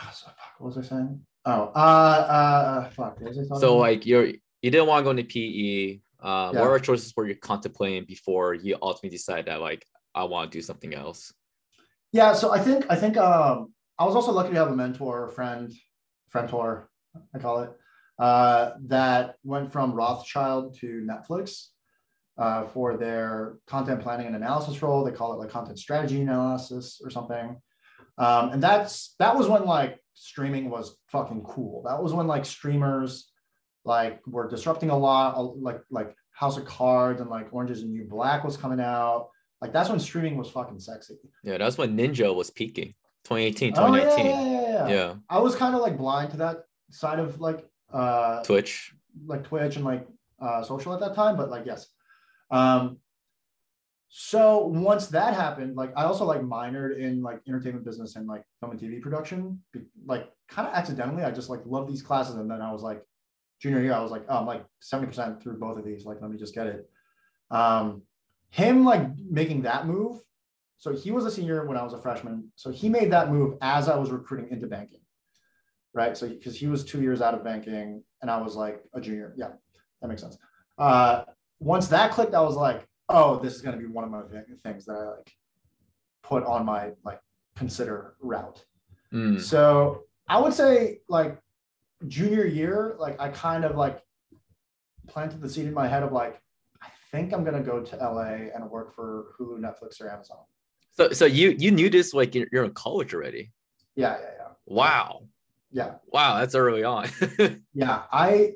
oh, 0.00 0.10
so, 0.12 0.26
fuck, 0.26 0.36
what 0.58 0.74
was 0.74 0.78
I 0.78 0.88
saying? 0.88 1.20
Oh, 1.46 1.72
uh, 1.74 1.78
uh, 1.78 2.90
fuck. 2.90 3.18
I 3.26 3.32
so 3.32 3.44
about? 3.44 3.78
like 3.78 4.06
you're 4.06 4.26
you 4.26 4.70
didn't 4.70 4.86
want 4.86 5.00
to 5.00 5.04
go 5.04 5.10
into 5.10 5.24
PE. 5.24 6.00
Uh, 6.22 6.52
yeah. 6.54 6.60
What 6.60 6.70
are 6.70 6.78
choices 6.78 7.12
were 7.14 7.28
you 7.28 7.34
contemplating 7.34 8.06
before 8.06 8.54
you 8.54 8.78
ultimately 8.80 9.10
decide 9.10 9.46
that 9.46 9.60
like 9.60 9.84
I 10.14 10.24
want 10.24 10.50
to 10.50 10.58
do 10.58 10.62
something 10.62 10.94
else? 10.94 11.32
Yeah, 12.12 12.32
so 12.32 12.52
I 12.52 12.60
think 12.60 12.86
I 12.88 12.96
think 12.96 13.16
um, 13.16 13.74
I 13.98 14.04
was 14.04 14.14
also 14.14 14.32
lucky 14.32 14.50
to 14.50 14.56
have 14.56 14.68
a 14.68 14.76
mentor, 14.76 15.28
friend, 15.28 15.72
friend 16.30 16.48
tour, 16.48 16.88
I 17.34 17.38
call 17.38 17.62
it, 17.62 17.72
uh, 18.18 18.72
that 18.86 19.36
went 19.44 19.72
from 19.72 19.92
Rothschild 19.92 20.78
to 20.78 21.06
Netflix 21.06 21.66
uh, 22.38 22.64
for 22.68 22.96
their 22.96 23.58
content 23.66 24.00
planning 24.00 24.26
and 24.26 24.36
analysis 24.36 24.80
role. 24.80 25.04
They 25.04 25.12
call 25.12 25.34
it 25.34 25.36
like 25.36 25.50
content 25.50 25.78
strategy 25.78 26.22
analysis 26.22 27.00
or 27.02 27.10
something. 27.10 27.60
Um, 28.18 28.50
and 28.50 28.62
that's 28.62 29.14
that 29.18 29.36
was 29.36 29.48
when 29.48 29.64
like 29.64 29.98
streaming 30.14 30.70
was 30.70 30.96
fucking 31.08 31.42
cool. 31.42 31.82
That 31.84 32.02
was 32.02 32.12
when 32.12 32.26
like 32.26 32.44
streamers 32.44 33.30
like 33.84 34.20
were 34.26 34.48
disrupting 34.48 34.90
a 34.90 34.98
lot, 34.98 35.36
like 35.60 35.80
like 35.90 36.14
House 36.30 36.56
of 36.56 36.64
Cards 36.64 37.20
and 37.20 37.30
like 37.30 37.52
Orange 37.52 37.70
is 37.70 37.82
the 37.82 37.88
New 37.88 38.04
Black 38.04 38.44
was 38.44 38.56
coming 38.56 38.80
out. 38.80 39.28
Like 39.60 39.72
that's 39.72 39.88
when 39.88 40.00
streaming 40.00 40.36
was 40.36 40.50
fucking 40.50 40.80
sexy. 40.80 41.14
Yeah, 41.42 41.58
that's 41.58 41.78
when 41.78 41.96
Ninja 41.96 42.34
was 42.34 42.50
peaking. 42.50 42.94
2018, 43.24 43.72
2019. 43.72 44.26
Oh, 44.26 44.28
yeah, 44.28 44.42
yeah, 44.42 44.68
yeah, 44.68 44.88
yeah. 44.88 45.14
I 45.30 45.38
was 45.38 45.56
kind 45.56 45.74
of 45.74 45.80
like 45.80 45.96
blind 45.96 46.30
to 46.32 46.36
that 46.38 46.64
side 46.90 47.18
of 47.18 47.40
like 47.40 47.64
uh 47.92 48.42
Twitch. 48.42 48.94
Like 49.26 49.44
Twitch 49.44 49.76
and 49.76 49.84
like 49.84 50.06
uh 50.40 50.62
social 50.62 50.92
at 50.92 51.00
that 51.00 51.14
time, 51.14 51.36
but 51.36 51.50
like 51.50 51.64
yes, 51.66 51.86
um, 52.50 52.98
so 54.16 54.66
once 54.66 55.08
that 55.08 55.34
happened, 55.34 55.74
like 55.74 55.92
I 55.96 56.04
also 56.04 56.24
like 56.24 56.40
minored 56.40 57.00
in 57.00 57.20
like 57.20 57.40
entertainment 57.48 57.84
business 57.84 58.14
and 58.14 58.28
like 58.28 58.44
film 58.60 58.70
and 58.70 58.80
TV 58.80 59.02
production, 59.02 59.60
like 60.06 60.30
kind 60.48 60.68
of 60.68 60.74
accidentally. 60.74 61.24
I 61.24 61.32
just 61.32 61.50
like 61.50 61.62
love 61.66 61.88
these 61.88 62.00
classes, 62.00 62.36
and 62.36 62.48
then 62.48 62.62
I 62.62 62.70
was 62.72 62.80
like, 62.80 63.02
junior 63.60 63.80
year, 63.80 63.92
I 63.92 64.00
was 64.00 64.12
like, 64.12 64.24
oh, 64.28 64.38
I'm 64.38 64.46
like 64.46 64.64
seventy 64.78 65.08
percent 65.08 65.42
through 65.42 65.58
both 65.58 65.78
of 65.78 65.84
these. 65.84 66.04
Like, 66.04 66.18
let 66.22 66.30
me 66.30 66.38
just 66.38 66.54
get 66.54 66.68
it. 66.68 66.88
Um, 67.50 68.02
him 68.50 68.84
like 68.84 69.02
making 69.18 69.62
that 69.62 69.88
move. 69.88 70.20
So 70.78 70.94
he 70.94 71.10
was 71.10 71.26
a 71.26 71.30
senior 71.32 71.66
when 71.66 71.76
I 71.76 71.82
was 71.82 71.92
a 71.92 71.98
freshman. 72.00 72.52
So 72.54 72.70
he 72.70 72.88
made 72.88 73.10
that 73.10 73.32
move 73.32 73.58
as 73.62 73.88
I 73.88 73.96
was 73.96 74.12
recruiting 74.12 74.52
into 74.52 74.68
banking, 74.68 75.00
right? 75.92 76.16
So 76.16 76.28
because 76.28 76.56
he 76.56 76.68
was 76.68 76.84
two 76.84 77.02
years 77.02 77.20
out 77.20 77.34
of 77.34 77.42
banking, 77.42 78.04
and 78.22 78.30
I 78.30 78.40
was 78.40 78.54
like 78.54 78.80
a 78.94 79.00
junior. 79.00 79.34
Yeah, 79.36 79.48
that 80.00 80.06
makes 80.06 80.22
sense. 80.22 80.38
Uh, 80.78 81.24
once 81.58 81.88
that 81.88 82.12
clicked, 82.12 82.34
I 82.34 82.42
was 82.42 82.54
like, 82.54 82.86
oh, 83.08 83.38
this 83.38 83.54
is 83.54 83.60
going 83.60 83.76
to 83.76 83.80
be 83.80 83.90
one 83.90 84.04
of 84.04 84.10
my 84.10 84.22
things 84.62 84.86
that 84.86 84.92
I 84.92 85.16
like 85.16 85.32
put 86.22 86.44
on 86.44 86.64
my 86.64 86.90
like 87.04 87.20
consider 87.56 88.14
route. 88.20 88.64
Mm. 89.12 89.40
So 89.40 90.04
I 90.28 90.40
would 90.40 90.54
say 90.54 91.00
like 91.08 91.38
junior 92.08 92.46
year, 92.46 92.96
like 92.98 93.20
I 93.20 93.28
kind 93.28 93.64
of 93.64 93.76
like 93.76 94.02
planted 95.06 95.40
the 95.40 95.48
seed 95.48 95.66
in 95.66 95.74
my 95.74 95.86
head 95.86 96.02
of 96.02 96.12
like, 96.12 96.40
I 96.82 96.88
think 97.10 97.32
I'm 97.32 97.44
gonna 97.44 97.62
go 97.62 97.80
to 97.80 97.96
LA 97.96 98.50
and 98.54 98.68
work 98.70 98.94
for 98.94 99.34
Hulu, 99.38 99.58
Netflix, 99.58 100.00
or 100.00 100.10
Amazon. 100.10 100.38
So 100.92 101.10
so 101.12 101.26
you 101.26 101.50
you 101.58 101.70
knew 101.70 101.90
this 101.90 102.14
like 102.14 102.34
you're 102.34 102.64
in 102.64 102.72
college 102.72 103.14
already. 103.14 103.52
Yeah, 103.96 104.16
yeah, 104.20 104.30
yeah. 104.38 104.48
Wow. 104.66 105.26
Yeah. 105.70 105.94
Wow, 106.06 106.38
that's 106.38 106.54
early 106.54 106.84
on. 106.84 107.08
yeah, 107.74 108.02
I 108.12 108.54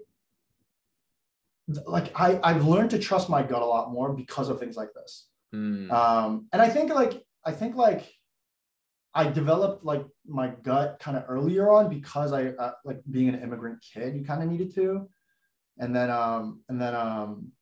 like 1.86 2.18
I 2.18 2.40
I've 2.42 2.66
learned 2.66 2.90
to 2.90 2.98
trust 2.98 3.28
my 3.28 3.42
gut 3.42 3.62
a 3.62 3.66
lot 3.66 3.92
more 3.92 4.12
because 4.12 4.48
of 4.48 4.58
things 4.58 4.76
like 4.76 4.92
this. 4.94 5.28
Mm. 5.54 5.90
Um, 5.90 6.46
and 6.52 6.62
I 6.62 6.68
think 6.68 6.92
like 6.92 7.22
I 7.44 7.52
think 7.52 7.76
like 7.76 8.10
I 9.14 9.28
developed 9.28 9.84
like 9.84 10.04
my 10.26 10.48
gut 10.62 10.98
kind 11.00 11.16
of 11.16 11.24
earlier 11.28 11.70
on 11.70 11.88
because 11.88 12.32
I 12.32 12.48
uh, 12.48 12.72
like 12.84 13.00
being 13.10 13.28
an 13.28 13.42
immigrant 13.42 13.78
kid, 13.82 14.16
you 14.16 14.24
kind 14.24 14.42
of 14.42 14.48
needed 14.48 14.74
to, 14.74 15.08
and 15.78 15.94
then 15.94 16.10
um 16.10 16.62
and 16.68 16.80
then 16.80 16.94
um 16.94 17.52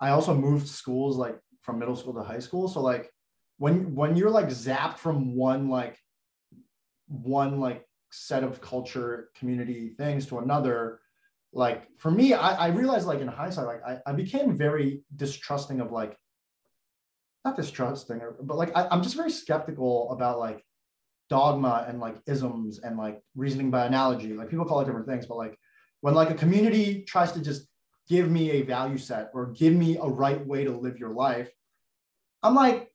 I 0.00 0.10
also 0.10 0.34
moved 0.34 0.68
schools 0.68 1.16
like 1.16 1.38
from 1.62 1.78
middle 1.78 1.96
school 1.96 2.14
to 2.14 2.22
high 2.22 2.38
school, 2.38 2.68
so 2.68 2.80
like 2.80 3.10
when 3.58 3.94
when 3.94 4.16
you're 4.16 4.30
like 4.30 4.48
zapped 4.48 4.98
from 4.98 5.34
one 5.34 5.68
like 5.68 5.98
one 7.08 7.58
like 7.58 7.84
set 8.10 8.44
of 8.44 8.60
culture 8.60 9.30
community 9.36 9.90
things 9.98 10.26
to 10.26 10.38
another 10.38 11.00
like 11.52 11.86
for 11.98 12.10
me 12.10 12.34
I, 12.34 12.66
I 12.66 12.68
realized 12.68 13.06
like 13.06 13.20
in 13.20 13.28
hindsight 13.28 13.66
like 13.66 13.82
I, 13.84 13.98
I 14.06 14.12
became 14.12 14.56
very 14.56 15.02
distrusting 15.16 15.80
of 15.80 15.92
like 15.92 16.16
not 17.44 17.56
distrusting 17.56 18.20
but 18.42 18.56
like 18.56 18.76
I, 18.76 18.88
i'm 18.90 19.02
just 19.02 19.16
very 19.16 19.30
skeptical 19.30 20.10
about 20.12 20.38
like 20.38 20.62
dogma 21.30 21.86
and 21.88 22.00
like 22.00 22.16
isms 22.26 22.80
and 22.80 22.98
like 22.98 23.20
reasoning 23.34 23.70
by 23.70 23.86
analogy 23.86 24.34
like 24.34 24.50
people 24.50 24.64
call 24.64 24.80
it 24.80 24.86
different 24.86 25.06
things 25.06 25.26
but 25.26 25.36
like 25.36 25.58
when 26.00 26.14
like 26.14 26.30
a 26.30 26.34
community 26.34 27.04
tries 27.04 27.32
to 27.32 27.40
just 27.40 27.66
give 28.08 28.30
me 28.30 28.50
a 28.52 28.62
value 28.62 28.98
set 28.98 29.30
or 29.34 29.46
give 29.46 29.74
me 29.74 29.96
a 29.98 30.06
right 30.06 30.46
way 30.46 30.64
to 30.64 30.70
live 30.70 30.98
your 30.98 31.10
life 31.10 31.50
i'm 32.42 32.54
like 32.54 32.90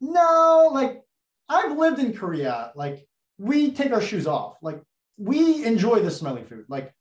no 0.00 0.70
like 0.72 1.02
i've 1.48 1.76
lived 1.76 1.98
in 1.98 2.12
korea 2.12 2.72
like 2.74 3.06
we 3.42 3.72
take 3.72 3.92
our 3.92 4.00
shoes 4.00 4.26
off. 4.26 4.56
Like 4.62 4.80
we 5.18 5.64
enjoy 5.64 6.00
the 6.00 6.10
smelly 6.10 6.44
food. 6.44 6.64
Like 6.68 6.94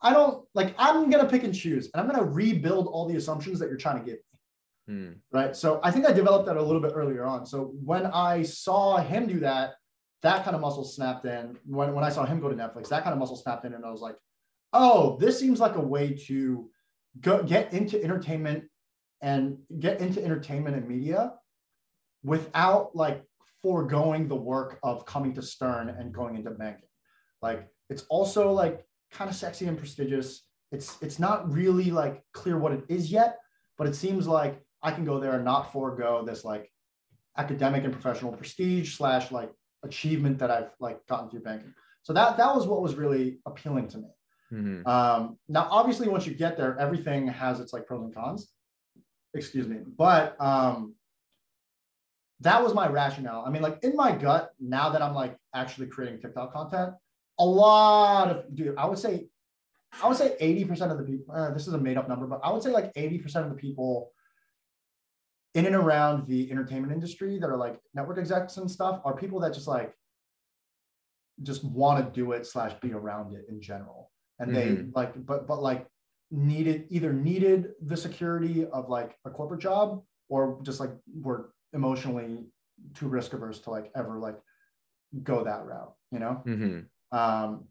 I 0.00 0.12
don't 0.12 0.44
like 0.54 0.74
I'm 0.78 1.10
gonna 1.10 1.28
pick 1.28 1.44
and 1.44 1.54
choose 1.54 1.90
and 1.92 2.00
I'm 2.00 2.08
gonna 2.08 2.30
rebuild 2.30 2.86
all 2.88 3.06
the 3.06 3.16
assumptions 3.16 3.58
that 3.58 3.68
you're 3.68 3.78
trying 3.78 3.98
to 3.98 4.04
give 4.04 4.18
me. 4.18 4.94
Hmm. 4.94 5.12
Right. 5.32 5.54
So 5.54 5.80
I 5.82 5.90
think 5.90 6.06
I 6.06 6.12
developed 6.12 6.46
that 6.46 6.56
a 6.56 6.62
little 6.62 6.80
bit 6.80 6.92
earlier 6.94 7.24
on. 7.24 7.44
So 7.44 7.74
when 7.84 8.06
I 8.06 8.42
saw 8.42 8.96
him 8.98 9.26
do 9.26 9.40
that, 9.40 9.74
that 10.22 10.44
kind 10.44 10.54
of 10.54 10.62
muscle 10.62 10.84
snapped 10.84 11.26
in. 11.26 11.58
When, 11.66 11.94
when 11.94 12.04
I 12.04 12.08
saw 12.08 12.24
him 12.24 12.40
go 12.40 12.48
to 12.48 12.54
Netflix, 12.54 12.88
that 12.88 13.04
kind 13.04 13.12
of 13.12 13.18
muscle 13.18 13.36
snapped 13.36 13.64
in, 13.64 13.74
and 13.74 13.84
I 13.84 13.90
was 13.90 14.00
like, 14.00 14.16
oh, 14.72 15.16
this 15.20 15.38
seems 15.38 15.60
like 15.60 15.76
a 15.76 15.80
way 15.80 16.14
to 16.26 16.70
go 17.20 17.42
get 17.42 17.72
into 17.72 18.02
entertainment 18.02 18.64
and 19.20 19.58
get 19.78 20.00
into 20.00 20.24
entertainment 20.24 20.76
and 20.76 20.88
media 20.88 21.32
without 22.22 22.94
like 22.94 23.22
foregoing 23.62 24.28
the 24.28 24.36
work 24.36 24.78
of 24.82 25.04
coming 25.06 25.34
to 25.34 25.42
Stern 25.42 25.88
and 25.88 26.12
going 26.12 26.36
into 26.36 26.50
banking. 26.50 26.88
Like 27.42 27.68
it's 27.90 28.04
also 28.08 28.52
like 28.52 28.84
kind 29.10 29.30
of 29.30 29.36
sexy 29.36 29.66
and 29.66 29.78
prestigious. 29.78 30.44
It's 30.72 30.98
it's 31.00 31.18
not 31.18 31.50
really 31.50 31.90
like 31.90 32.22
clear 32.32 32.58
what 32.58 32.72
it 32.72 32.84
is 32.88 33.10
yet, 33.10 33.38
but 33.76 33.86
it 33.86 33.94
seems 33.94 34.26
like 34.26 34.60
I 34.82 34.90
can 34.92 35.04
go 35.04 35.18
there 35.18 35.32
and 35.32 35.44
not 35.44 35.72
forego 35.72 36.24
this 36.24 36.44
like 36.44 36.70
academic 37.36 37.84
and 37.84 37.92
professional 37.92 38.32
prestige 38.32 38.96
slash 38.96 39.30
like 39.30 39.50
achievement 39.82 40.38
that 40.38 40.50
I've 40.50 40.70
like 40.80 41.06
gotten 41.06 41.30
through 41.30 41.40
banking. 41.40 41.74
So 42.02 42.12
that 42.12 42.36
that 42.36 42.54
was 42.54 42.66
what 42.66 42.82
was 42.82 42.94
really 42.94 43.38
appealing 43.46 43.88
to 43.88 43.98
me. 43.98 44.08
Mm-hmm. 44.52 44.88
Um, 44.88 45.38
now, 45.48 45.68
obviously, 45.70 46.08
once 46.08 46.26
you 46.26 46.34
get 46.34 46.56
there, 46.56 46.78
everything 46.78 47.28
has 47.28 47.60
its 47.60 47.72
like 47.72 47.86
pros 47.86 48.02
and 48.02 48.14
cons. 48.14 48.50
Excuse 49.34 49.68
me, 49.68 49.78
but 49.96 50.40
um, 50.40 50.94
that 52.40 52.62
was 52.62 52.74
my 52.74 52.88
rationale. 52.88 53.44
I 53.46 53.50
mean, 53.50 53.62
like 53.62 53.78
in 53.82 53.94
my 53.94 54.12
gut, 54.12 54.50
now 54.58 54.90
that 54.90 55.02
I'm 55.02 55.14
like 55.14 55.36
actually 55.54 55.88
creating 55.88 56.20
TikTok 56.20 56.52
content, 56.52 56.94
a 57.38 57.44
lot 57.44 58.30
of 58.30 58.54
dude, 58.54 58.76
I 58.76 58.86
would 58.86 58.98
say, 58.98 59.28
I 60.02 60.08
would 60.08 60.16
say 60.16 60.36
80% 60.40 60.90
of 60.90 60.98
the 60.98 61.04
people, 61.04 61.34
uh, 61.34 61.50
this 61.52 61.66
is 61.66 61.74
a 61.74 61.78
made 61.78 61.96
up 61.96 62.08
number, 62.08 62.26
but 62.26 62.40
I 62.42 62.52
would 62.52 62.62
say 62.62 62.70
like 62.70 62.92
80% 62.94 63.36
of 63.36 63.50
the 63.50 63.56
people 63.56 64.12
in 65.54 65.66
and 65.66 65.74
around 65.74 66.26
the 66.26 66.50
entertainment 66.50 66.92
industry 66.92 67.38
that 67.38 67.48
are 67.48 67.56
like 67.56 67.80
network 67.94 68.18
execs 68.18 68.56
and 68.58 68.70
stuff 68.70 69.00
are 69.04 69.16
people 69.16 69.40
that 69.40 69.54
just 69.54 69.66
like 69.66 69.94
just 71.42 71.64
want 71.64 72.04
to 72.04 72.20
do 72.20 72.32
it 72.32 72.46
slash 72.46 72.72
be 72.80 72.92
around 72.92 73.34
it 73.34 73.46
in 73.48 73.60
general. 73.60 74.10
And 74.38 74.54
they 74.54 74.66
mm-hmm. 74.66 74.90
like, 74.94 75.14
but 75.26 75.46
but 75.46 75.62
like 75.62 75.86
needed 76.30 76.86
either 76.90 77.12
needed 77.12 77.70
the 77.80 77.96
security 77.96 78.66
of 78.66 78.88
like 78.88 79.16
a 79.24 79.30
corporate 79.30 79.60
job 79.60 80.02
or 80.28 80.60
just 80.62 80.80
like 80.80 80.90
were 81.20 81.50
emotionally 81.72 82.46
too 82.94 83.08
risk 83.08 83.32
averse 83.32 83.60
to 83.60 83.70
like 83.70 83.90
ever 83.96 84.18
like 84.18 84.38
go 85.22 85.44
that 85.44 85.64
route, 85.64 85.94
you 86.12 86.18
know? 86.18 86.42
Mm-hmm. 86.46 86.80
Um, 87.12 87.64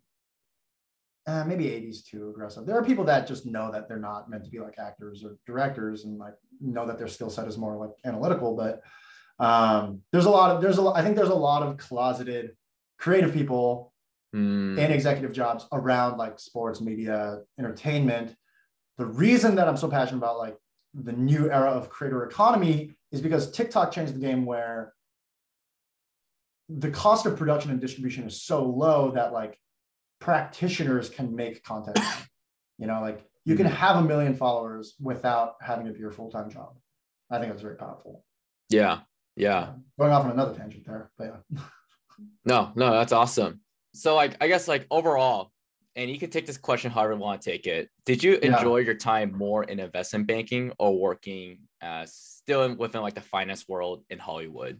uh, 1.28 1.44
maybe 1.44 1.66
80s 1.66 2.06
too 2.06 2.30
aggressive. 2.30 2.66
There 2.66 2.78
are 2.78 2.84
people 2.84 3.04
that 3.04 3.28
just 3.28 3.46
know 3.46 3.70
that 3.72 3.90
they're 3.90 4.00
not 4.00 4.30
meant 4.30 4.46
to 4.46 4.50
be 4.50 4.60
like 4.60 4.80
actors 4.80 5.26
or 5.26 5.36
directors 5.46 6.06
and 6.06 6.18
like 6.18 6.36
know 6.62 6.88
that 6.88 6.98
their 6.98 7.10
skill 7.10 7.30
set 7.30 7.48
is 7.50 7.58
more 7.58 7.76
like 7.76 7.92
analytical, 8.06 8.56
but 8.56 8.82
um, 9.44 10.02
there's 10.14 10.26
a 10.26 10.30
lot 10.30 10.56
of, 10.56 10.62
there's 10.62 10.80
a, 10.80 10.88
I 10.88 11.04
think 11.04 11.18
there's 11.18 11.30
a 11.30 11.36
lot 11.36 11.64
of 11.64 11.78
closeted 11.78 12.56
creative 12.98 13.34
people 13.34 13.94
mm. 14.34 14.78
in 14.78 14.92
executive 14.92 15.34
jobs 15.34 15.66
around 15.74 16.18
like 16.18 16.40
sports, 16.40 16.80
media, 16.80 17.42
entertainment. 17.60 18.34
The 18.98 19.06
reason 19.06 19.56
that 19.56 19.68
I'm 19.68 19.78
so 19.78 19.90
passionate 19.90 20.20
about 20.20 20.38
like 20.38 20.56
the 20.94 21.12
new 21.14 21.52
era 21.52 21.70
of 21.70 21.90
creator 21.90 22.24
economy 22.24 22.96
is 23.12 23.22
because 23.22 23.52
TikTok 23.52 23.92
changed 23.92 24.16
the 24.16 24.20
game 24.20 24.46
where 24.46 24.94
the 26.70 26.92
cost 26.92 27.26
of 27.26 27.38
production 27.38 27.72
and 27.72 27.80
distribution 27.80 28.26
is 28.26 28.42
so 28.42 28.66
low 28.66 29.12
that 29.12 29.34
like 29.34 29.60
practitioners 30.20 31.10
can 31.10 31.36
make 31.36 31.64
content. 31.64 32.00
you 32.78 32.88
know, 32.88 33.02
like 33.02 33.24
you 33.46 33.56
can 33.56 33.66
mm-hmm. 33.66 33.76
have 33.76 33.98
a 33.98 34.02
million 34.02 34.36
followers 34.36 34.96
without 35.00 35.56
having 35.62 35.86
to 35.86 35.94
be 35.94 36.00
your 36.00 36.12
full-time 36.12 36.50
job. 36.50 36.76
I 37.30 37.40
think 37.40 37.52
that's 37.52 37.62
very 37.62 37.76
powerful. 37.76 38.24
Yeah. 38.70 39.00
Yeah. 39.36 39.74
Going 40.00 40.12
off 40.12 40.26
on 40.26 40.32
another 40.32 40.58
tangent 40.58 40.86
there, 40.86 41.12
but 41.18 41.44
yeah. 41.54 41.62
no, 42.46 42.72
no, 42.76 42.92
that's 42.92 43.12
awesome. 43.12 43.62
So 43.94 44.16
like 44.16 44.36
I 44.42 44.48
guess 44.48 44.68
like 44.68 44.86
overall, 44.92 45.52
and 45.96 46.12
you 46.12 46.20
can 46.20 46.30
take 46.30 46.46
this 46.46 46.58
question 46.58 46.92
however 46.92 47.14
you 47.14 47.20
want 47.20 47.42
to 47.42 47.52
take 47.52 47.66
it. 47.66 47.90
Did 48.06 48.24
you 48.24 48.36
enjoy 48.36 48.78
yeah. 48.78 48.86
your 48.86 48.96
time 48.96 49.36
more 49.36 49.64
in 49.64 49.80
investment 49.80 50.28
banking 50.28 50.72
or 50.78 50.98
working 50.98 51.60
as 51.82 52.14
still 52.14 52.76
within 52.76 53.02
like 53.02 53.16
the 53.16 53.22
finance 53.22 53.68
world 53.68 54.04
in 54.10 54.20
Hollywood? 54.20 54.80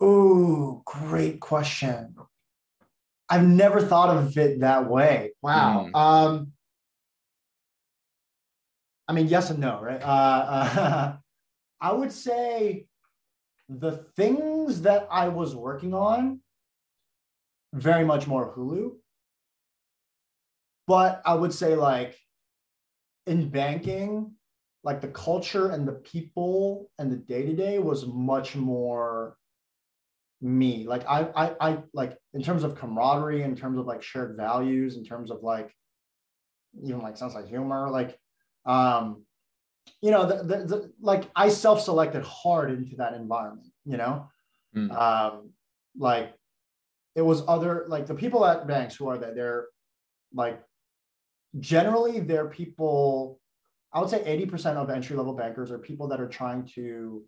Oh, 0.00 0.82
great 0.84 1.40
question. 1.40 2.14
I've 3.28 3.46
never 3.46 3.80
thought 3.80 4.16
of 4.16 4.36
it 4.38 4.60
that 4.60 4.88
way. 4.88 5.32
Wow. 5.42 5.88
Mm. 5.92 5.98
Um, 5.98 6.52
I 9.06 9.12
mean, 9.12 9.28
yes 9.28 9.50
and 9.50 9.58
no, 9.58 9.80
right? 9.82 10.00
Uh, 10.02 10.06
uh, 10.06 11.16
I 11.80 11.92
would 11.92 12.12
say 12.12 12.86
the 13.68 14.04
things 14.16 14.82
that 14.82 15.06
I 15.10 15.28
was 15.28 15.54
working 15.54 15.94
on 15.94 16.40
very 17.72 18.04
much 18.04 18.26
more 18.26 18.54
Hulu 18.54 18.92
but 20.88 21.20
I 21.26 21.34
would 21.34 21.52
say 21.52 21.76
like 21.76 22.16
in 23.26 23.50
banking, 23.50 24.32
like 24.82 25.02
the 25.02 25.08
culture 25.08 25.70
and 25.70 25.86
the 25.86 25.92
people 25.92 26.90
and 26.98 27.12
the 27.12 27.16
day 27.16 27.44
to 27.44 27.52
day 27.52 27.78
was 27.78 28.06
much 28.06 28.56
more 28.56 29.36
me. 30.40 30.86
Like 30.86 31.04
I, 31.08 31.28
I, 31.34 31.54
I 31.60 31.78
like 31.92 32.16
in 32.34 32.42
terms 32.42 32.64
of 32.64 32.76
camaraderie, 32.76 33.42
in 33.42 33.56
terms 33.56 33.78
of 33.78 33.86
like 33.86 34.02
shared 34.02 34.36
values, 34.36 34.96
in 34.96 35.04
terms 35.04 35.30
of 35.30 35.42
like 35.42 35.74
even 36.82 37.00
like 37.00 37.16
sense 37.16 37.34
of 37.34 37.48
humor, 37.48 37.90
like 37.90 38.18
um, 38.66 39.24
you 40.02 40.10
know, 40.10 40.26
the, 40.26 40.42
the, 40.42 40.64
the 40.64 40.92
like 41.00 41.24
I 41.34 41.48
self-selected 41.48 42.22
hard 42.22 42.70
into 42.70 42.96
that 42.96 43.14
environment. 43.14 43.68
You 43.84 43.96
know, 43.96 44.28
mm. 44.76 44.90
um, 44.96 45.50
like 45.96 46.34
it 47.14 47.22
was 47.22 47.42
other 47.48 47.86
like 47.88 48.06
the 48.06 48.14
people 48.14 48.44
at 48.44 48.66
banks 48.66 48.94
who 48.94 49.08
are 49.08 49.18
there, 49.18 49.34
they're 49.34 49.66
like 50.32 50.62
generally 51.58 52.20
they're 52.20 52.48
people 52.48 53.40
i 53.92 54.00
would 54.00 54.10
say 54.10 54.20
80% 54.46 54.76
of 54.76 54.90
entry 54.90 55.16
level 55.16 55.32
bankers 55.32 55.70
are 55.70 55.78
people 55.78 56.08
that 56.08 56.20
are 56.20 56.28
trying 56.28 56.66
to 56.74 57.24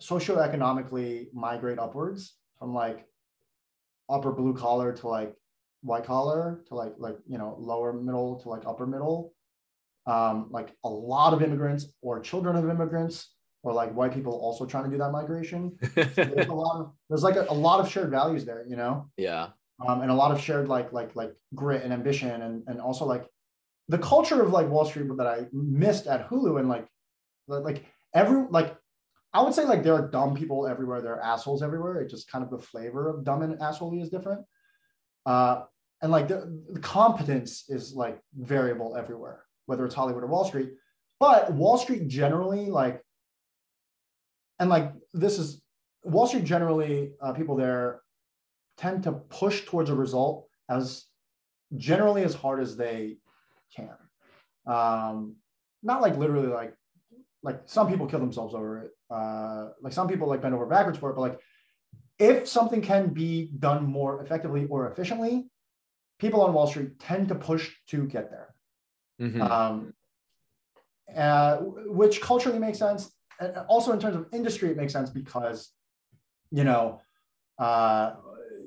socioeconomically 0.00 1.26
migrate 1.32 1.78
upwards 1.78 2.34
from 2.58 2.74
like 2.74 3.06
upper 4.08 4.32
blue 4.32 4.54
collar 4.54 4.92
to 4.92 5.08
like 5.08 5.34
white 5.82 6.04
collar 6.04 6.62
to 6.68 6.74
like 6.74 6.94
like 6.98 7.16
you 7.26 7.38
know 7.38 7.56
lower 7.58 7.92
middle 7.92 8.40
to 8.40 8.48
like 8.48 8.62
upper 8.66 8.86
middle 8.86 9.32
um, 10.06 10.48
like 10.50 10.74
a 10.84 10.88
lot 10.88 11.32
of 11.32 11.42
immigrants 11.42 11.86
or 12.00 12.20
children 12.20 12.56
of 12.56 12.68
immigrants 12.68 13.34
or 13.62 13.72
like 13.72 13.92
white 13.94 14.12
people 14.12 14.32
also 14.32 14.64
trying 14.64 14.84
to 14.84 14.90
do 14.90 14.96
that 14.98 15.12
migration. 15.12 15.76
So 15.94 16.04
there's 16.14 16.46
a 16.46 16.52
lot 16.52 16.80
of 16.80 16.92
there's 17.08 17.22
like 17.22 17.36
a, 17.36 17.46
a, 17.50 17.54
lot 17.54 17.80
of 17.80 17.90
shared 17.90 18.10
values 18.10 18.44
there, 18.44 18.64
you 18.66 18.76
know. 18.76 19.10
Yeah. 19.16 19.48
Um, 19.86 20.00
and 20.00 20.10
a 20.10 20.14
lot 20.14 20.30
of 20.30 20.40
shared 20.40 20.68
like 20.68 20.92
like 20.92 21.14
like 21.14 21.34
grit 21.54 21.82
and 21.84 21.92
ambition 21.92 22.42
and 22.42 22.62
and 22.66 22.80
also 22.80 23.04
like 23.04 23.26
the 23.88 23.98
culture 23.98 24.42
of 24.42 24.50
like 24.50 24.68
Wall 24.68 24.84
Street 24.84 25.06
that 25.16 25.26
I 25.26 25.46
missed 25.52 26.06
at 26.06 26.28
Hulu 26.28 26.58
and 26.58 26.68
like 26.68 26.86
like 27.46 27.84
every 28.14 28.46
like 28.50 28.76
I 29.32 29.42
would 29.42 29.54
say 29.54 29.64
like 29.64 29.82
there 29.82 29.94
are 29.94 30.08
dumb 30.08 30.34
people 30.34 30.66
everywhere, 30.66 31.00
there 31.00 31.14
are 31.14 31.22
assholes 31.22 31.62
everywhere. 31.62 32.00
It 32.00 32.10
just 32.10 32.30
kind 32.30 32.44
of 32.44 32.50
the 32.50 32.58
flavor 32.58 33.08
of 33.08 33.24
dumb 33.24 33.42
and 33.42 33.60
asshole 33.60 34.00
is 34.00 34.10
different. 34.10 34.44
Uh, 35.24 35.62
and 36.02 36.10
like 36.10 36.28
the, 36.28 36.62
the 36.70 36.80
competence 36.80 37.64
is 37.68 37.94
like 37.94 38.18
variable 38.36 38.96
everywhere, 38.96 39.44
whether 39.66 39.84
it's 39.84 39.94
Hollywood 39.94 40.24
or 40.24 40.28
Wall 40.28 40.44
Street. 40.44 40.70
But 41.20 41.52
Wall 41.52 41.76
Street 41.76 42.08
generally, 42.08 42.66
like, 42.66 43.02
and 44.58 44.70
like 44.70 44.92
this 45.12 45.38
is 45.38 45.62
Wall 46.02 46.26
Street 46.26 46.44
generally, 46.44 47.12
uh, 47.20 47.32
people 47.34 47.56
there 47.56 48.00
tend 48.78 49.02
to 49.04 49.12
push 49.12 49.66
towards 49.66 49.90
a 49.90 49.94
result 49.94 50.48
as 50.70 51.04
generally 51.76 52.24
as 52.24 52.34
hard 52.34 52.60
as 52.60 52.76
they 52.76 53.18
can. 53.76 53.94
Um, 54.66 55.36
not 55.82 56.00
like 56.02 56.16
literally 56.16 56.48
like 56.48 56.74
like 57.42 57.62
some 57.66 57.88
people 57.88 58.06
kill 58.06 58.20
themselves 58.20 58.54
over 58.54 58.78
it. 58.78 58.90
Uh, 59.10 59.70
like 59.82 59.92
some 59.92 60.06
people 60.06 60.28
like 60.28 60.40
bend 60.40 60.54
over 60.54 60.66
backwards 60.66 60.98
for 60.98 61.10
it, 61.10 61.14
but 61.14 61.22
like 61.22 61.40
if 62.18 62.46
something 62.46 62.82
can 62.82 63.08
be 63.08 63.50
done 63.58 63.84
more 63.84 64.22
effectively 64.22 64.66
or 64.66 64.90
efficiently, 64.90 65.48
people 66.18 66.42
on 66.42 66.52
Wall 66.52 66.66
Street 66.66 66.98
tend 67.00 67.28
to 67.28 67.34
push 67.34 67.70
to 67.88 68.06
get 68.06 68.30
there. 68.30 68.54
Mm-hmm. 69.20 69.42
Um, 69.42 69.94
uh, 71.16 71.56
which 71.56 72.20
culturally 72.20 72.58
makes 72.58 72.78
sense. 72.78 73.10
And 73.40 73.56
also 73.68 73.92
in 73.92 74.00
terms 74.00 74.16
of 74.16 74.26
industry, 74.32 74.70
it 74.70 74.76
makes 74.76 74.92
sense 74.92 75.10
because, 75.10 75.70
you 76.50 76.62
know, 76.62 77.00
uh, 77.58 78.12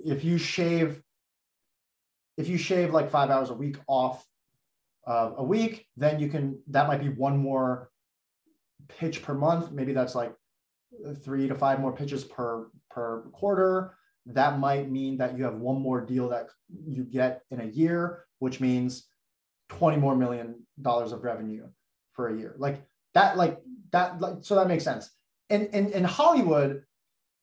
if 0.03 0.23
you 0.23 0.37
shave, 0.37 1.01
if 2.37 2.47
you 2.47 2.57
shave 2.57 2.91
like 2.91 3.09
five 3.09 3.29
hours 3.29 3.49
a 3.49 3.53
week 3.53 3.77
off 3.87 4.25
uh, 5.07 5.31
a 5.37 5.43
week, 5.43 5.85
then 5.95 6.19
you 6.19 6.27
can, 6.27 6.59
that 6.67 6.87
might 6.87 7.01
be 7.01 7.09
one 7.09 7.37
more 7.37 7.89
pitch 8.87 9.21
per 9.21 9.33
month. 9.33 9.71
Maybe 9.71 9.93
that's 9.93 10.15
like 10.15 10.33
three 11.23 11.47
to 11.47 11.55
five 11.55 11.79
more 11.79 11.95
pitches 11.95 12.23
per, 12.23 12.67
per 12.89 13.21
quarter 13.31 13.95
that 14.25 14.59
might 14.59 14.89
mean 14.89 15.17
that 15.17 15.37
you 15.37 15.43
have 15.43 15.55
one 15.55 15.81
more 15.81 16.01
deal 16.01 16.29
that 16.29 16.47
you 16.87 17.03
get 17.03 17.41
in 17.51 17.59
a 17.59 17.65
year, 17.65 18.25
which 18.39 18.59
means 18.59 19.07
20 19.69 19.97
more 19.97 20.15
million 20.15 20.65
dollars 20.81 21.11
of 21.11 21.23
revenue 21.23 21.67
for 22.13 22.29
a 22.29 22.37
year. 22.37 22.55
Like 22.57 22.83
that, 23.13 23.37
like 23.37 23.59
that, 23.91 24.21
like 24.21 24.35
so 24.41 24.55
that 24.55 24.67
makes 24.67 24.83
sense. 24.83 25.09
And 25.49 25.67
in, 25.67 25.91
in 25.91 26.03
Hollywood, 26.03 26.83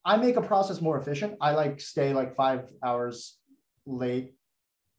I 0.04 0.16
make 0.16 0.36
a 0.36 0.42
process 0.42 0.80
more 0.80 0.98
efficient. 0.98 1.36
I 1.40 1.52
like 1.52 1.80
stay 1.80 2.14
like 2.14 2.34
five 2.34 2.70
hours 2.82 3.36
late 3.84 4.34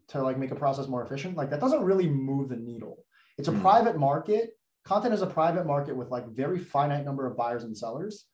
to 0.09 0.21
like 0.21 0.37
make 0.37 0.51
a 0.51 0.55
process 0.55 0.87
more 0.87 1.03
efficient. 1.03 1.35
Like 1.35 1.49
that 1.49 1.59
doesn't 1.59 1.83
really 1.83 2.07
move 2.07 2.49
the 2.49 2.57
needle. 2.57 3.03
It's 3.37 3.47
a 3.47 3.51
mm. 3.51 3.61
private 3.61 3.97
market. 3.97 4.51
Content 4.83 5.13
is 5.13 5.21
a 5.21 5.27
private 5.27 5.65
market 5.65 5.95
with 5.95 6.09
like 6.09 6.27
very 6.29 6.59
finite 6.59 7.05
number 7.05 7.27
of 7.27 7.37
buyers 7.37 7.63
and 7.63 7.77
sellers. 7.77 8.25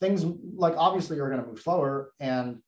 Things 0.00 0.24
like 0.54 0.74
obviously 0.76 1.18
are 1.18 1.28
going 1.28 1.40
to 1.40 1.46
move 1.46 1.60
slower 1.60 2.12
and 2.20 2.58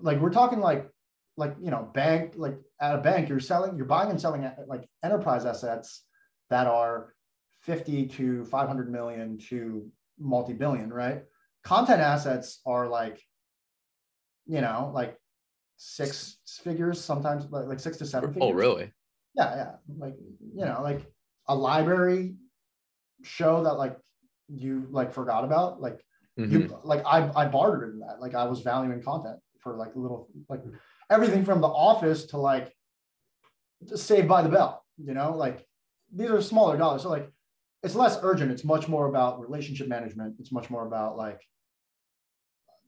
like 0.00 0.20
we're 0.20 0.30
talking 0.30 0.60
like 0.60 0.88
like 1.36 1.54
you 1.60 1.70
know 1.70 1.88
bank 1.94 2.34
like 2.36 2.56
at 2.80 2.94
a 2.94 2.98
bank 2.98 3.28
you're 3.28 3.40
selling 3.40 3.76
you're 3.76 3.86
buying 3.86 4.10
and 4.10 4.20
selling 4.20 4.44
uh, 4.44 4.54
like 4.66 4.86
enterprise 5.02 5.44
assets 5.44 6.04
that 6.50 6.66
are 6.66 7.14
50 7.62 8.06
to 8.06 8.44
500 8.44 8.90
million 8.90 9.38
to 9.48 9.88
multi-billion 10.18 10.92
right? 10.92 11.22
Content 11.64 12.00
assets 12.00 12.60
are 12.66 12.88
like 12.88 13.20
you 14.46 14.60
know 14.60 14.90
like 14.94 15.16
six 15.76 16.38
figures 16.62 17.00
sometimes 17.00 17.46
like, 17.50 17.66
like 17.66 17.80
six 17.80 17.96
to 17.98 18.06
seven 18.06 18.30
oh, 18.30 18.32
figures. 18.32 18.50
oh 18.50 18.54
really? 18.54 18.92
Yeah 19.34 19.56
yeah 19.56 19.70
like 19.98 20.14
you 20.54 20.64
know 20.64 20.80
like 20.82 21.11
a 21.48 21.54
library 21.54 22.34
show 23.22 23.64
that 23.64 23.74
like 23.74 23.96
you 24.48 24.86
like 24.90 25.12
forgot 25.12 25.44
about 25.44 25.80
like 25.80 26.00
Mm-hmm. 26.38 26.52
You 26.52 26.80
like 26.82 27.02
I 27.04 27.30
I 27.36 27.46
bartered 27.46 27.92
in 27.92 28.00
that. 28.00 28.20
Like 28.20 28.34
I 28.34 28.44
was 28.44 28.60
valuing 28.60 29.02
content 29.02 29.38
for 29.60 29.76
like 29.76 29.94
little 29.94 30.28
like 30.48 30.62
everything 31.10 31.44
from 31.44 31.60
the 31.60 31.68
office 31.68 32.26
to 32.26 32.38
like 32.38 32.72
Saved 33.94 34.28
by 34.28 34.42
the 34.42 34.48
Bell. 34.48 34.84
You 34.96 35.12
know, 35.12 35.36
like 35.36 35.66
these 36.14 36.30
are 36.30 36.40
smaller 36.40 36.78
dollars. 36.78 37.02
So 37.02 37.10
like 37.10 37.30
it's 37.82 37.94
less 37.94 38.18
urgent. 38.22 38.50
It's 38.50 38.64
much 38.64 38.88
more 38.88 39.08
about 39.08 39.40
relationship 39.40 39.88
management. 39.88 40.36
It's 40.38 40.52
much 40.52 40.70
more 40.70 40.86
about 40.86 41.18
like 41.18 41.40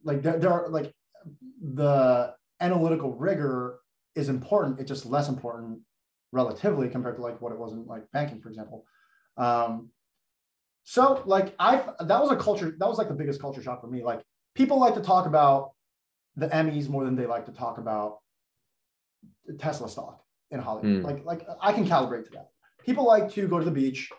like 0.04 0.22
there, 0.22 0.38
there 0.38 0.52
are 0.52 0.68
like 0.68 0.94
the 1.60 2.34
analytical 2.60 3.12
rigor 3.14 3.80
is 4.14 4.30
important. 4.30 4.80
It's 4.80 4.88
just 4.88 5.04
less 5.04 5.28
important 5.28 5.80
relatively 6.34 6.88
compared 6.88 7.16
to 7.16 7.22
like 7.22 7.40
what 7.40 7.52
it 7.52 7.58
was 7.58 7.72
in 7.72 7.86
like 7.86 8.10
banking, 8.12 8.40
for 8.40 8.48
example. 8.48 8.84
Um, 9.36 9.90
so 10.82 11.22
like 11.24 11.54
I 11.58 11.82
that 12.00 12.20
was 12.20 12.30
a 12.30 12.36
culture 12.36 12.74
that 12.78 12.88
was 12.88 12.98
like 12.98 13.08
the 13.08 13.14
biggest 13.14 13.40
culture 13.40 13.62
shock 13.62 13.80
for 13.80 13.86
me. 13.86 14.02
Like 14.02 14.22
people 14.54 14.78
like 14.78 14.94
to 14.94 15.00
talk 15.00 15.26
about 15.26 15.72
the 16.36 16.48
Emmys 16.48 16.88
more 16.88 17.04
than 17.04 17.16
they 17.16 17.26
like 17.26 17.46
to 17.46 17.52
talk 17.52 17.78
about 17.78 18.18
Tesla 19.58 19.88
stock 19.88 20.22
in 20.50 20.60
Hollywood. 20.60 21.02
Mm. 21.02 21.04
Like 21.04 21.24
like 21.24 21.46
I 21.62 21.72
can 21.72 21.86
calibrate 21.86 22.24
to 22.24 22.30
that. 22.32 22.48
People 22.84 23.06
like 23.06 23.30
to 23.32 23.48
go 23.48 23.58
to 23.58 23.64
the 23.64 23.70
beach 23.70 24.10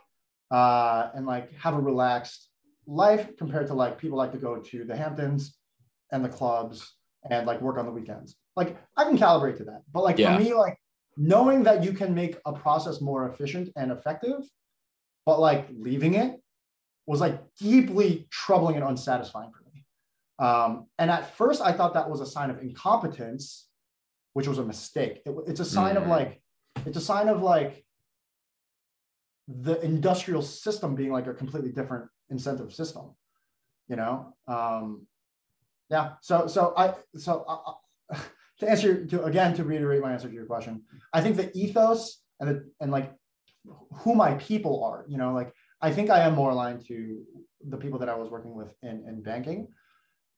uh, 0.49 1.09
and 1.13 1.25
like 1.25 1.53
have 1.59 1.75
a 1.75 1.79
relaxed 1.79 2.49
life 2.87 3.37
compared 3.37 3.67
to 3.67 3.73
like 3.73 3.99
people 3.99 4.17
like 4.17 4.31
to 4.31 4.37
go 4.37 4.57
to 4.57 4.85
the 4.85 4.95
Hamptons 4.95 5.57
and 6.11 6.23
the 6.23 6.29
clubs 6.29 6.93
and 7.29 7.45
like 7.45 7.61
work 7.61 7.77
on 7.77 7.85
the 7.85 7.91
weekends. 7.91 8.35
Like 8.55 8.77
I 8.97 9.03
can 9.03 9.17
calibrate 9.17 9.57
to 9.57 9.65
that. 9.65 9.81
But 9.91 10.03
like 10.03 10.17
yeah. 10.17 10.35
for 10.35 10.43
me, 10.43 10.53
like 10.53 10.79
knowing 11.17 11.63
that 11.63 11.83
you 11.83 11.93
can 11.93 12.13
make 12.13 12.37
a 12.45 12.53
process 12.53 13.01
more 13.01 13.29
efficient 13.29 13.69
and 13.75 13.91
effective, 13.91 14.39
but 15.25 15.39
like 15.39 15.67
leaving 15.71 16.15
it 16.15 16.41
was 17.05 17.21
like 17.21 17.39
deeply 17.59 18.27
troubling 18.31 18.75
and 18.75 18.83
unsatisfying 18.83 19.51
for 19.51 19.63
me. 19.73 19.85
Um, 20.39 20.87
and 20.97 21.09
at 21.09 21.35
first, 21.35 21.61
I 21.61 21.71
thought 21.71 21.93
that 21.93 22.09
was 22.09 22.19
a 22.19 22.25
sign 22.25 22.49
of 22.49 22.59
incompetence, 22.61 23.67
which 24.33 24.47
was 24.47 24.57
a 24.57 24.65
mistake. 24.65 25.21
It, 25.25 25.35
it's 25.47 25.59
a 25.59 25.65
sign 25.65 25.95
mm. 25.95 26.01
of 26.01 26.07
like, 26.07 26.41
it's 26.85 26.97
a 26.97 27.01
sign 27.01 27.29
of 27.29 27.41
like 27.41 27.85
the 29.47 29.79
industrial 29.81 30.41
system 30.41 30.95
being 30.95 31.11
like 31.11 31.27
a 31.27 31.33
completely 31.33 31.71
different 31.71 32.09
incentive 32.29 32.73
system, 32.73 33.15
you 33.87 33.95
know? 33.95 34.33
Um, 34.47 35.07
yeah. 35.89 36.13
So, 36.21 36.47
so 36.47 36.73
I, 36.75 36.95
so 37.15 37.45
to 38.59 38.69
answer 38.69 39.05
to 39.05 39.23
again 39.23 39.55
to 39.55 39.63
reiterate 39.63 40.01
my 40.01 40.13
answer 40.13 40.27
to 40.27 40.33
your 40.33 40.45
question, 40.45 40.83
I 41.13 41.21
think 41.21 41.35
the 41.35 41.55
ethos 41.57 42.21
and 42.39 42.49
the 42.49 42.69
and 42.79 42.91
like 42.91 43.13
who 43.91 44.15
my 44.15 44.35
people 44.35 44.83
are, 44.83 45.05
you 45.07 45.17
know, 45.17 45.33
like 45.33 45.53
I 45.81 45.91
think 45.91 46.09
I 46.09 46.19
am 46.21 46.35
more 46.35 46.51
aligned 46.51 46.85
to 46.87 47.23
the 47.67 47.77
people 47.77 47.99
that 47.99 48.09
I 48.09 48.15
was 48.15 48.29
working 48.29 48.53
with 48.53 48.73
in, 48.83 49.03
in 49.07 49.21
banking, 49.21 49.67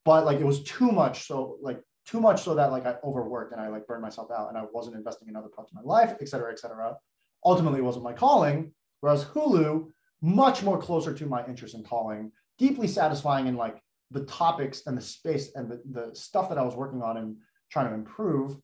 but 0.05 0.25
like 0.25 0.39
it 0.39 0.45
was 0.45 0.63
too 0.63 0.91
much. 0.91 1.27
So 1.27 1.57
like 1.61 1.81
too 2.05 2.21
much 2.21 2.41
so 2.43 2.55
that 2.55 2.71
like 2.71 2.85
I 2.85 2.95
overworked 3.03 3.51
and 3.51 3.61
I 3.61 3.67
like 3.67 3.85
burned 3.85 4.01
myself 4.01 4.31
out 4.31 4.49
and 4.49 4.57
I 4.57 4.63
wasn't 4.71 4.95
investing 4.95 5.27
in 5.27 5.35
other 5.35 5.49
parts 5.49 5.71
of 5.71 5.75
my 5.75 5.81
life, 5.83 6.15
et 6.21 6.29
cetera, 6.29 6.51
et 6.51 6.59
cetera. 6.59 6.95
Ultimately, 7.43 7.79
it 7.79 7.83
wasn't 7.83 8.05
my 8.05 8.13
calling. 8.13 8.71
Whereas 9.01 9.25
Hulu, 9.25 9.87
much 10.21 10.63
more 10.63 10.79
closer 10.79 11.13
to 11.13 11.25
my 11.25 11.45
interest 11.45 11.75
in 11.75 11.83
calling, 11.83 12.31
deeply 12.57 12.87
satisfying 12.87 13.47
in 13.47 13.55
like 13.55 13.81
the 14.09 14.23
topics 14.25 14.83
and 14.85 14.97
the 14.97 15.01
space 15.01 15.51
and 15.55 15.69
the, 15.69 15.81
the 15.91 16.15
stuff 16.15 16.49
that 16.49 16.57
I 16.57 16.63
was 16.63 16.75
working 16.75 17.01
on 17.01 17.17
and 17.17 17.35
trying 17.69 17.89
to 17.89 17.93
improve. 17.93 18.57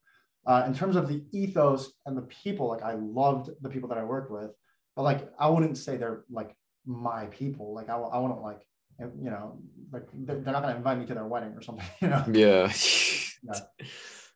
Uh, 0.45 0.63
in 0.67 0.73
terms 0.73 0.95
of 0.95 1.07
the 1.07 1.23
ethos 1.31 1.93
and 2.05 2.17
the 2.17 2.23
people, 2.23 2.67
like 2.67 2.81
I 2.81 2.93
loved 2.93 3.49
the 3.61 3.69
people 3.69 3.87
that 3.89 3.97
I 3.97 4.03
worked 4.03 4.29
with, 4.31 4.51
but 4.95 5.03
like 5.03 5.29
I 5.39 5.49
wouldn't 5.49 5.77
say 5.77 5.95
they're 5.95 6.25
like 6.29 6.55
my 6.85 7.27
people. 7.27 7.73
Like 7.73 7.89
I, 7.89 7.95
I 7.95 8.19
to 8.19 8.39
like, 8.41 8.61
you 8.99 9.29
know, 9.29 9.59
like 9.91 10.07
they're 10.13 10.39
not 10.39 10.61
going 10.61 10.73
to 10.73 10.77
invite 10.77 10.99
me 10.99 11.05
to 11.05 11.13
their 11.13 11.25
wedding 11.25 11.53
or 11.55 11.61
something, 11.61 11.85
you 12.01 12.09
know? 12.09 12.25
Yeah. 12.31 12.71
yeah. 13.43 13.59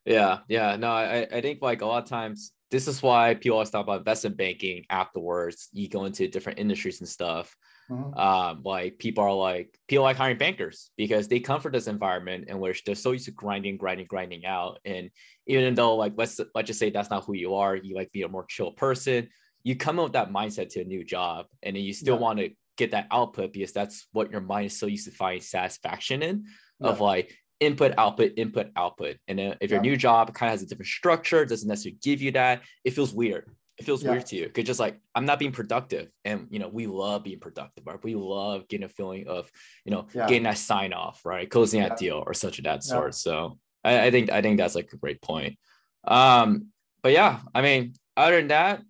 Yeah. 0.06 0.40
Yeah. 0.48 0.78
No, 0.78 0.88
I, 0.88 1.28
I 1.30 1.42
think 1.42 1.62
like 1.62 1.82
a 1.82 1.86
lot 1.86 2.02
of 2.02 2.08
times 2.08 2.54
this 2.72 2.88
is 2.88 3.02
why 3.02 3.34
people 3.34 3.56
always 3.56 3.70
talk 3.70 3.84
about 3.84 4.00
investment 4.00 4.38
banking 4.38 4.86
afterwards. 4.90 5.70
You 5.72 5.90
go 5.90 6.06
into 6.06 6.28
different 6.28 6.60
industries 6.60 7.00
and 7.00 7.08
stuff. 7.10 7.56
Mm-hmm. 7.90 8.20
Um, 8.20 8.62
like 8.66 9.00
people 9.00 9.24
are 9.24 9.34
like 9.34 9.78
people 9.88 10.04
like 10.04 10.18
hiring 10.18 10.38
bankers 10.38 10.92
because 10.98 11.30
they 11.30 11.40
come 11.40 11.62
from 11.62 11.72
this 11.72 11.88
environment 11.88 12.50
in 12.50 12.60
which 12.60 12.84
they're 12.84 12.96
so 12.96 13.14
used 13.14 13.26
to 13.26 13.32
grinding, 13.32 13.78
grinding, 13.78 14.08
grinding 14.08 14.46
out. 14.46 14.80
And 14.84 15.10
even 15.46 15.74
though 15.76 15.96
like 15.96 16.14
let's 16.18 16.40
let's 16.54 16.68
just 16.68 16.80
say 16.80 16.90
that's 16.90 17.10
not 17.10 17.24
who 17.24 17.34
you 17.34 17.56
are, 17.56 17.76
you 17.76 17.96
like 17.96 18.12
be 18.12 18.24
a 18.24 18.28
more 18.28 18.46
chill 18.46 18.72
person 18.72 19.30
you 19.68 19.76
come 19.76 20.00
in 20.00 20.04
with 20.04 20.14
that 20.14 20.32
mindset 20.32 20.70
to 20.70 20.80
a 20.80 20.86
new 20.86 21.04
job 21.04 21.46
and 21.62 21.76
then 21.76 21.84
you 21.84 21.92
still 21.92 22.16
yeah. 22.16 22.22
want 22.22 22.40
to 22.40 22.50
get 22.78 22.92
that 22.92 23.06
output 23.12 23.52
because 23.52 23.74
that's 23.74 24.08
what 24.14 24.32
your 24.32 24.40
mind 24.40 24.68
is 24.68 24.80
so 24.80 24.86
used 24.86 25.04
to 25.04 25.12
find 25.12 25.44
satisfaction 25.44 26.24
in 26.24 26.46
yeah. 26.80 26.88
of 26.88 27.02
like 27.02 27.36
input 27.60 27.94
output 27.98 28.34
input 28.38 28.68
output. 28.76 29.18
And 29.28 29.40
if 29.62 29.72
your 29.72 29.82
new 29.82 29.98
job 29.98 30.34
kind 30.34 30.50
of 30.50 30.54
has 30.54 30.64
a 30.64 30.68
different 30.68 30.88
structure 30.88 31.46
doesn't 31.46 31.68
necessarily 31.68 31.98
give 32.02 32.22
you 32.22 32.32
that 32.32 32.62
it 32.84 32.92
feels 32.92 33.14
weird. 33.14 33.50
It 33.78 33.86
feels 33.86 34.04
Yeah. 34.04 34.12
weird 34.12 34.26
to 34.28 34.36
you 34.36 34.46
because 34.46 34.66
just 34.66 34.80
like 34.80 35.00
i'm 35.16 35.26
not 35.26 35.40
being 35.40 35.52
productive. 35.52 36.10
And 36.26 36.48
you 36.50 36.60
know 36.60 36.68
we 36.68 36.88
love 36.88 37.24
being 37.24 37.40
productive 37.40 37.86
right? 37.86 38.04
We 38.04 38.16
love 38.16 38.68
getting 38.68 38.86
a 38.86 38.90
feeling 38.90 39.28
of 39.28 39.52
you 39.86 39.92
know 39.92 40.08
Yeah. 40.14 40.28
getting 40.28 40.44
that 40.44 40.58
sign 40.58 40.94
off 40.94 41.26
right? 41.26 41.50
Closing 41.50 41.82
that 41.82 41.98
deal 41.98 42.24
or 42.26 42.34
such 42.34 42.60
of 42.60 42.66
that 42.66 42.84
sort. 42.84 43.16
So 43.16 43.58
I, 43.84 44.08
I 44.08 44.12
think 44.12 44.32
i 44.32 44.42
think 44.42 44.58
that's 44.58 44.76
like 44.76 44.92
a 44.94 44.98
great 44.98 45.22
point. 45.22 45.58
Um 46.04 46.68
but 47.02 47.12
yeah 47.12 47.40
i 47.56 47.62
mean 47.62 47.94
other 48.16 48.38
than 48.38 48.48
that 48.50 48.82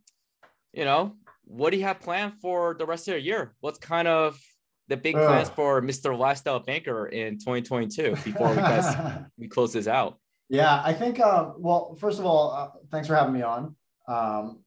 you 0.74 0.86
know 0.86 1.16
what 1.44 1.72
do 1.72 1.78
you 1.78 1.84
have 1.84 2.02
planned 2.02 2.34
for 2.42 2.76
the 2.78 2.86
rest 2.86 3.08
of 3.08 3.14
the 3.14 3.22
year? 3.22 3.56
What's 3.62 3.80
kind 3.80 4.08
of 4.08 4.38
the 4.88 4.98
big 4.98 5.16
plans 5.16 5.50
Ugh. 5.50 5.56
for 5.56 5.82
mr 5.82 6.18
lifestyle 6.18 6.60
banker 6.60 7.08
in 7.08 7.38
2022 7.38 8.12
before 8.24 8.50
we 8.50 8.56
guys 8.56 9.20
we 9.38 9.48
close 9.48 9.74
this 9.74 9.88
out 9.88 10.20
Yeah, 10.50 10.82
I 10.84 10.94
think. 10.94 11.20
Uh, 11.20 11.52
well, 11.58 11.96
first 11.96 12.20
of 12.20 12.26
all, 12.26 12.52
uh, 12.52 12.70
thanks 12.92 13.08
for 13.08 13.16
having 13.16 13.34
me 13.34 13.42
on. 13.42 13.76
Um, 14.08 14.60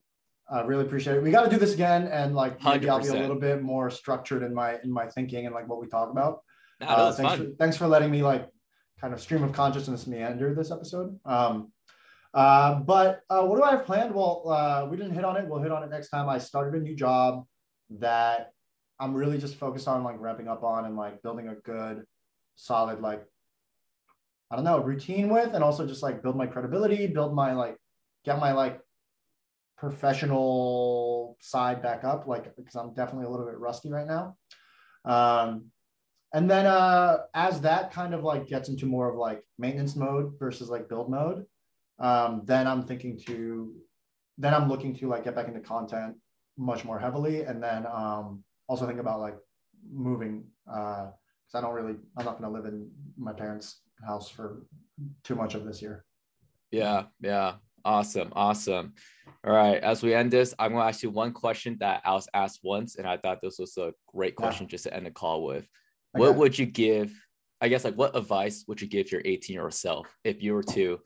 I 0.51 0.63
really 0.63 0.85
appreciate 0.85 1.17
it. 1.17 1.23
We 1.23 1.31
got 1.31 1.45
to 1.45 1.51
do 1.51 1.59
this 1.59 1.75
again, 1.75 2.09
and 2.09 2.35
like 2.35 2.63
maybe 2.63 2.89
I'll 2.89 3.01
be 3.01 3.09
a 3.09 3.13
little 3.13 3.39
bit 3.39 3.63
more 3.63 3.89
structured 3.89 4.43
in 4.43 4.53
my 4.53 4.79
in 4.83 4.93
my 4.93 5.07
thinking 5.07 5.47
and 5.47 5.55
like 5.55 5.69
what 5.69 5.81
we 5.81 5.87
talk 5.87 6.11
about. 6.11 6.43
that 6.81 6.89
Uh, 6.89 7.13
thanks, 7.13 7.33
fun 7.33 7.39
for, 7.39 7.57
thanks 7.57 7.77
for 7.77 7.87
letting 7.87 8.11
me 8.11 8.23
like 8.23 8.49
kind 9.01 9.15
of 9.15 9.21
stream 9.21 9.43
of 9.43 9.53
consciousness 9.53 10.07
meander 10.07 10.55
this 10.55 10.71
episode. 10.71 11.19
Um, 11.25 11.73
uh, 12.35 12.81
but 12.81 13.23
uh, 13.31 13.43
what 13.43 13.57
do 13.57 13.63
I 13.63 13.71
have 13.71 13.87
planned? 13.87 14.15
Well, 14.15 14.43
uh, 14.49 14.87
we 14.91 14.97
didn't 14.97 15.15
hit 15.15 15.25
on 15.25 15.37
it. 15.37 15.47
We'll 15.49 15.63
hit 15.63 15.73
on 15.73 15.83
it 15.83 15.91
next 15.91 16.11
time. 16.11 16.29
I 16.29 16.39
started 16.39 16.81
a 16.81 16.83
new 16.83 16.95
job 16.95 17.47
that 17.99 18.53
I'm 19.01 19.15
really 19.15 19.39
just 19.39 19.57
focused 19.57 19.89
on 19.89 20.05
like 20.05 20.21
ramping 20.21 20.47
up 20.47 20.63
on 20.63 20.85
and 20.85 20.97
like 20.97 21.23
building 21.23 21.49
a 21.49 21.55
good, 21.55 22.05
solid 22.57 23.01
like 23.01 23.25
I 24.51 24.57
don't 24.57 24.65
know 24.65 24.81
routine 24.81 25.31
with, 25.31 25.55
and 25.55 25.65
also 25.65 25.87
just 25.87 26.03
like 26.03 26.23
build 26.23 26.37
my 26.37 26.47
credibility, 26.47 27.07
build 27.07 27.35
my 27.35 27.53
like 27.55 27.77
get 28.25 28.39
my 28.39 28.53
like 28.53 28.81
professional 29.79 31.37
side 31.41 31.83
back 31.83 32.05
up, 32.05 32.27
like 32.27 32.55
because 32.57 32.77
I'm 32.77 32.93
definitely 32.95 33.27
a 33.27 33.31
little 33.31 33.47
bit 33.47 33.59
rusty 33.59 33.91
right 33.91 34.07
now. 34.07 34.37
Um, 35.05 35.71
and 36.35 36.49
then 36.49 36.67
uh, 36.67 37.19
as 37.35 37.63
that 37.63 37.93
kind 37.93 38.15
of 38.15 38.23
like 38.23 38.47
gets 38.47 38.69
into 38.69 38.87
more 38.87 39.11
of 39.11 39.17
like 39.17 39.43
maintenance 39.59 39.97
mode 39.97 40.35
versus 40.39 40.69
like 40.69 40.89
build 40.89 41.11
mode, 41.11 41.47
um, 41.99 42.43
then 42.45 42.67
I'm 42.67 42.85
thinking 42.85 43.19
to, 43.27 43.75
then 44.39 44.55
I'm 44.55 44.69
looking 44.69 44.95
to 44.97 45.09
like 45.09 45.25
get 45.25 45.35
back 45.35 45.49
into 45.49 45.61
content 45.61 46.17
much 46.59 46.85
more 46.85 46.99
heavily, 46.99 47.43
and 47.43 47.63
then 47.63 47.87
um, 47.87 48.45
also 48.71 48.87
think 48.87 49.01
about 49.01 49.21
like 49.21 49.37
moving 49.93 50.45
Uh, 50.71 51.11
because 51.47 51.59
I 51.59 51.61
don't 51.63 51.75
really, 51.75 51.97
I'm 52.17 52.25
not 52.25 52.41
going 52.41 52.49
to 52.53 52.57
live 52.57 52.67
in 52.73 52.89
my 53.19 53.33
parents' 53.33 53.81
house 54.07 54.29
for 54.31 54.65
too 55.25 55.35
much 55.35 55.57
of 55.57 55.65
this 55.65 55.83
year. 55.83 56.05
Yeah, 56.71 57.07
yeah. 57.21 57.55
Awesome, 57.85 58.33
awesome. 58.37 58.93
All 59.45 59.53
right. 59.53 59.83
As 59.83 60.01
we 60.03 60.15
end 60.15 60.31
this, 60.31 60.55
I'm 60.59 60.73
gonna 60.73 60.85
ask 60.85 61.03
you 61.03 61.11
one 61.11 61.33
question 61.33 61.77
that 61.81 62.03
I 62.05 62.13
was 62.13 62.29
asked 62.35 62.61
once, 62.63 62.97
and 62.97 63.07
I 63.09 63.17
thought 63.17 63.41
this 63.43 63.59
was 63.59 63.77
a 63.79 63.93
great 64.07 64.35
Yeah. 64.35 64.43
question 64.43 64.69
just 64.69 64.85
to 64.85 64.95
end 64.95 65.07
the 65.07 65.11
call 65.11 65.45
with. 65.45 65.65
Okay. 66.15 66.21
What 66.21 66.37
would 66.37 66.57
you 66.59 66.67
give? 66.67 67.11
I 67.61 67.69
guess 67.69 67.85
like 67.85 67.97
what 67.97 68.15
advice 68.15 68.65
would 68.69 68.81
you 68.83 68.87
give 68.87 69.11
your 69.11 69.23
18 69.25 69.55
year 69.55 69.65
old 69.65 69.75
self 69.75 70.07
if 70.25 70.43
you 70.43 70.53
were 70.55 70.63
to, 70.75 71.01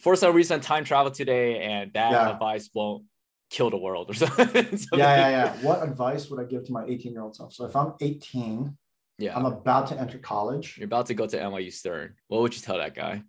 for 0.00 0.14
some 0.16 0.36
reason, 0.36 0.60
time 0.60 0.84
travel 0.84 1.10
today, 1.10 1.62
and 1.62 1.92
that 1.94 2.12
Yeah. 2.12 2.30
advice 2.34 2.70
won't 2.74 3.04
kill 3.50 3.70
the 3.70 3.78
world 3.78 4.10
or 4.10 4.14
something? 4.14 4.78
yeah, 4.92 5.16
yeah, 5.16 5.28
yeah. 5.30 5.52
What 5.62 5.82
advice 5.82 6.28
would 6.30 6.40
I 6.40 6.44
give 6.44 6.64
to 6.66 6.72
my 6.72 6.84
18 6.84 7.12
year 7.12 7.22
old 7.22 7.36
self? 7.36 7.52
So 7.52 7.64
if 7.64 7.74
I'm 7.74 7.94
18, 8.00 8.76
Yeah. 9.18 9.36
I'm 9.36 9.46
about 9.46 9.86
to 9.88 9.98
enter 10.00 10.18
college. 10.18 10.76
You're 10.78 10.86
about 10.86 11.06
to 11.06 11.14
go 11.14 11.26
to 11.26 11.36
NYU 11.36 11.72
Stern. 11.72 12.14
What 12.28 12.42
would 12.42 12.54
you 12.54 12.60
tell 12.62 12.78
that 12.78 12.94
guy? 12.94 13.22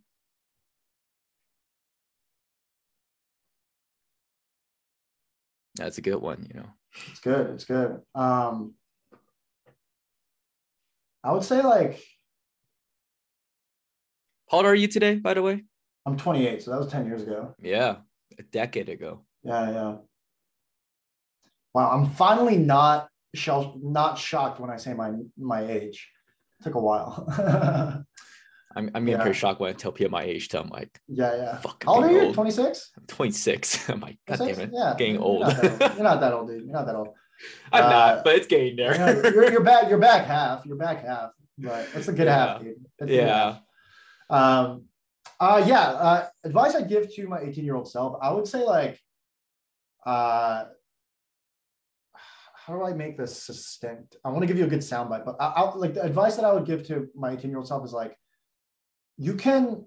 That's 5.75 5.97
a 5.97 6.01
good 6.01 6.17
one, 6.21 6.47
you 6.53 6.59
know. 6.59 6.69
It's 7.11 7.19
good. 7.19 7.49
It's 7.51 7.65
good. 7.65 8.01
Um, 8.15 8.73
I 11.23 11.31
would 11.31 11.43
say 11.43 11.61
like 11.61 12.01
How 14.49 14.57
old 14.57 14.65
are 14.65 14.75
you 14.75 14.87
today, 14.87 15.15
by 15.15 15.33
the 15.35 15.41
way? 15.41 15.63
I'm 16.05 16.17
28, 16.17 16.63
so 16.63 16.71
that 16.71 16.79
was 16.79 16.87
10 16.91 17.05
years 17.05 17.21
ago. 17.23 17.53
Yeah, 17.61 17.97
a 18.37 18.43
decade 18.43 18.89
ago. 18.89 19.21
Yeah, 19.43 19.69
yeah. 19.71 19.95
Wow, 21.73 21.91
I'm 21.91 22.09
finally 22.11 22.57
not 22.57 23.09
shell 23.35 23.77
not 23.81 24.17
shocked 24.17 24.59
when 24.59 24.69
I 24.69 24.77
say 24.77 24.93
my 24.93 25.11
my 25.37 25.65
age. 25.65 26.09
took 26.63 26.75
a 26.75 26.79
while. 26.79 27.25
I'm, 28.75 28.91
I'm 28.93 29.03
getting 29.03 29.07
Yeah. 29.19 29.21
pretty 29.23 29.37
shocked 29.37 29.59
when 29.59 29.69
I 29.71 29.73
tell 29.73 29.91
people 29.91 30.11
my 30.11 30.23
age. 30.23 30.47
Tell 30.49 30.61
I'm 30.63 30.69
like, 30.69 30.99
yeah, 31.07 31.35
yeah. 31.35 31.57
fuck, 31.57 31.83
How 31.85 31.95
old 31.95 32.03
are 32.05 32.11
you? 32.11 32.33
26? 32.33 32.91
I'm 32.97 33.05
26. 33.07 33.89
I'm 33.89 33.99
like, 33.99 34.17
God 34.27 34.37
damn 34.39 34.59
it, 34.59 34.69
Yeah. 34.73 34.93
getting 34.97 35.15
you're 35.15 35.23
old. 35.23 35.41
Not 35.41 35.55
that 35.61 35.71
old. 35.81 35.95
You're 35.95 36.03
not 36.03 36.19
that 36.21 36.33
old, 36.33 36.47
dude. 36.49 36.63
You're 36.65 36.73
not 36.73 36.85
that 36.85 36.95
old. 36.95 37.07
I'm 37.71 37.83
Uh, 37.85 37.89
not, 37.89 38.23
but 38.23 38.35
it's 38.35 38.47
getting 38.47 38.77
You're, 38.77 38.93
there. 38.93 39.33
you're, 39.33 39.51
you're 39.51 39.63
back. 39.63 39.89
You're 39.89 39.97
back 39.99 40.25
half. 40.27 40.65
You're 40.65 40.75
back 40.77 41.03
half. 41.05 41.31
But 41.57 41.87
it's 41.95 42.07
a 42.09 42.13
good 42.13 42.27
Yeah. 42.27 42.35
half, 42.53 42.61
dude. 42.61 43.09
Yeah. 43.09 43.27
half. 44.29 44.65
Um, 44.65 44.85
uh, 45.39 45.63
yeah. 45.65 45.81
Uh, 45.89 46.27
advice 46.43 46.75
I 46.75 46.81
give 46.83 47.11
to 47.15 47.27
my 47.27 47.39
18 47.41 47.63
year 47.65 47.75
old 47.75 47.89
self, 47.89 48.17
I 48.21 48.31
would 48.31 48.47
say 48.47 48.63
like, 48.63 48.99
uh, 50.05 50.65
how 52.69 52.75
do 52.75 52.85
I 52.85 52.93
make 52.93 53.17
this 53.17 53.41
succinct? 53.41 54.17
I 54.23 54.29
want 54.29 54.41
to 54.41 54.47
give 54.47 54.57
you 54.57 54.65
a 54.65 54.69
good 54.69 54.81
soundbite, 54.81 55.25
but 55.25 55.35
I, 55.39 55.47
I 55.47 55.75
like 55.75 55.95
the 55.95 56.03
advice 56.03 56.35
that 56.35 56.45
I 56.45 56.53
would 56.53 56.65
give 56.65 56.85
to 56.87 57.07
my 57.15 57.31
18 57.31 57.49
year 57.49 57.57
old 57.57 57.67
self 57.67 57.83
is 57.83 57.93
like, 57.93 58.15
you 59.17 59.33
can, 59.33 59.85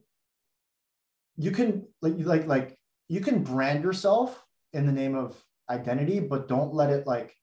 you 1.36 1.52
can 1.52 1.86
like 2.02 2.14
like 2.18 2.46
like 2.46 2.78
you 3.08 3.20
can 3.20 3.42
brand 3.44 3.84
yourself 3.84 4.44
in 4.72 4.84
the 4.84 4.92
name 4.92 5.14
of 5.14 5.36
identity, 5.70 6.18
but 6.18 6.48
don't 6.48 6.74
let 6.74 6.90
it 6.90 7.06
like, 7.06 7.34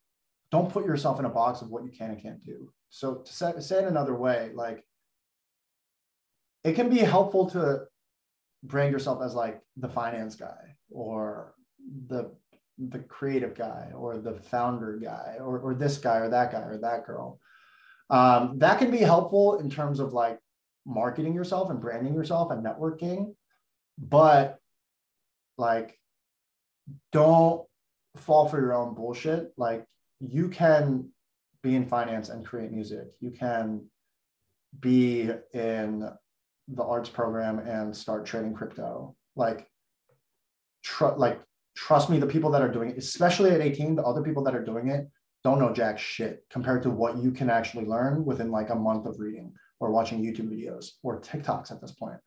don't 0.52 0.72
put 0.72 0.86
yourself 0.86 1.20
in 1.20 1.26
a 1.26 1.30
box 1.30 1.62
of 1.62 1.70
what 1.70 1.86
you 1.86 1.92
can 1.92 2.12
and 2.12 2.22
can't 2.22 2.44
do. 2.44 2.72
So 2.90 3.16
to 3.16 3.34
say, 3.34 3.54
say 3.60 3.78
it 3.80 3.88
another 3.88 4.16
way, 4.16 4.52
like 4.54 4.84
it 6.66 6.74
can 6.74 6.90
be 6.90 7.00
helpful 7.00 7.50
to 7.52 7.86
brand 8.64 8.92
yourself 8.92 9.22
as 9.24 9.34
like 9.34 9.62
the 9.78 9.88
finance 9.88 10.36
guy 10.36 10.76
or 10.92 11.54
the 12.08 12.32
the 12.80 13.00
creative 13.00 13.56
guy 13.56 13.92
or 13.96 14.18
the 14.18 14.34
founder 14.34 14.98
guy 14.98 15.36
or, 15.40 15.60
or 15.60 15.74
this 15.74 15.98
guy 15.98 16.18
or 16.18 16.30
that 16.30 16.52
guy 16.52 16.62
or 16.62 16.78
that 16.78 17.06
girl. 17.06 17.40
Um, 18.10 18.58
that 18.60 18.80
can 18.80 18.90
be 18.90 19.00
helpful 19.00 19.60
in 19.60 19.70
terms 19.70 20.00
of 20.00 20.14
like 20.14 20.40
marketing 20.86 21.34
yourself 21.36 21.70
and 21.70 21.82
branding 21.82 22.14
yourself 22.14 22.52
and 22.52 22.66
networking 22.66 23.36
but 24.00 24.60
like 25.58 26.00
don't 27.12 27.66
fall 28.16 28.48
for 28.48 28.60
your 28.60 28.74
own 28.74 28.96
bullshit. 28.96 29.52
Like 29.58 29.86
you 30.20 30.48
can 30.50 31.10
be 31.62 31.76
in 31.76 31.86
finance 31.86 32.30
and 32.30 32.46
create 32.46 32.72
music. 32.72 33.08
You 33.20 33.32
can 33.32 33.86
be 34.80 35.30
in 35.54 36.10
the 36.68 36.84
arts 36.84 37.10
program 37.10 37.60
and 37.60 37.96
start 37.96 38.26
trading 38.26 38.54
crypto. 38.54 39.16
Like 39.36 39.68
tr- 40.84 41.18
like 41.18 41.42
trust 41.80 42.10
me 42.10 42.20
the 42.20 42.28
people 42.28 42.52
that 42.52 42.62
are 42.62 42.72
doing 42.72 42.90
it 42.90 42.98
especially 42.98 43.52
at 43.52 43.62
18 43.62 43.96
the 43.96 44.04
other 44.04 44.22
people 44.22 44.44
that 44.44 44.54
are 44.54 44.64
doing 44.64 44.90
it 44.90 45.08
don't 45.46 45.60
know 45.60 45.72
jack 45.74 45.98
shit 45.98 46.44
compared 46.50 46.84
to 46.84 46.90
what 46.90 47.16
you 47.18 47.32
can 47.32 47.50
actually 47.50 47.86
learn 47.86 48.26
within 48.26 48.52
like 48.52 48.70
a 48.70 48.76
month 48.76 49.06
of 49.06 49.18
reading 49.18 49.54
or 49.80 49.90
watching 49.90 50.22
youtube 50.22 50.50
videos 50.50 50.92
or 51.04 51.22
tiktoks 51.22 51.72
at 51.72 51.80
this 51.80 51.94
point. 51.94 52.20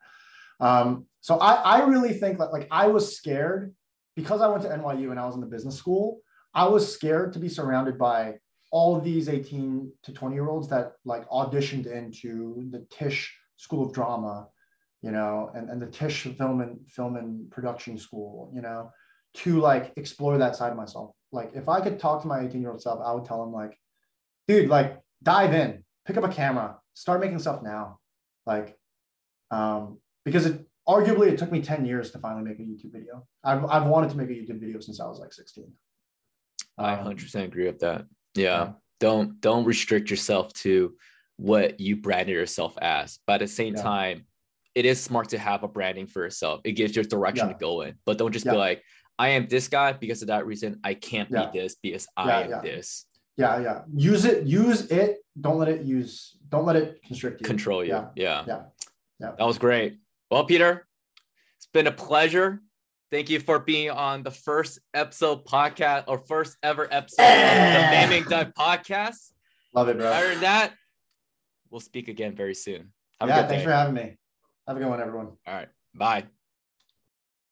Um, 0.59 1.05
so 1.21 1.37
I, 1.39 1.53
I 1.53 1.85
really 1.85 2.13
think 2.13 2.39
that 2.39 2.51
like 2.51 2.67
i 2.71 2.87
was 2.87 3.15
scared 3.15 3.73
because 4.15 4.41
i 4.41 4.47
went 4.47 4.63
to 4.63 4.69
nyu 4.69 5.11
and 5.11 5.19
i 5.19 5.25
was 5.25 5.35
in 5.35 5.41
the 5.41 5.53
business 5.55 5.75
school 5.75 6.21
i 6.53 6.65
was 6.65 6.91
scared 6.91 7.33
to 7.33 7.39
be 7.39 7.49
surrounded 7.49 7.97
by 7.97 8.35
all 8.71 8.99
these 8.99 9.29
18 9.29 9.91
to 10.03 10.13
20 10.13 10.35
year 10.35 10.49
olds 10.49 10.67
that 10.69 10.93
like 11.05 11.29
auditioned 11.29 11.85
into 11.85 12.65
the 12.71 12.85
tisch 12.89 13.35
school 13.57 13.85
of 13.85 13.93
drama 13.93 14.47
you 15.03 15.11
know 15.11 15.51
and, 15.53 15.69
and 15.69 15.79
the 15.81 15.87
tisch 15.87 16.23
film 16.23 16.61
and 16.61 16.79
film 16.87 17.17
and 17.17 17.51
production 17.51 17.97
school 17.97 18.51
you 18.55 18.61
know 18.61 18.91
to 19.35 19.59
like 19.59 19.93
explore 19.97 20.37
that 20.37 20.55
side 20.55 20.71
of 20.71 20.77
myself 20.77 21.11
like 21.31 21.51
if 21.55 21.67
i 21.67 21.81
could 21.81 21.99
talk 21.99 22.21
to 22.21 22.27
my 22.27 22.41
18 22.41 22.61
year 22.61 22.71
old 22.71 22.81
self 22.81 22.99
i 23.03 23.11
would 23.11 23.25
tell 23.25 23.41
him 23.43 23.51
like 23.51 23.77
dude 24.47 24.69
like 24.69 24.99
dive 25.23 25.53
in 25.53 25.83
pick 26.05 26.17
up 26.17 26.23
a 26.23 26.29
camera 26.29 26.77
start 26.93 27.19
making 27.19 27.39
stuff 27.39 27.61
now 27.63 27.97
like 28.45 28.77
um 29.51 29.97
because 30.25 30.45
it 30.45 30.65
arguably 30.87 31.27
it 31.31 31.37
took 31.37 31.51
me 31.51 31.61
10 31.61 31.85
years 31.85 32.11
to 32.11 32.19
finally 32.19 32.43
make 32.43 32.59
a 32.59 32.61
youtube 32.61 32.91
video 32.91 33.25
i've, 33.43 33.65
I've 33.65 33.85
wanted 33.87 34.09
to 34.11 34.17
make 34.17 34.29
a 34.29 34.33
youtube 34.33 34.59
video 34.59 34.79
since 34.79 34.99
i 34.99 35.07
was 35.07 35.19
like 35.19 35.33
16 35.33 35.71
I 36.77 36.95
Um, 36.95 37.05
100% 37.05 37.43
agree 37.43 37.67
with 37.67 37.79
that. 37.79 38.05
Yeah. 38.33 38.43
yeah. 38.43 38.71
Don't 38.99 39.39
don't 39.41 39.63
restrict 39.63 40.09
yourself 40.09 40.51
to 40.65 40.95
what 41.37 41.79
you 41.79 41.97
branded 41.97 42.33
yourself 42.33 42.75
as. 42.81 43.19
But 43.27 43.33
at 43.33 43.39
the 43.41 43.47
same 43.47 43.75
Yeah. 43.75 43.83
time, 43.83 44.25
it 44.73 44.85
is 44.85 44.99
smart 44.99 45.29
to 45.29 45.37
have 45.37 45.61
a 45.61 45.67
branding 45.67 46.07
for 46.07 46.23
yourself. 46.23 46.61
It 46.63 46.71
gives 46.71 46.95
you 46.95 47.03
a 47.03 47.05
direction 47.05 47.47
Yeah. 47.47 47.53
to 47.53 47.59
go 47.59 47.81
in. 47.81 47.93
But 48.05 48.17
don't 48.17 48.31
just 48.31 48.45
Yeah. 48.47 48.53
be 48.53 48.57
like, 48.57 48.81
I 49.19 49.29
am 49.29 49.47
this 49.47 49.67
guy 49.67 49.93
because 49.93 50.21
of 50.21 50.27
that 50.29 50.45
reason. 50.45 50.79
I 50.83 50.93
can't 50.95 51.29
Yeah. 51.29 51.49
be 51.51 51.59
this 51.59 51.75
because 51.75 52.07
Yeah, 52.17 52.23
I 52.23 52.41
am 52.43 52.49
yeah. 52.49 52.61
this. 52.61 53.05
yeah 53.37 53.59
yeah 53.59 53.81
use 53.95 54.25
it 54.25 54.45
use 54.45 54.91
it 54.91 55.17
don't 55.41 55.57
let 55.57 55.67
it 55.67 55.81
use 55.81 56.37
don't 56.49 56.65
let 56.65 56.75
it 56.75 56.99
constrict 57.07 57.41
you 57.41 57.45
Control 57.47 57.83
you. 57.83 57.89
Yeah. 57.91 58.07
Yeah. 58.15 58.43
Yeah. 58.47 58.61
Yeah. 59.19 59.31
That 59.37 59.45
was 59.47 59.57
great. 59.57 59.97
Well, 60.29 60.45
Peter, 60.45 60.87
it's 61.57 61.67
been 61.73 61.87
a 61.87 61.91
pleasure 61.91 62.61
Thank 63.11 63.29
you 63.29 63.39
for 63.39 63.59
being 63.59 63.91
on 63.91 64.23
the 64.23 64.31
first 64.31 64.79
episode 64.95 65.45
podcast 65.45 66.05
or 66.07 66.17
first 66.17 66.57
ever 66.63 66.87
episode 66.91 67.21
of 67.21 67.29
the 67.29 67.93
MengMengDuck 67.93 68.53
podcast. 68.55 69.31
Love 69.71 69.87
it, 69.89 69.99
bro. 69.99 70.07
Other 70.11 70.29
than 70.29 70.41
that, 70.41 70.73
we'll 71.69 71.79
speak 71.79 72.07
again 72.07 72.35
very 72.35 72.55
soon. 72.55 72.91
Have 73.21 73.29
yeah, 73.29 73.47
thanks 73.47 73.61
day. 73.61 73.65
for 73.65 73.71
having 73.71 73.93
me. 73.93 74.17
Have 74.67 74.77
a 74.77 74.79
good 74.79 74.89
one, 74.89 74.99
everyone. 74.99 75.27
All 75.45 75.53
right. 75.53 75.69
Bye. 75.93 76.23